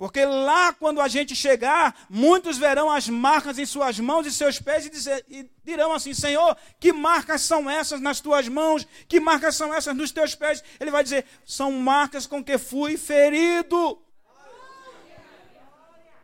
Porque 0.00 0.24
lá, 0.24 0.72
quando 0.72 0.98
a 0.98 1.08
gente 1.08 1.36
chegar, 1.36 2.06
muitos 2.08 2.56
verão 2.56 2.90
as 2.90 3.06
marcas 3.06 3.58
em 3.58 3.66
suas 3.66 4.00
mãos 4.00 4.26
e 4.26 4.32
seus 4.32 4.58
pés 4.58 4.86
e, 4.86 4.88
dizer, 4.88 5.26
e, 5.28 5.46
dirão 5.62 5.92
assim: 5.92 6.14
Senhor, 6.14 6.56
que 6.80 6.90
marcas 6.90 7.42
são 7.42 7.68
essas 7.68 8.00
nas 8.00 8.18
tuas 8.18 8.48
mãos? 8.48 8.88
Que 9.06 9.20
marcas 9.20 9.56
são 9.56 9.74
essas 9.74 9.94
nos 9.94 10.10
teus 10.10 10.34
pés? 10.34 10.64
Ele 10.80 10.90
vai 10.90 11.04
dizer: 11.04 11.26
são 11.44 11.70
marcas 11.72 12.26
com 12.26 12.42
que 12.42 12.56
fui 12.56 12.96
ferido. 12.96 14.02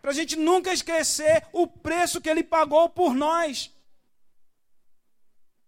Para 0.01 0.11
a 0.11 0.15
gente 0.15 0.37
nunca 0.37 0.73
esquecer 0.73 1.47
o 1.53 1.67
preço 1.67 2.19
que 2.19 2.31
ele 2.31 2.43
pagou 2.43 2.89
por 2.89 3.13
nós. 3.13 3.71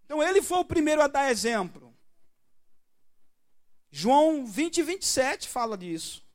Então, 0.06 0.22
ele 0.22 0.40
foi 0.40 0.60
o 0.60 0.64
primeiro 0.64 1.02
a 1.02 1.08
dar 1.08 1.30
exemplo. 1.30 1.94
João 3.90 4.46
20 4.46 4.78
e 4.78 4.82
27 4.82 5.46
fala 5.46 5.76
disso. 5.76 6.26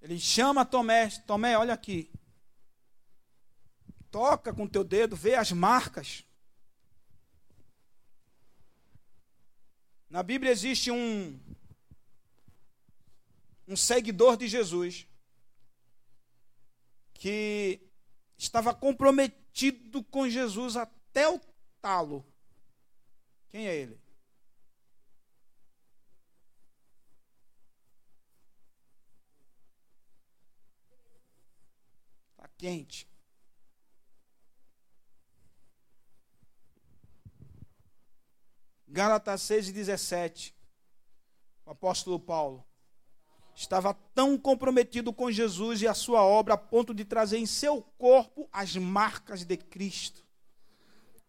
Ele 0.00 0.18
chama 0.18 0.64
Tomé, 0.64 1.08
Tomé, 1.26 1.56
olha 1.58 1.74
aqui. 1.74 2.10
Toca 4.10 4.52
com 4.52 4.66
teu 4.66 4.84
dedo, 4.84 5.16
vê 5.16 5.34
as 5.34 5.52
marcas. 5.52 6.24
Na 10.08 10.22
Bíblia 10.22 10.50
existe 10.50 10.90
um 10.90 11.38
um 13.68 13.76
seguidor 13.76 14.36
de 14.38 14.48
Jesus 14.48 15.06
que 17.12 17.86
estava 18.38 18.74
comprometido 18.74 20.02
com 20.04 20.28
Jesus 20.28 20.74
até 20.76 21.28
o 21.28 21.38
talo. 21.82 22.24
Quem 23.50 23.66
é 23.66 23.76
ele? 23.76 24.00
Está 32.30 32.47
quente. 32.58 33.08
Gálatas 38.86 39.42
6 39.42 39.68
e 39.68 39.72
17. 39.72 40.54
O 41.64 41.70
apóstolo 41.70 42.18
Paulo 42.18 42.64
estava 43.54 43.94
tão 44.14 44.36
comprometido 44.36 45.12
com 45.12 45.30
Jesus 45.30 45.82
e 45.82 45.86
a 45.86 45.94
sua 45.94 46.22
obra 46.22 46.54
a 46.54 46.58
ponto 46.58 46.94
de 46.94 47.04
trazer 47.04 47.38
em 47.38 47.46
seu 47.46 47.82
corpo 47.96 48.48
as 48.52 48.74
marcas 48.76 49.44
de 49.44 49.56
Cristo. 49.56 50.24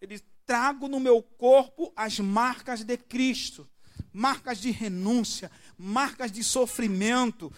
Ele 0.02 0.20
trago 0.46 0.88
no 0.88 1.00
meu 1.00 1.22
corpo 1.22 1.92
as 1.96 2.20
marcas 2.20 2.84
de 2.84 2.98
Cristo, 2.98 3.70
marcas 4.12 4.60
de 4.60 4.72
renúncia, 4.72 5.52
marcas 5.78 6.32
de 6.32 6.44
sofrimento, 6.44 7.54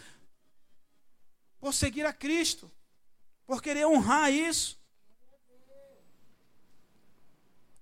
por 1.60 1.74
seguir 1.74 2.06
a 2.06 2.12
Cristo, 2.12 2.72
por 3.46 3.62
querer 3.62 3.86
honrar 3.86 4.32
isso. 4.32 4.80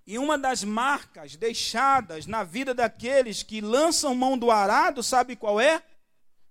E 0.05 0.17
uma 0.17 0.39
das 0.39 0.63
marcas 0.63 1.35
deixadas 1.35 2.25
na 2.25 2.43
vida 2.43 2.73
daqueles 2.73 3.43
que 3.43 3.61
lançam 3.61 4.15
mão 4.15 4.37
do 4.37 4.49
arado, 4.49 5.03
sabe 5.03 5.35
qual 5.35 5.61
é? 5.61 5.83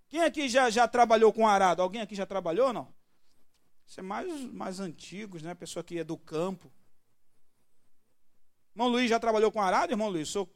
Quem 0.09 0.20
aqui 0.20 0.48
já, 0.48 0.70
já 0.70 0.86
trabalhou 0.86 1.32
com 1.32 1.46
arado? 1.46 1.82
Alguém 1.82 2.00
aqui 2.00 2.14
já 2.14 2.24
trabalhou 2.24 2.72
não? 2.72 2.94
Isso 3.84 3.98
é 3.98 4.02
mais, 4.02 4.44
mais 4.44 4.80
antigos, 4.80 5.42
né? 5.42 5.54
Pessoa 5.54 5.82
que 5.82 5.98
é 5.98 6.04
do 6.04 6.16
campo. 6.16 6.70
Irmão 8.74 8.86
Luiz 8.86 9.11
já 9.11 9.18
trabalhou 9.18 9.50
com 9.50 9.61
arado, 9.61 9.92
irmão 9.92 10.09
Luiz? 10.09 10.28
Sou... 10.28 10.48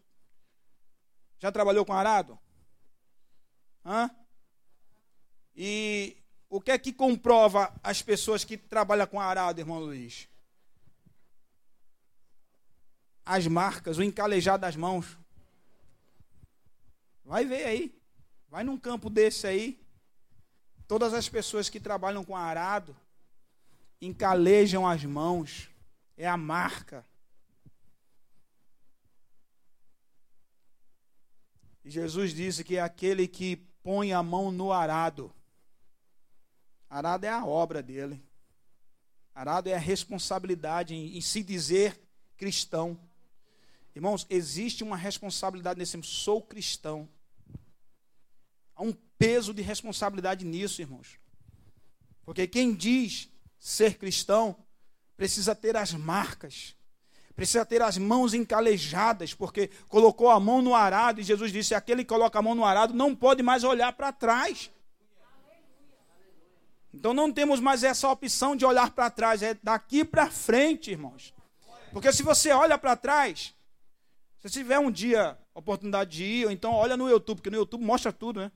Já 1.41 1.51
trabalhou 1.51 1.85
com 1.85 1.93
arado? 1.93 2.39
Hã? 3.85 4.09
E 5.57 6.22
o 6.53 6.61
que 6.61 6.71
é 6.71 6.77
que 6.77 6.93
comprova 6.93 7.75
as 7.83 8.03
pessoas 8.03 8.45
que 8.45 8.59
trabalham 8.59 9.07
com 9.07 9.19
arado, 9.19 9.59
irmão 9.59 9.79
Luiz? 9.79 10.29
As 13.25 13.47
marcas, 13.47 13.97
o 13.97 14.03
encalejar 14.03 14.59
das 14.59 14.77
mãos. 14.77 15.17
Vai 17.25 17.47
ver 17.47 17.65
aí. 17.65 17.99
Vai 18.51 18.65
num 18.65 18.77
campo 18.77 19.09
desse 19.09 19.47
aí, 19.47 19.83
todas 20.87 21.15
as 21.15 21.27
pessoas 21.27 21.71
que 21.71 21.81
trabalham 21.81 22.23
com 22.23 22.37
arado 22.37 22.95
encalejam 23.99 24.87
as 24.87 25.03
mãos, 25.07 25.71
é 26.19 26.29
a 26.29 26.37
marca. 26.37 27.03
E 31.83 31.91
Jesus 31.91 32.35
disse 32.35 32.63
que 32.63 32.77
é 32.77 32.83
aquele 32.83 33.27
que 33.27 33.57
põe 33.83 34.13
a 34.13 34.23
mão 34.23 34.53
no 34.53 34.71
arado. 34.71 35.33
Arado 36.93 37.25
é 37.25 37.31
a 37.31 37.43
obra 37.43 37.83
dele. 37.83 38.23
Arado 39.35 39.71
é 39.71 39.75
a 39.75 39.79
responsabilidade 39.79 40.95
em, 40.95 41.17
em 41.17 41.21
se 41.23 41.43
dizer 41.43 41.99
cristão. 42.37 43.01
Irmãos, 43.97 44.27
existe 44.29 44.85
uma 44.85 44.95
responsabilidade 44.95 45.79
nesse. 45.79 45.99
Sou 46.03 46.43
cristão. 46.43 47.09
Há 48.77 48.83
um 48.83 48.93
peso 49.19 49.55
de 49.55 49.63
responsabilidade 49.63 50.45
nisso, 50.45 50.83
irmãos. 50.83 51.19
Porque 52.27 52.47
quem 52.47 52.75
diz 52.75 53.31
ser 53.59 53.97
cristão 53.97 54.55
precisa 55.17 55.55
ter 55.55 55.79
as 55.79 55.95
marcas, 55.95 56.77
precisa 57.35 57.65
ter 57.65 57.81
as 57.81 57.97
mãos 57.97 58.35
encalejadas, 58.35 59.33
porque 59.33 59.71
colocou 59.89 60.29
a 60.29 60.39
mão 60.39 60.61
no 60.61 60.75
arado 60.75 61.23
e 61.23 61.25
Jesus 61.25 61.51
disse: 61.51 61.75
aquele 61.75 62.05
que 62.05 62.11
coloca 62.11 62.39
a 62.39 62.43
mão 62.43 62.55
no 62.55 62.67
arado 62.67 62.93
não 62.93 63.17
pode 63.17 63.43
mais 63.43 63.65
olhar 63.65 63.95
para 63.95 64.13
trás. 64.13 64.71
Então 66.93 67.15
não 67.15 67.33
temos 67.33 67.59
mais 67.59 67.83
essa 67.83 68.09
opção 68.09 68.55
de 68.55 68.67
olhar 68.67 68.91
para 68.91 69.11
trás, 69.11 69.43
é 69.43 69.55
daqui 69.55 70.05
para 70.05 70.31
frente, 70.31 70.91
irmãos. 70.91 71.35
Porque 71.93 72.13
se 72.13 72.23
você 72.23 72.53
olha 72.53 72.77
para 72.77 72.97
trás, 72.97 73.55
se 74.39 74.51
tiver 74.51 74.79
um 74.79 74.91
dia 74.91 75.39
oportunidade 75.55 76.11
de 76.11 76.25
ir, 76.25 76.47
ou 76.47 76.51
então 76.51 76.73
olha 76.73 76.97
no 76.97 77.09
YouTube, 77.09 77.39
porque 77.39 77.51
no 77.51 77.57
YouTube 77.57 77.85
mostra 77.85 78.13
tudo, 78.13 78.41
né? 78.41 78.53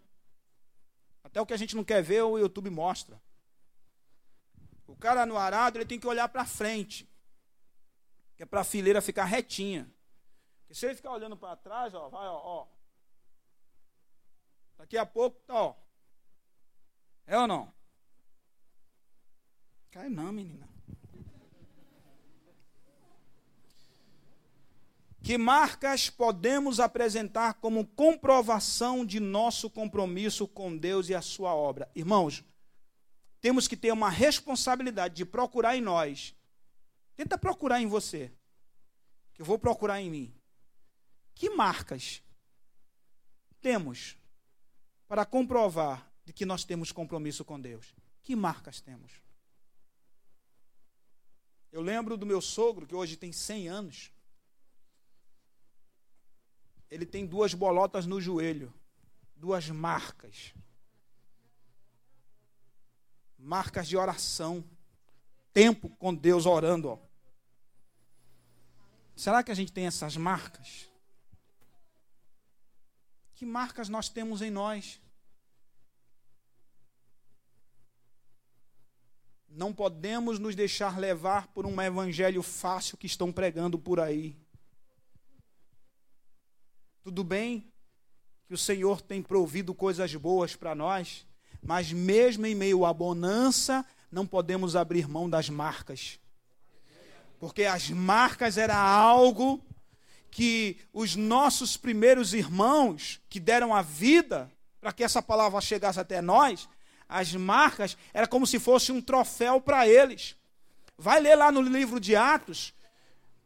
Até 1.22 1.40
o 1.40 1.46
que 1.46 1.54
a 1.54 1.56
gente 1.56 1.76
não 1.76 1.84
quer 1.84 2.02
ver, 2.02 2.22
o 2.22 2.38
YouTube 2.38 2.70
mostra. 2.70 3.20
O 4.86 4.96
cara 4.96 5.26
no 5.26 5.36
arado, 5.36 5.78
ele 5.78 5.86
tem 5.86 5.98
que 5.98 6.06
olhar 6.06 6.28
para 6.28 6.44
frente. 6.44 7.08
Que 8.36 8.42
é 8.42 8.46
para 8.46 8.60
a 8.60 8.64
fileira 8.64 9.02
ficar 9.02 9.24
retinha. 9.24 9.90
Porque 10.60 10.74
se 10.74 10.86
ele 10.86 10.94
ficar 10.94 11.12
olhando 11.12 11.36
para 11.36 11.56
trás, 11.56 11.94
ó, 11.94 12.08
vai, 12.08 12.26
ó, 12.26 12.40
ó. 12.42 12.66
Daqui 14.78 14.96
a 14.96 15.04
pouco, 15.04 15.40
ó. 15.48 15.74
É 17.26 17.38
ou 17.38 17.46
não? 17.46 17.75
Cai 19.96 20.10
não, 20.10 20.30
menina. 20.30 20.68
Que 25.22 25.38
marcas 25.38 26.10
podemos 26.10 26.78
apresentar 26.78 27.54
como 27.54 27.86
comprovação 27.86 29.06
de 29.06 29.18
nosso 29.18 29.70
compromisso 29.70 30.46
com 30.46 30.76
Deus 30.76 31.08
e 31.08 31.14
a 31.14 31.22
sua 31.22 31.54
obra? 31.54 31.90
Irmãos, 31.94 32.44
temos 33.40 33.66
que 33.66 33.74
ter 33.74 33.90
uma 33.90 34.10
responsabilidade 34.10 35.14
de 35.14 35.24
procurar 35.24 35.78
em 35.78 35.80
nós. 35.80 36.36
Tenta 37.16 37.38
procurar 37.38 37.80
em 37.80 37.86
você, 37.86 38.30
que 39.32 39.40
eu 39.40 39.46
vou 39.46 39.58
procurar 39.58 39.98
em 40.02 40.10
mim. 40.10 40.34
Que 41.34 41.48
marcas 41.48 42.22
temos 43.62 44.18
para 45.08 45.24
comprovar 45.24 46.12
de 46.22 46.34
que 46.34 46.44
nós 46.44 46.64
temos 46.64 46.92
compromisso 46.92 47.46
com 47.46 47.58
Deus? 47.58 47.94
Que 48.22 48.36
marcas 48.36 48.78
temos? 48.78 49.25
Eu 51.76 51.82
lembro 51.82 52.16
do 52.16 52.24
meu 52.24 52.40
sogro, 52.40 52.86
que 52.86 52.94
hoje 52.94 53.18
tem 53.18 53.32
100 53.32 53.68
anos. 53.68 54.10
Ele 56.90 57.04
tem 57.04 57.26
duas 57.26 57.52
bolotas 57.52 58.06
no 58.06 58.18
joelho, 58.18 58.72
duas 59.36 59.68
marcas. 59.68 60.54
Marcas 63.38 63.86
de 63.86 63.94
oração. 63.94 64.64
Tempo 65.52 65.90
com 65.90 66.14
Deus 66.14 66.46
orando. 66.46 66.88
Ó. 66.88 66.98
Será 69.14 69.42
que 69.42 69.52
a 69.52 69.54
gente 69.54 69.70
tem 69.70 69.86
essas 69.86 70.16
marcas? 70.16 70.88
Que 73.34 73.44
marcas 73.44 73.90
nós 73.90 74.08
temos 74.08 74.40
em 74.40 74.50
nós? 74.50 74.98
Não 79.56 79.72
podemos 79.72 80.38
nos 80.38 80.54
deixar 80.54 80.98
levar 80.98 81.46
por 81.46 81.64
um 81.64 81.80
evangelho 81.80 82.42
fácil 82.42 82.98
que 82.98 83.06
estão 83.06 83.32
pregando 83.32 83.78
por 83.78 83.98
aí. 83.98 84.36
Tudo 87.02 87.24
bem 87.24 87.66
que 88.46 88.52
o 88.52 88.58
Senhor 88.58 89.00
tem 89.00 89.22
provido 89.22 89.74
coisas 89.74 90.14
boas 90.14 90.54
para 90.54 90.74
nós, 90.74 91.26
mas 91.62 91.90
mesmo 91.90 92.44
em 92.44 92.54
meio 92.54 92.84
à 92.84 92.92
bonança, 92.92 93.82
não 94.12 94.26
podemos 94.26 94.76
abrir 94.76 95.08
mão 95.08 95.28
das 95.28 95.48
marcas. 95.48 96.20
Porque 97.40 97.64
as 97.64 97.88
marcas 97.88 98.58
era 98.58 98.76
algo 98.76 99.64
que 100.30 100.76
os 100.92 101.16
nossos 101.16 101.78
primeiros 101.78 102.34
irmãos 102.34 103.22
que 103.30 103.40
deram 103.40 103.74
a 103.74 103.80
vida 103.80 104.52
para 104.82 104.92
que 104.92 105.02
essa 105.02 105.22
palavra 105.22 105.62
chegasse 105.62 105.98
até 105.98 106.20
nós, 106.20 106.68
as 107.08 107.32
marcas, 107.34 107.96
era 108.12 108.26
como 108.26 108.46
se 108.46 108.58
fosse 108.58 108.92
um 108.92 109.00
troféu 109.00 109.60
para 109.60 109.86
eles. 109.86 110.36
Vai 110.98 111.20
ler 111.20 111.36
lá 111.36 111.52
no 111.52 111.60
livro 111.60 112.00
de 112.00 112.16
Atos, 112.16 112.74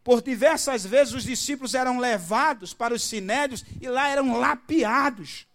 por 0.03 0.23
diversas 0.23 0.85
vezes 0.85 1.15
os 1.15 1.25
discípulos 1.25 1.75
eram 1.75 1.99
levados 1.99 2.73
para 2.73 2.95
os 2.95 3.03
sinédios 3.03 3.65
e 3.81 3.89
lá 3.89 4.09
eram 4.09 4.39
lapiados. 4.39 5.47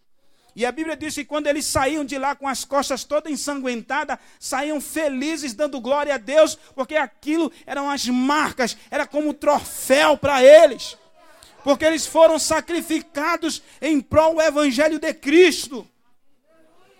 E 0.55 0.65
a 0.65 0.71
Bíblia 0.71 0.95
diz 0.95 1.13
que 1.15 1.25
quando 1.25 1.47
eles 1.47 1.65
saíam 1.65 2.05
de 2.05 2.17
lá 2.17 2.33
com 2.33 2.47
as 2.47 2.63
costas 2.63 3.03
todas 3.03 3.31
ensanguentadas, 3.31 4.17
saíam 4.39 4.79
felizes 4.79 5.53
dando 5.53 5.81
glória 5.81 6.15
a 6.15 6.17
Deus, 6.17 6.57
porque 6.73 6.95
aquilo 6.95 7.51
eram 7.65 7.89
as 7.89 8.07
marcas, 8.07 8.77
era 8.89 9.05
como 9.05 9.33
troféu 9.33 10.17
para 10.17 10.41
eles. 10.41 10.97
Porque 11.61 11.83
eles 11.83 12.05
foram 12.05 12.39
sacrificados 12.39 13.61
em 13.81 13.99
prol 13.99 14.35
do 14.35 14.41
evangelho 14.41 14.97
de 14.97 15.13
Cristo. 15.13 15.85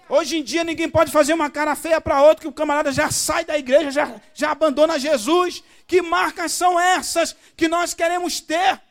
Hoje 0.08 0.38
em 0.38 0.44
dia 0.44 0.64
ninguém 0.64 0.88
pode 0.88 1.12
fazer 1.12 1.34
uma 1.34 1.50
cara 1.50 1.76
feia 1.76 2.00
para 2.00 2.22
outro 2.22 2.42
que 2.44 2.48
o 2.48 2.54
camarada 2.54 2.92
já 2.92 3.10
sai 3.10 3.44
da 3.44 3.58
igreja, 3.58 3.90
já, 3.92 4.22
já 4.34 4.52
abandona 4.52 5.00
Jesus. 5.00 5.64
Que 5.88 6.02
marcas 6.02 6.52
são 6.52 6.80
essas 6.80 7.36
que 7.56 7.68
nós 7.68 7.94
queremos 7.94 8.40
ter? 8.40 8.82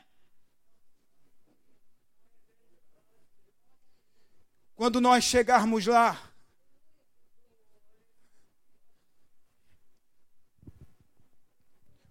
Quando 4.75 5.01
nós 5.01 5.23
chegarmos 5.23 5.87
lá, 5.87 6.21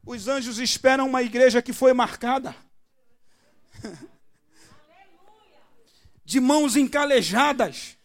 os 0.05 0.29
anjos 0.29 0.59
esperam 0.59 1.07
uma 1.07 1.21
igreja 1.21 1.61
que 1.61 1.73
foi 1.73 1.93
marcada. 1.93 2.55
De 6.23 6.39
mãos 6.39 6.77
encalejadas 6.77 7.97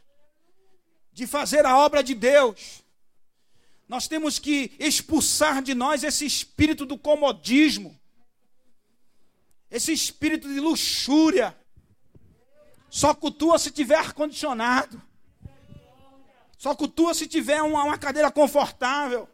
de 1.18 1.26
fazer 1.26 1.66
a 1.66 1.76
obra 1.76 2.00
de 2.00 2.14
Deus. 2.14 2.84
Nós 3.88 4.06
temos 4.06 4.38
que 4.38 4.70
expulsar 4.78 5.60
de 5.60 5.74
nós 5.74 6.04
esse 6.04 6.24
espírito 6.24 6.86
do 6.86 6.96
comodismo, 6.96 7.98
esse 9.68 9.92
espírito 9.92 10.46
de 10.46 10.60
luxúria. 10.60 11.58
Só 12.88 13.12
cultua 13.14 13.58
se 13.58 13.72
tiver 13.72 13.96
ar-condicionado. 13.96 15.02
Só 16.56 16.72
cultua 16.72 17.12
se 17.14 17.26
tiver 17.26 17.62
uma, 17.62 17.82
uma 17.82 17.98
cadeira 17.98 18.30
confortável. 18.30 19.28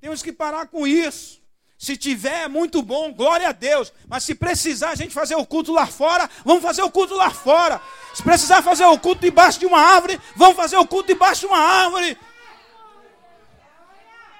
Temos 0.00 0.22
que 0.22 0.32
parar 0.32 0.68
com 0.68 0.86
isso. 0.86 1.42
Se 1.76 1.96
tiver, 1.96 2.44
é 2.44 2.48
muito 2.48 2.82
bom, 2.82 3.12
glória 3.12 3.48
a 3.48 3.52
Deus. 3.52 3.92
Mas 4.06 4.24
se 4.24 4.34
precisar 4.34 4.90
a 4.90 4.94
gente 4.94 5.12
fazer 5.12 5.34
o 5.34 5.46
culto 5.46 5.72
lá 5.72 5.86
fora, 5.86 6.30
vamos 6.44 6.62
fazer 6.62 6.82
o 6.82 6.90
culto 6.90 7.14
lá 7.14 7.30
fora. 7.30 7.80
Se 8.14 8.22
precisar 8.22 8.62
fazer 8.62 8.84
o 8.84 8.98
culto 8.98 9.22
debaixo 9.22 9.58
de 9.58 9.66
uma 9.66 9.80
árvore, 9.80 10.20
vamos 10.36 10.56
fazer 10.56 10.76
o 10.76 10.86
culto 10.86 11.08
debaixo 11.08 11.42
de 11.42 11.46
uma 11.46 11.58
árvore. 11.58 12.16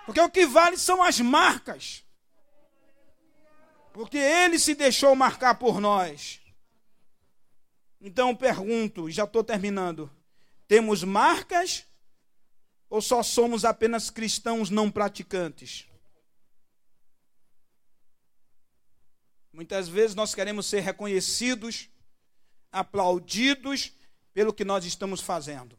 Porque 0.07 0.21
o 0.21 0.31
que 0.31 0.47
vale 0.47 0.77
são 0.77 1.03
as 1.03 1.21
marcas. 1.21 2.05
Porque 3.93 4.19
ele 4.19 4.59
se 4.59 4.75
deixou 4.75 5.15
marcar 5.15 5.55
por 5.57 5.81
nós. 5.81 6.41
Então 8.01 8.35
pergunto, 8.35 9.11
já 9.11 9.25
estou 9.25 9.43
terminando: 9.43 10.11
temos 10.69 11.03
marcas 11.03 11.87
ou 12.91 13.01
só 13.01 13.23
somos 13.23 13.65
apenas 13.65 14.11
cristãos 14.11 14.69
não 14.69 14.91
praticantes? 14.91 15.87
Muitas 19.55 19.87
vezes 19.87 20.17
nós 20.17 20.35
queremos 20.35 20.67
ser 20.67 20.81
reconhecidos, 20.81 21.89
aplaudidos 22.73 23.93
pelo 24.33 24.53
que 24.53 24.65
nós 24.65 24.85
estamos 24.85 25.21
fazendo. 25.21 25.79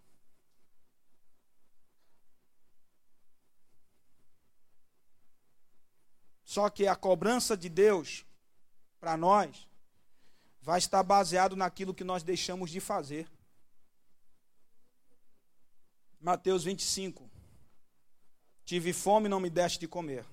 Só 6.46 6.70
que 6.70 6.88
a 6.88 6.96
cobrança 6.96 7.58
de 7.58 7.68
Deus 7.68 8.26
para 8.98 9.18
nós 9.18 9.68
vai 10.62 10.80
estar 10.80 11.04
baseado 11.04 11.58
naquilo 11.58 11.94
que 11.94 12.06
nós 12.06 12.24
deixamos 12.24 12.72
de 12.72 12.80
fazer. 12.80 13.30
Mateus 16.18 16.64
25. 16.64 17.30
Tive 18.64 18.94
fome 18.94 19.28
não 19.28 19.42
me 19.42 19.50
deste 19.50 19.80
de 19.80 19.88
comer. 19.90 20.26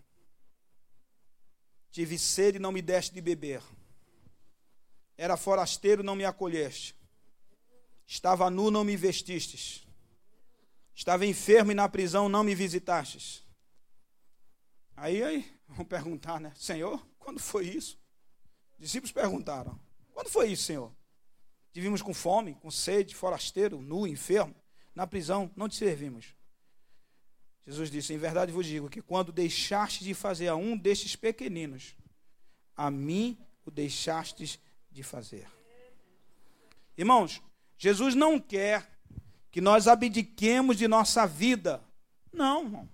Tive 1.92 2.18
sede 2.18 2.56
e 2.56 2.60
não 2.60 2.72
me 2.72 2.80
deste 2.80 3.12
de 3.12 3.20
beber. 3.20 3.62
Era 5.16 5.36
forasteiro, 5.36 6.02
não 6.02 6.16
me 6.16 6.24
acolheste. 6.24 6.96
Estava 8.06 8.48
nu, 8.48 8.70
não 8.70 8.82
me 8.82 8.96
vestistes. 8.96 9.86
Estava 10.94 11.26
enfermo 11.26 11.70
e 11.70 11.74
na 11.74 11.88
prisão 11.88 12.30
não 12.30 12.42
me 12.42 12.54
visitastes. 12.54 13.44
Aí, 14.96 15.22
aí, 15.22 15.52
vão 15.68 15.84
perguntar, 15.84 16.40
né? 16.40 16.52
Senhor, 16.56 17.06
quando 17.18 17.38
foi 17.38 17.66
isso? 17.66 17.98
Os 18.72 18.86
discípulos 18.86 19.12
perguntaram: 19.12 19.78
Quando 20.14 20.30
foi 20.30 20.50
isso, 20.50 20.64
Senhor? 20.64 20.90
Tivemos 21.72 22.00
com 22.00 22.12
fome, 22.14 22.54
com 22.54 22.70
sede, 22.70 23.14
forasteiro, 23.14 23.80
nu, 23.80 24.06
enfermo, 24.06 24.54
na 24.94 25.06
prisão, 25.06 25.50
não 25.56 25.68
te 25.68 25.76
servimos. 25.76 26.34
Jesus 27.66 27.90
disse: 27.90 28.12
Em 28.12 28.18
verdade 28.18 28.52
vos 28.52 28.66
digo 28.66 28.88
que 28.88 29.00
quando 29.00 29.32
deixastes 29.32 30.04
de 30.04 30.14
fazer 30.14 30.48
a 30.48 30.56
um 30.56 30.76
destes 30.76 31.14
pequeninos, 31.16 31.94
a 32.76 32.90
mim 32.90 33.38
o 33.64 33.70
deixastes 33.70 34.58
de 34.90 35.02
fazer. 35.02 35.46
Irmãos, 36.96 37.40
Jesus 37.78 38.14
não 38.14 38.38
quer 38.38 38.90
que 39.50 39.60
nós 39.60 39.86
abdiquemos 39.86 40.76
de 40.76 40.88
nossa 40.88 41.26
vida. 41.26 41.82
Não, 42.32 42.64
irmão. 42.64 42.88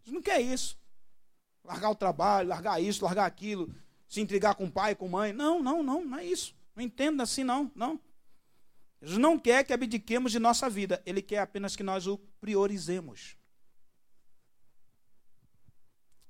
Jesus 0.00 0.14
não 0.14 0.22
quer 0.22 0.40
isso. 0.40 0.78
Largar 1.64 1.90
o 1.90 1.94
trabalho, 1.94 2.48
largar 2.48 2.82
isso, 2.82 3.04
largar 3.04 3.26
aquilo, 3.26 3.74
se 4.08 4.20
intrigar 4.20 4.54
com 4.54 4.70
pai, 4.70 4.94
com 4.94 5.08
mãe. 5.08 5.32
Não, 5.32 5.62
não, 5.62 5.82
não, 5.82 6.04
não 6.04 6.18
é 6.18 6.24
isso. 6.24 6.54
Não 6.74 6.82
entenda 6.82 7.22
assim, 7.22 7.44
não, 7.44 7.70
não. 7.74 8.00
Jesus 9.00 9.18
não 9.18 9.38
quer 9.38 9.64
que 9.64 9.72
abdiquemos 9.72 10.32
de 10.32 10.38
nossa 10.38 10.68
vida. 10.68 11.02
Ele 11.06 11.22
quer 11.22 11.38
apenas 11.38 11.76
que 11.76 11.82
nós 11.82 12.06
o 12.06 12.18
priorizemos. 12.40 13.37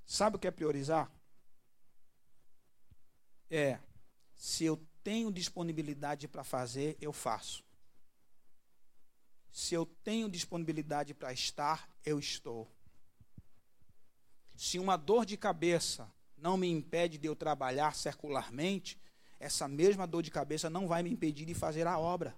Sabe 0.08 0.36
o 0.36 0.38
que 0.38 0.48
é 0.48 0.50
priorizar? 0.50 1.12
É, 3.50 3.78
se 4.34 4.64
eu 4.64 4.82
tenho 5.04 5.30
disponibilidade 5.30 6.26
para 6.26 6.42
fazer, 6.42 6.96
eu 6.98 7.12
faço. 7.12 7.62
Se 9.52 9.74
eu 9.74 9.84
tenho 9.84 10.30
disponibilidade 10.30 11.12
para 11.12 11.30
estar, 11.30 11.90
eu 12.06 12.18
estou. 12.18 12.66
Se 14.56 14.78
uma 14.78 14.96
dor 14.96 15.26
de 15.26 15.36
cabeça 15.36 16.10
não 16.38 16.56
me 16.56 16.70
impede 16.70 17.18
de 17.18 17.26
eu 17.26 17.36
trabalhar 17.36 17.94
secularmente, 17.94 18.98
essa 19.38 19.68
mesma 19.68 20.06
dor 20.06 20.22
de 20.22 20.30
cabeça 20.30 20.70
não 20.70 20.88
vai 20.88 21.02
me 21.02 21.10
impedir 21.10 21.44
de 21.44 21.52
fazer 21.52 21.86
a 21.86 21.98
obra. 21.98 22.34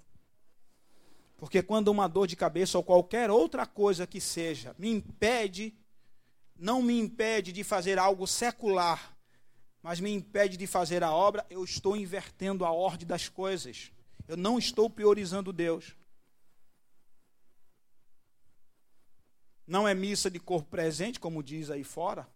Porque 1.36 1.62
quando 1.62 1.86
uma 1.86 2.08
dor 2.08 2.26
de 2.26 2.34
cabeça 2.34 2.76
ou 2.76 2.82
qualquer 2.82 3.30
outra 3.30 3.64
coisa 3.64 4.08
que 4.08 4.20
seja 4.20 4.74
me 4.76 4.90
impede, 4.90 5.72
não 6.60 6.82
me 6.82 6.98
impede 6.98 7.52
de 7.52 7.64
fazer 7.64 7.98
algo 7.98 8.26
secular, 8.26 9.16
mas 9.82 9.98
me 9.98 10.12
impede 10.12 10.58
de 10.58 10.66
fazer 10.66 11.02
a 11.02 11.10
obra, 11.10 11.46
eu 11.48 11.64
estou 11.64 11.96
invertendo 11.96 12.66
a 12.66 12.70
ordem 12.70 13.06
das 13.06 13.30
coisas. 13.30 13.90
Eu 14.28 14.36
não 14.36 14.58
estou 14.58 14.90
priorizando 14.90 15.54
Deus. 15.54 15.96
Não 19.66 19.88
é 19.88 19.94
missa 19.94 20.30
de 20.30 20.38
corpo 20.38 20.68
presente, 20.68 21.18
como 21.18 21.42
diz 21.42 21.70
aí 21.70 21.82
fora, 21.82 22.28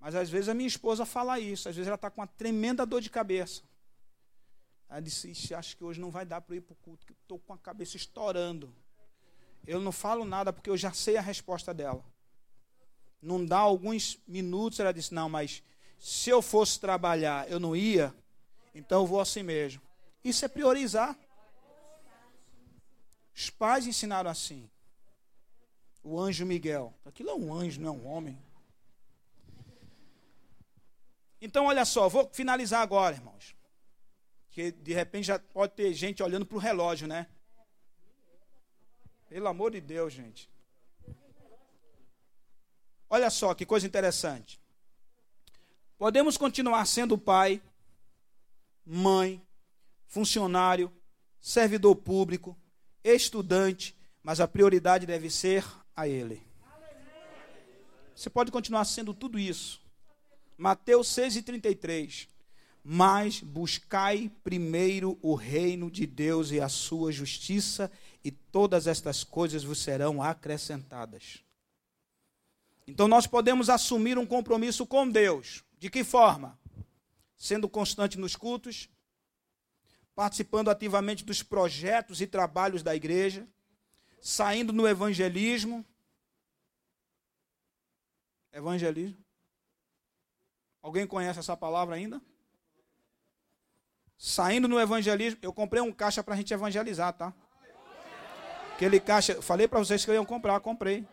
mas 0.00 0.14
às 0.14 0.30
vezes 0.30 0.48
a 0.48 0.54
minha 0.54 0.66
esposa 0.66 1.04
fala 1.04 1.38
isso, 1.38 1.68
às 1.68 1.76
vezes 1.76 1.88
ela 1.88 1.96
está 1.96 2.10
com 2.10 2.22
uma 2.22 2.26
tremenda 2.26 2.86
dor 2.86 3.02
de 3.02 3.10
cabeça. 3.10 3.62
Ela 4.88 5.00
disse, 5.00 5.54
acho 5.54 5.76
que 5.76 5.84
hoje 5.84 6.00
não 6.00 6.10
vai 6.10 6.24
dar 6.24 6.40
para 6.40 6.56
ir 6.56 6.62
para 6.62 6.72
o 6.72 6.76
culto, 6.76 7.04
que 7.04 7.12
estou 7.12 7.38
com 7.38 7.52
a 7.52 7.58
cabeça 7.58 7.98
estourando. 7.98 8.74
Eu 9.66 9.78
não 9.78 9.92
falo 9.92 10.24
nada 10.24 10.52
porque 10.52 10.70
eu 10.70 10.76
já 10.76 10.92
sei 10.92 11.18
a 11.18 11.20
resposta 11.20 11.74
dela. 11.74 12.11
Não 13.22 13.46
dá 13.46 13.58
alguns 13.58 14.18
minutos, 14.26 14.80
ela 14.80 14.92
disse, 14.92 15.14
não, 15.14 15.28
mas 15.28 15.62
se 15.96 16.28
eu 16.28 16.42
fosse 16.42 16.80
trabalhar, 16.80 17.48
eu 17.48 17.60
não 17.60 17.76
ia, 17.76 18.12
então 18.74 19.02
eu 19.02 19.06
vou 19.06 19.20
assim 19.20 19.44
mesmo. 19.44 19.80
Isso 20.24 20.44
é 20.44 20.48
priorizar. 20.48 21.16
Os 23.34 23.48
pais 23.48 23.86
ensinaram 23.86 24.28
assim. 24.28 24.68
O 26.02 26.20
anjo 26.20 26.44
Miguel. 26.44 26.92
Aquilo 27.04 27.30
é 27.30 27.34
um 27.34 27.54
anjo, 27.54 27.80
não 27.80 27.94
é 27.94 27.96
um 27.96 28.06
homem. 28.06 28.38
Então, 31.40 31.66
olha 31.66 31.84
só, 31.84 32.08
vou 32.08 32.28
finalizar 32.32 32.82
agora, 32.82 33.16
irmãos. 33.16 33.54
Que 34.50 34.70
de 34.70 34.92
repente 34.92 35.26
já 35.26 35.38
pode 35.38 35.74
ter 35.74 35.92
gente 35.94 36.22
olhando 36.22 36.44
para 36.44 36.56
o 36.56 36.60
relógio, 36.60 37.06
né? 37.06 37.28
Pelo 39.28 39.48
amor 39.48 39.70
de 39.70 39.80
Deus, 39.80 40.12
gente. 40.12 40.51
Olha 43.14 43.28
só 43.28 43.52
que 43.52 43.66
coisa 43.66 43.86
interessante. 43.86 44.58
Podemos 45.98 46.38
continuar 46.38 46.86
sendo 46.86 47.18
pai, 47.18 47.60
mãe, 48.86 49.46
funcionário, 50.06 50.90
servidor 51.38 51.94
público, 51.94 52.56
estudante, 53.04 53.94
mas 54.22 54.40
a 54.40 54.48
prioridade 54.48 55.04
deve 55.04 55.28
ser 55.28 55.62
a 55.94 56.08
Ele. 56.08 56.42
Você 58.16 58.30
pode 58.30 58.50
continuar 58.50 58.86
sendo 58.86 59.12
tudo 59.12 59.38
isso. 59.38 59.82
Mateus 60.56 61.08
6,33. 61.08 62.28
Mas 62.82 63.40
buscai 63.40 64.32
primeiro 64.42 65.18
o 65.20 65.34
reino 65.34 65.90
de 65.90 66.06
Deus 66.06 66.50
e 66.50 66.62
a 66.62 66.68
sua 66.70 67.12
justiça, 67.12 67.92
e 68.24 68.30
todas 68.30 68.86
estas 68.86 69.22
coisas 69.22 69.62
vos 69.62 69.82
serão 69.82 70.22
acrescentadas. 70.22 71.44
Então 72.92 73.08
nós 73.08 73.26
podemos 73.26 73.70
assumir 73.70 74.18
um 74.18 74.26
compromisso 74.26 74.86
com 74.86 75.08
Deus. 75.08 75.64
De 75.78 75.88
que 75.88 76.04
forma? 76.04 76.60
Sendo 77.38 77.66
constante 77.66 78.18
nos 78.18 78.36
cultos, 78.36 78.86
participando 80.14 80.68
ativamente 80.68 81.24
dos 81.24 81.42
projetos 81.42 82.20
e 82.20 82.26
trabalhos 82.26 82.82
da 82.82 82.94
igreja, 82.94 83.48
saindo 84.20 84.74
no 84.74 84.86
evangelismo. 84.86 85.82
Evangelismo? 88.52 89.24
Alguém 90.82 91.06
conhece 91.06 91.38
essa 91.38 91.56
palavra 91.56 91.96
ainda? 91.96 92.20
Saindo 94.18 94.68
no 94.68 94.78
evangelismo, 94.78 95.38
eu 95.40 95.52
comprei 95.54 95.80
um 95.80 95.92
caixa 95.92 96.22
para 96.22 96.34
a 96.34 96.36
gente 96.36 96.52
evangelizar, 96.52 97.14
tá? 97.14 97.32
Aquele 98.74 99.00
caixa, 99.00 99.40
falei 99.40 99.66
para 99.66 99.78
vocês 99.78 100.04
que 100.04 100.10
eu 100.10 100.14
ia 100.14 100.26
comprar, 100.26 100.60
comprei. 100.60 101.08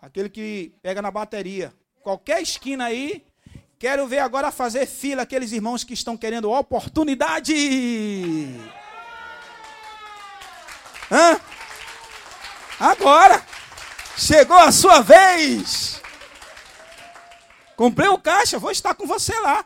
Aquele 0.00 0.28
que 0.28 0.72
pega 0.82 1.00
na 1.02 1.10
bateria. 1.10 1.72
Qualquer 2.02 2.40
esquina 2.40 2.86
aí, 2.86 3.24
quero 3.78 4.06
ver 4.06 4.20
agora 4.20 4.52
fazer 4.52 4.86
fila 4.86 5.22
aqueles 5.22 5.52
irmãos 5.52 5.82
que 5.82 5.94
estão 5.94 6.16
querendo 6.16 6.50
oportunidade. 6.50 7.54
Hã? 11.10 11.40
Agora 12.78 13.44
chegou 14.16 14.56
a 14.56 14.70
sua 14.70 15.00
vez. 15.00 16.00
Comprei 17.76 18.08
o 18.08 18.18
caixa, 18.18 18.58
vou 18.58 18.70
estar 18.70 18.94
com 18.94 19.06
você 19.06 19.38
lá. 19.40 19.64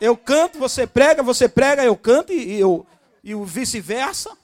Eu 0.00 0.16
canto, 0.16 0.58
você 0.58 0.86
prega, 0.86 1.22
você 1.22 1.48
prega, 1.48 1.84
eu 1.84 1.96
canto 1.96 2.32
e, 2.32 2.58
eu, 2.58 2.86
e 3.22 3.34
o 3.34 3.44
vice-versa. 3.44 4.36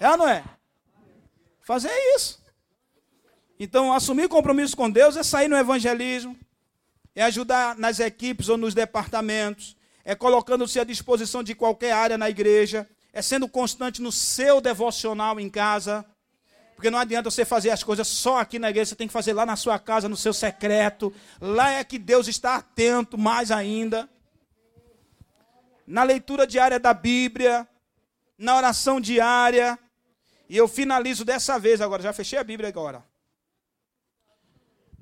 É 0.00 0.10
ou 0.10 0.16
não 0.16 0.28
é? 0.28 0.44
Fazer 1.60 1.92
isso. 2.14 2.37
Então, 3.58 3.92
assumir 3.92 4.28
compromisso 4.28 4.76
com 4.76 4.88
Deus 4.88 5.16
é 5.16 5.22
sair 5.22 5.48
no 5.48 5.56
evangelismo, 5.56 6.38
é 7.14 7.22
ajudar 7.24 7.76
nas 7.76 7.98
equipes 7.98 8.48
ou 8.48 8.56
nos 8.56 8.72
departamentos, 8.72 9.76
é 10.04 10.14
colocando-se 10.14 10.78
à 10.78 10.84
disposição 10.84 11.42
de 11.42 11.54
qualquer 11.54 11.92
área 11.92 12.16
na 12.16 12.30
igreja, 12.30 12.88
é 13.12 13.20
sendo 13.20 13.48
constante 13.48 14.00
no 14.00 14.12
seu 14.12 14.60
devocional 14.60 15.40
em 15.40 15.50
casa. 15.50 16.04
Porque 16.76 16.90
não 16.90 17.00
adianta 17.00 17.28
você 17.28 17.44
fazer 17.44 17.70
as 17.70 17.82
coisas 17.82 18.06
só 18.06 18.38
aqui 18.38 18.60
na 18.60 18.70
igreja, 18.70 18.90
você 18.90 18.94
tem 18.94 19.08
que 19.08 19.12
fazer 19.12 19.32
lá 19.32 19.44
na 19.44 19.56
sua 19.56 19.80
casa, 19.80 20.08
no 20.08 20.16
seu 20.16 20.32
secreto. 20.32 21.12
Lá 21.40 21.72
é 21.72 21.82
que 21.82 21.98
Deus 21.98 22.28
está 22.28 22.54
atento 22.54 23.18
mais 23.18 23.50
ainda. 23.50 24.08
Na 25.84 26.04
leitura 26.04 26.46
diária 26.46 26.78
da 26.78 26.94
Bíblia, 26.94 27.66
na 28.38 28.56
oração 28.56 29.00
diária. 29.00 29.76
E 30.48 30.56
eu 30.56 30.68
finalizo 30.68 31.24
dessa 31.24 31.58
vez 31.58 31.80
agora, 31.80 32.00
já 32.00 32.12
fechei 32.12 32.38
a 32.38 32.44
Bíblia 32.44 32.68
agora. 32.68 33.07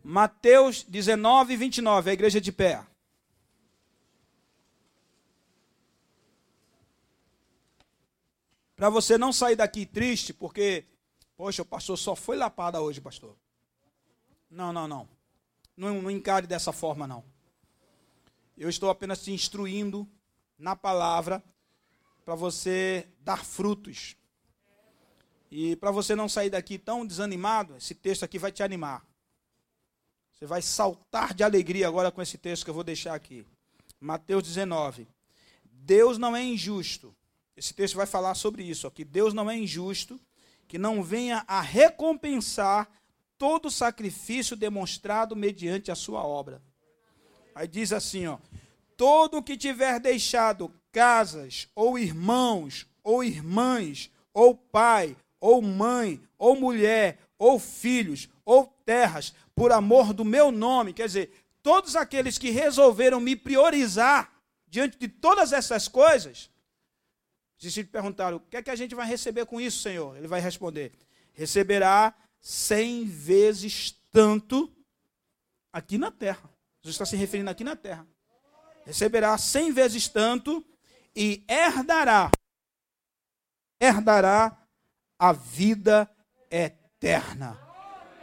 Mateus 0.08 0.84
19, 0.84 1.56
29, 1.56 2.10
a 2.10 2.12
igreja 2.12 2.40
de 2.40 2.52
pé. 2.52 2.86
Para 8.76 8.88
você 8.88 9.18
não 9.18 9.32
sair 9.32 9.56
daqui 9.56 9.84
triste, 9.84 10.32
porque 10.32 10.84
Poxa, 11.36 11.60
o 11.60 11.66
pastor 11.66 11.98
só 11.98 12.16
foi 12.16 12.36
lapada 12.36 12.80
hoje, 12.80 13.00
pastor. 13.00 13.36
Não, 14.50 14.72
não, 14.72 14.88
não. 14.88 15.08
Não, 15.76 16.00
não 16.00 16.10
encare 16.10 16.46
dessa 16.46 16.72
forma, 16.72 17.06
não. 17.06 17.22
Eu 18.56 18.70
estou 18.70 18.88
apenas 18.88 19.22
te 19.22 19.32
instruindo 19.32 20.08
na 20.58 20.74
palavra 20.74 21.44
para 22.24 22.34
você 22.34 23.06
dar 23.20 23.44
frutos. 23.44 24.16
E 25.50 25.76
para 25.76 25.90
você 25.90 26.14
não 26.14 26.28
sair 26.28 26.48
daqui 26.48 26.78
tão 26.78 27.06
desanimado, 27.06 27.76
esse 27.76 27.94
texto 27.94 28.24
aqui 28.24 28.38
vai 28.38 28.50
te 28.50 28.62
animar. 28.62 29.04
Você 30.36 30.44
vai 30.44 30.60
saltar 30.60 31.32
de 31.32 31.42
alegria 31.42 31.88
agora 31.88 32.12
com 32.12 32.20
esse 32.20 32.36
texto 32.36 32.64
que 32.64 32.70
eu 32.70 32.74
vou 32.74 32.84
deixar 32.84 33.14
aqui. 33.14 33.46
Mateus 33.98 34.42
19. 34.42 35.08
Deus 35.64 36.18
não 36.18 36.36
é 36.36 36.44
injusto. 36.44 37.14
Esse 37.56 37.72
texto 37.72 37.94
vai 37.94 38.04
falar 38.04 38.34
sobre 38.34 38.62
isso, 38.62 38.90
que 38.90 39.02
Deus 39.02 39.32
não 39.32 39.50
é 39.50 39.56
injusto 39.56 40.20
que 40.68 40.78
não 40.78 41.02
venha 41.02 41.44
a 41.46 41.60
recompensar 41.60 42.88
todo 43.38 43.66
o 43.66 43.70
sacrifício 43.70 44.56
demonstrado 44.56 45.36
mediante 45.36 45.90
a 45.90 45.94
sua 45.94 46.22
obra. 46.22 46.60
Aí 47.54 47.66
diz 47.66 47.92
assim, 47.92 48.26
ó: 48.26 48.38
todo 48.96 49.42
que 49.42 49.56
tiver 49.56 50.00
deixado 50.00 50.70
casas, 50.92 51.68
ou 51.74 51.98
irmãos, 51.98 52.86
ou 53.02 53.22
irmãs, 53.22 54.10
ou 54.34 54.54
pai, 54.54 55.16
ou 55.40 55.62
mãe, 55.62 56.20
ou 56.38 56.56
mulher, 56.56 57.18
ou 57.38 57.58
filhos, 57.58 58.28
ou 58.44 58.66
terras, 58.84 59.34
por 59.56 59.72
amor 59.72 60.12
do 60.12 60.24
meu 60.24 60.52
nome, 60.52 60.92
quer 60.92 61.06
dizer, 61.06 61.32
todos 61.62 61.96
aqueles 61.96 62.36
que 62.36 62.50
resolveram 62.50 63.18
me 63.18 63.34
priorizar 63.34 64.30
diante 64.68 64.98
de 64.98 65.08
todas 65.08 65.52
essas 65.52 65.88
coisas, 65.88 66.50
os 67.56 67.62
discípulos 67.62 67.90
perguntaram: 67.90 68.36
O 68.36 68.40
que 68.40 68.58
é 68.58 68.62
que 68.62 68.70
a 68.70 68.76
gente 68.76 68.94
vai 68.94 69.06
receber 69.06 69.46
com 69.46 69.58
isso, 69.58 69.80
Senhor? 69.80 70.14
Ele 70.16 70.28
vai 70.28 70.40
responder: 70.40 70.92
Receberá 71.32 72.14
cem 72.38 73.06
vezes 73.06 73.92
tanto 74.12 74.70
aqui 75.72 75.96
na 75.96 76.10
terra. 76.10 76.50
Jesus 76.82 76.94
está 76.94 77.06
se 77.06 77.16
referindo 77.16 77.50
aqui 77.50 77.64
na 77.64 77.74
terra. 77.74 78.06
Receberá 78.84 79.36
cem 79.38 79.72
vezes 79.72 80.06
tanto 80.06 80.64
e 81.14 81.44
herdará, 81.48 82.30
herdará 83.80 84.56
a 85.18 85.32
vida 85.32 86.08
eterna. 86.50 87.65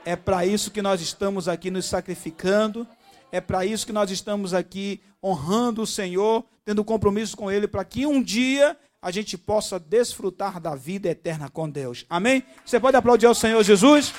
É 0.06 0.16
para 0.16 0.45
isso 0.45 0.70
que 0.70 0.82
nós 0.82 0.99
estamos 0.99 1.47
aqui 1.47 1.72
nos 1.72 1.86
sacrificando. 1.86 2.86
É 3.32 3.39
para 3.39 3.66
isso 3.66 3.86
que 3.86 3.93
nós 3.93 4.12
estamos 4.12 4.54
aqui 4.54 5.01
honrando 5.24 5.82
o 5.82 5.88
Senhor, 5.88 6.45
tendo 6.66 6.84
compromisso 6.84 7.38
com 7.38 7.49
Ele, 7.49 7.68
para 7.68 7.86
que 7.86 8.06
um 8.06 8.22
dia 8.22 8.78
a 9.01 9.12
gente 9.12 9.38
possa 9.38 9.80
desfrutar 9.80 10.60
da 10.60 10.76
vida 10.76 11.10
eterna 11.10 11.49
com 11.49 11.70
Deus. 11.70 12.06
Amém? 12.10 12.43
Você 12.66 12.80
pode 12.80 12.97
aplaudir 12.97 13.26
ao 13.26 13.36
Senhor 13.36 13.64
Jesus? 13.64 14.14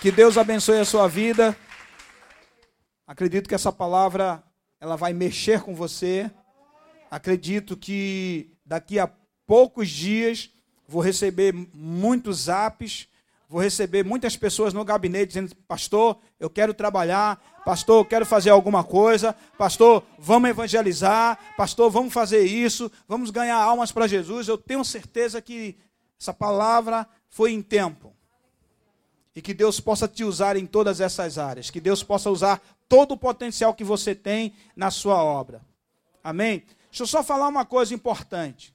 Que 0.00 0.10
Deus 0.10 0.36
abençoe 0.36 0.78
a 0.78 0.84
sua 0.84 1.08
vida. 1.08 1.56
Acredito 3.06 3.48
que 3.48 3.54
essa 3.54 3.72
palavra 3.72 4.42
ela 4.78 4.96
vai 4.96 5.14
mexer 5.14 5.62
com 5.62 5.74
você. 5.74 6.30
Acredito 7.10 7.74
que 7.74 8.52
daqui 8.66 8.98
a 8.98 9.10
poucos 9.46 9.88
dias 9.88 10.50
vou 10.86 11.00
receber 11.00 11.54
muitos 11.72 12.48
apps, 12.48 13.08
vou 13.54 13.62
receber 13.62 14.04
muitas 14.04 14.36
pessoas 14.36 14.74
no 14.74 14.84
gabinete 14.84 15.28
dizendo: 15.28 15.54
Pastor, 15.68 16.18
eu 16.40 16.50
quero 16.50 16.74
trabalhar, 16.74 17.40
Pastor, 17.64 18.00
eu 18.00 18.04
quero 18.04 18.26
fazer 18.26 18.50
alguma 18.50 18.82
coisa, 18.82 19.32
Pastor, 19.56 20.02
vamos 20.18 20.50
evangelizar, 20.50 21.38
Pastor, 21.56 21.88
vamos 21.88 22.12
fazer 22.12 22.44
isso, 22.44 22.90
vamos 23.06 23.30
ganhar 23.30 23.56
almas 23.56 23.92
para 23.92 24.08
Jesus. 24.08 24.48
Eu 24.48 24.58
tenho 24.58 24.84
certeza 24.84 25.40
que 25.40 25.78
essa 26.20 26.34
palavra 26.34 27.06
foi 27.30 27.52
em 27.52 27.62
tempo. 27.62 28.12
E 29.36 29.40
que 29.40 29.54
Deus 29.54 29.78
possa 29.78 30.08
te 30.08 30.24
usar 30.24 30.56
em 30.56 30.66
todas 30.66 31.00
essas 31.00 31.38
áreas. 31.38 31.70
Que 31.70 31.80
Deus 31.80 32.02
possa 32.02 32.30
usar 32.30 32.60
todo 32.88 33.12
o 33.12 33.16
potencial 33.16 33.72
que 33.72 33.84
você 33.84 34.16
tem 34.16 34.52
na 34.74 34.90
sua 34.90 35.22
obra. 35.22 35.64
Amém? 36.24 36.64
Deixa 36.90 37.04
eu 37.04 37.06
só 37.06 37.22
falar 37.22 37.46
uma 37.46 37.64
coisa 37.64 37.94
importante. 37.94 38.73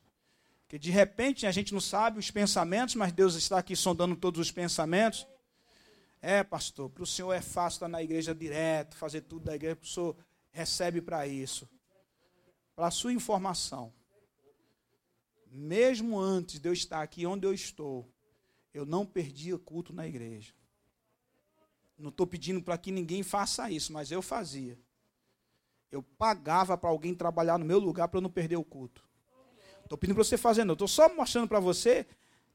Que 0.70 0.78
de 0.78 0.91
repente 0.91 1.47
a 1.47 1.51
gente 1.51 1.74
não 1.74 1.82
sabe 1.82 2.20
os 2.20 2.30
pensamentos, 2.30 2.93
mas 2.93 3.11
Deus 3.11 3.34
está 3.34 3.57
aqui 3.57 3.76
sondando 3.76 4.15
todos 4.15 4.39
os 4.39 4.51
pensamentos. 4.51 5.28
É, 6.22 6.43
pastor, 6.43 6.91
para 6.91 7.01
o 7.01 7.07
senhor 7.07 7.34
é 7.34 7.41
fácil 7.41 7.78
estar 7.78 7.88
na 7.88 8.03
igreja 8.03 8.36
direto, 8.36 8.95
fazer 8.95 9.22
tudo 9.22 9.45
da 9.45 9.55
igreja, 9.55 9.80
o 9.82 9.88
senhor 9.88 10.15
recebe 10.51 11.01
para 11.01 11.26
isso. 11.26 11.67
Para 12.76 12.91
sua 12.91 13.11
informação, 13.11 13.91
mesmo 15.47 16.20
antes 16.20 16.59
de 16.59 16.70
eu 16.70 16.74
estar 16.74 17.01
aqui 17.01 17.26
onde 17.26 17.47
eu 17.47 17.53
estou, 17.53 18.07
eu 18.72 18.86
não 18.86 19.07
perdia 19.07 19.57
culto 19.57 19.91
na 19.91 20.07
igreja. 20.07 20.53
Não 21.97 22.09
estou 22.09 22.28
pedindo 22.28 22.61
para 22.61 22.78
que 22.78 22.91
ninguém 22.91 23.24
faça 23.24 23.72
isso, 23.72 23.91
mas 23.91 24.11
eu 24.11 24.22
fazia. 24.22 24.80
Eu 25.91 26.03
pagava 26.03 26.78
para 26.78 26.91
alguém 26.91 27.15
trabalhar 27.15 27.57
no 27.57 27.65
meu 27.65 27.80
lugar 27.80 28.07
para 28.07 28.20
eu 28.20 28.22
não 28.22 28.30
perder 28.30 28.57
o 28.57 28.63
culto. 28.63 29.09
Estou 29.90 29.98
pedindo 29.98 30.14
para 30.14 30.24
você 30.24 30.38
fazer, 30.38 30.64
não. 30.64 30.74
Estou 30.74 30.88
só 30.88 31.12
mostrando 31.16 31.48
para 31.48 31.60
você 31.60 32.06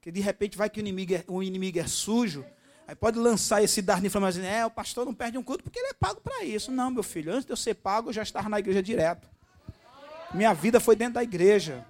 que 0.00 0.12
de 0.12 0.20
repente 0.20 0.56
vai 0.56 0.70
que 0.70 0.78
o 0.78 0.80
inimigo 0.80 1.14
é, 1.14 1.24
o 1.26 1.42
inimigo 1.42 1.80
é 1.80 1.86
sujo. 1.88 2.46
Aí 2.86 2.94
pode 2.94 3.18
lançar 3.18 3.60
esse 3.60 3.82
dar 3.82 4.00
de 4.00 4.06
inflamação. 4.06 4.44
É, 4.44 4.64
o 4.64 4.70
pastor 4.70 5.04
não 5.04 5.12
perde 5.12 5.36
um 5.36 5.42
culto 5.42 5.64
porque 5.64 5.80
ele 5.80 5.88
é 5.88 5.94
pago 5.94 6.20
para 6.20 6.44
isso. 6.44 6.70
Não, 6.70 6.92
meu 6.92 7.02
filho, 7.02 7.32
antes 7.32 7.44
de 7.44 7.50
eu 7.50 7.56
ser 7.56 7.74
pago, 7.74 8.10
eu 8.10 8.12
já 8.12 8.22
estava 8.22 8.48
na 8.48 8.60
igreja 8.60 8.80
direto. 8.80 9.28
Minha 10.32 10.54
vida 10.54 10.78
foi 10.78 10.94
dentro 10.94 11.14
da 11.14 11.24
igreja. 11.24 11.84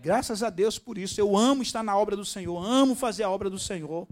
Graças 0.00 0.40
a 0.40 0.50
Deus 0.50 0.78
por 0.78 0.98
isso. 0.98 1.20
Eu 1.20 1.36
amo 1.36 1.60
estar 1.60 1.82
na 1.82 1.96
obra 1.96 2.14
do 2.14 2.24
Senhor, 2.24 2.56
amo 2.64 2.94
fazer 2.94 3.24
a 3.24 3.30
obra 3.30 3.50
do 3.50 3.58
Senhor. 3.58 4.06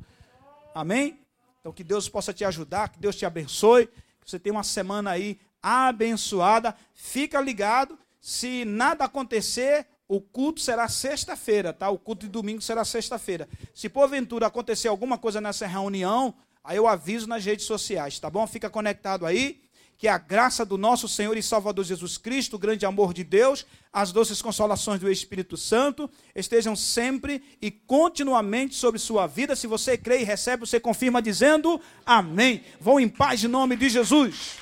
Amém? 0.74 1.20
Então 1.60 1.72
que 1.72 1.84
Deus 1.84 2.08
possa 2.08 2.32
te 2.32 2.44
ajudar, 2.44 2.88
que 2.88 2.98
Deus 2.98 3.14
te 3.14 3.24
abençoe, 3.24 3.86
que 3.86 4.28
você 4.28 4.40
tenha 4.40 4.56
uma 4.56 4.64
semana 4.64 5.12
aí 5.12 5.38
abençoada. 5.62 6.74
Fica 6.94 7.40
ligado, 7.40 7.96
se 8.20 8.64
nada 8.64 9.04
acontecer, 9.04 9.86
o 10.08 10.20
culto 10.20 10.60
será 10.60 10.88
sexta-feira, 10.88 11.72
tá? 11.72 11.88
O 11.88 11.98
culto 11.98 12.26
de 12.26 12.32
domingo 12.32 12.60
será 12.60 12.84
sexta-feira. 12.84 13.48
Se 13.74 13.88
porventura 13.88 14.46
acontecer 14.46 14.88
alguma 14.88 15.16
coisa 15.16 15.40
nessa 15.40 15.66
reunião, 15.66 16.34
aí 16.62 16.76
eu 16.76 16.86
aviso 16.86 17.26
nas 17.26 17.44
redes 17.44 17.66
sociais, 17.66 18.18
tá 18.18 18.28
bom? 18.28 18.46
Fica 18.46 18.68
conectado 18.68 19.24
aí 19.24 19.60
que 20.02 20.08
a 20.08 20.18
graça 20.18 20.66
do 20.66 20.76
nosso 20.76 21.06
Senhor 21.06 21.36
e 21.36 21.42
Salvador 21.42 21.84
Jesus 21.84 22.18
Cristo, 22.18 22.56
o 22.56 22.58
grande 22.58 22.84
amor 22.84 23.14
de 23.14 23.22
Deus, 23.22 23.64
as 23.92 24.10
doces 24.10 24.42
consolações 24.42 24.98
do 24.98 25.08
Espírito 25.08 25.56
Santo 25.56 26.10
estejam 26.34 26.74
sempre 26.74 27.40
e 27.62 27.70
continuamente 27.70 28.74
sobre 28.74 28.98
sua 28.98 29.28
vida. 29.28 29.54
Se 29.54 29.68
você 29.68 29.96
crê 29.96 30.20
e 30.20 30.24
recebe, 30.24 30.66
você 30.66 30.80
confirma 30.80 31.22
dizendo 31.22 31.80
amém. 32.04 32.64
Vão 32.80 32.98
em 32.98 33.08
paz 33.08 33.44
em 33.44 33.46
nome 33.46 33.76
de 33.76 33.88
Jesus. 33.88 34.56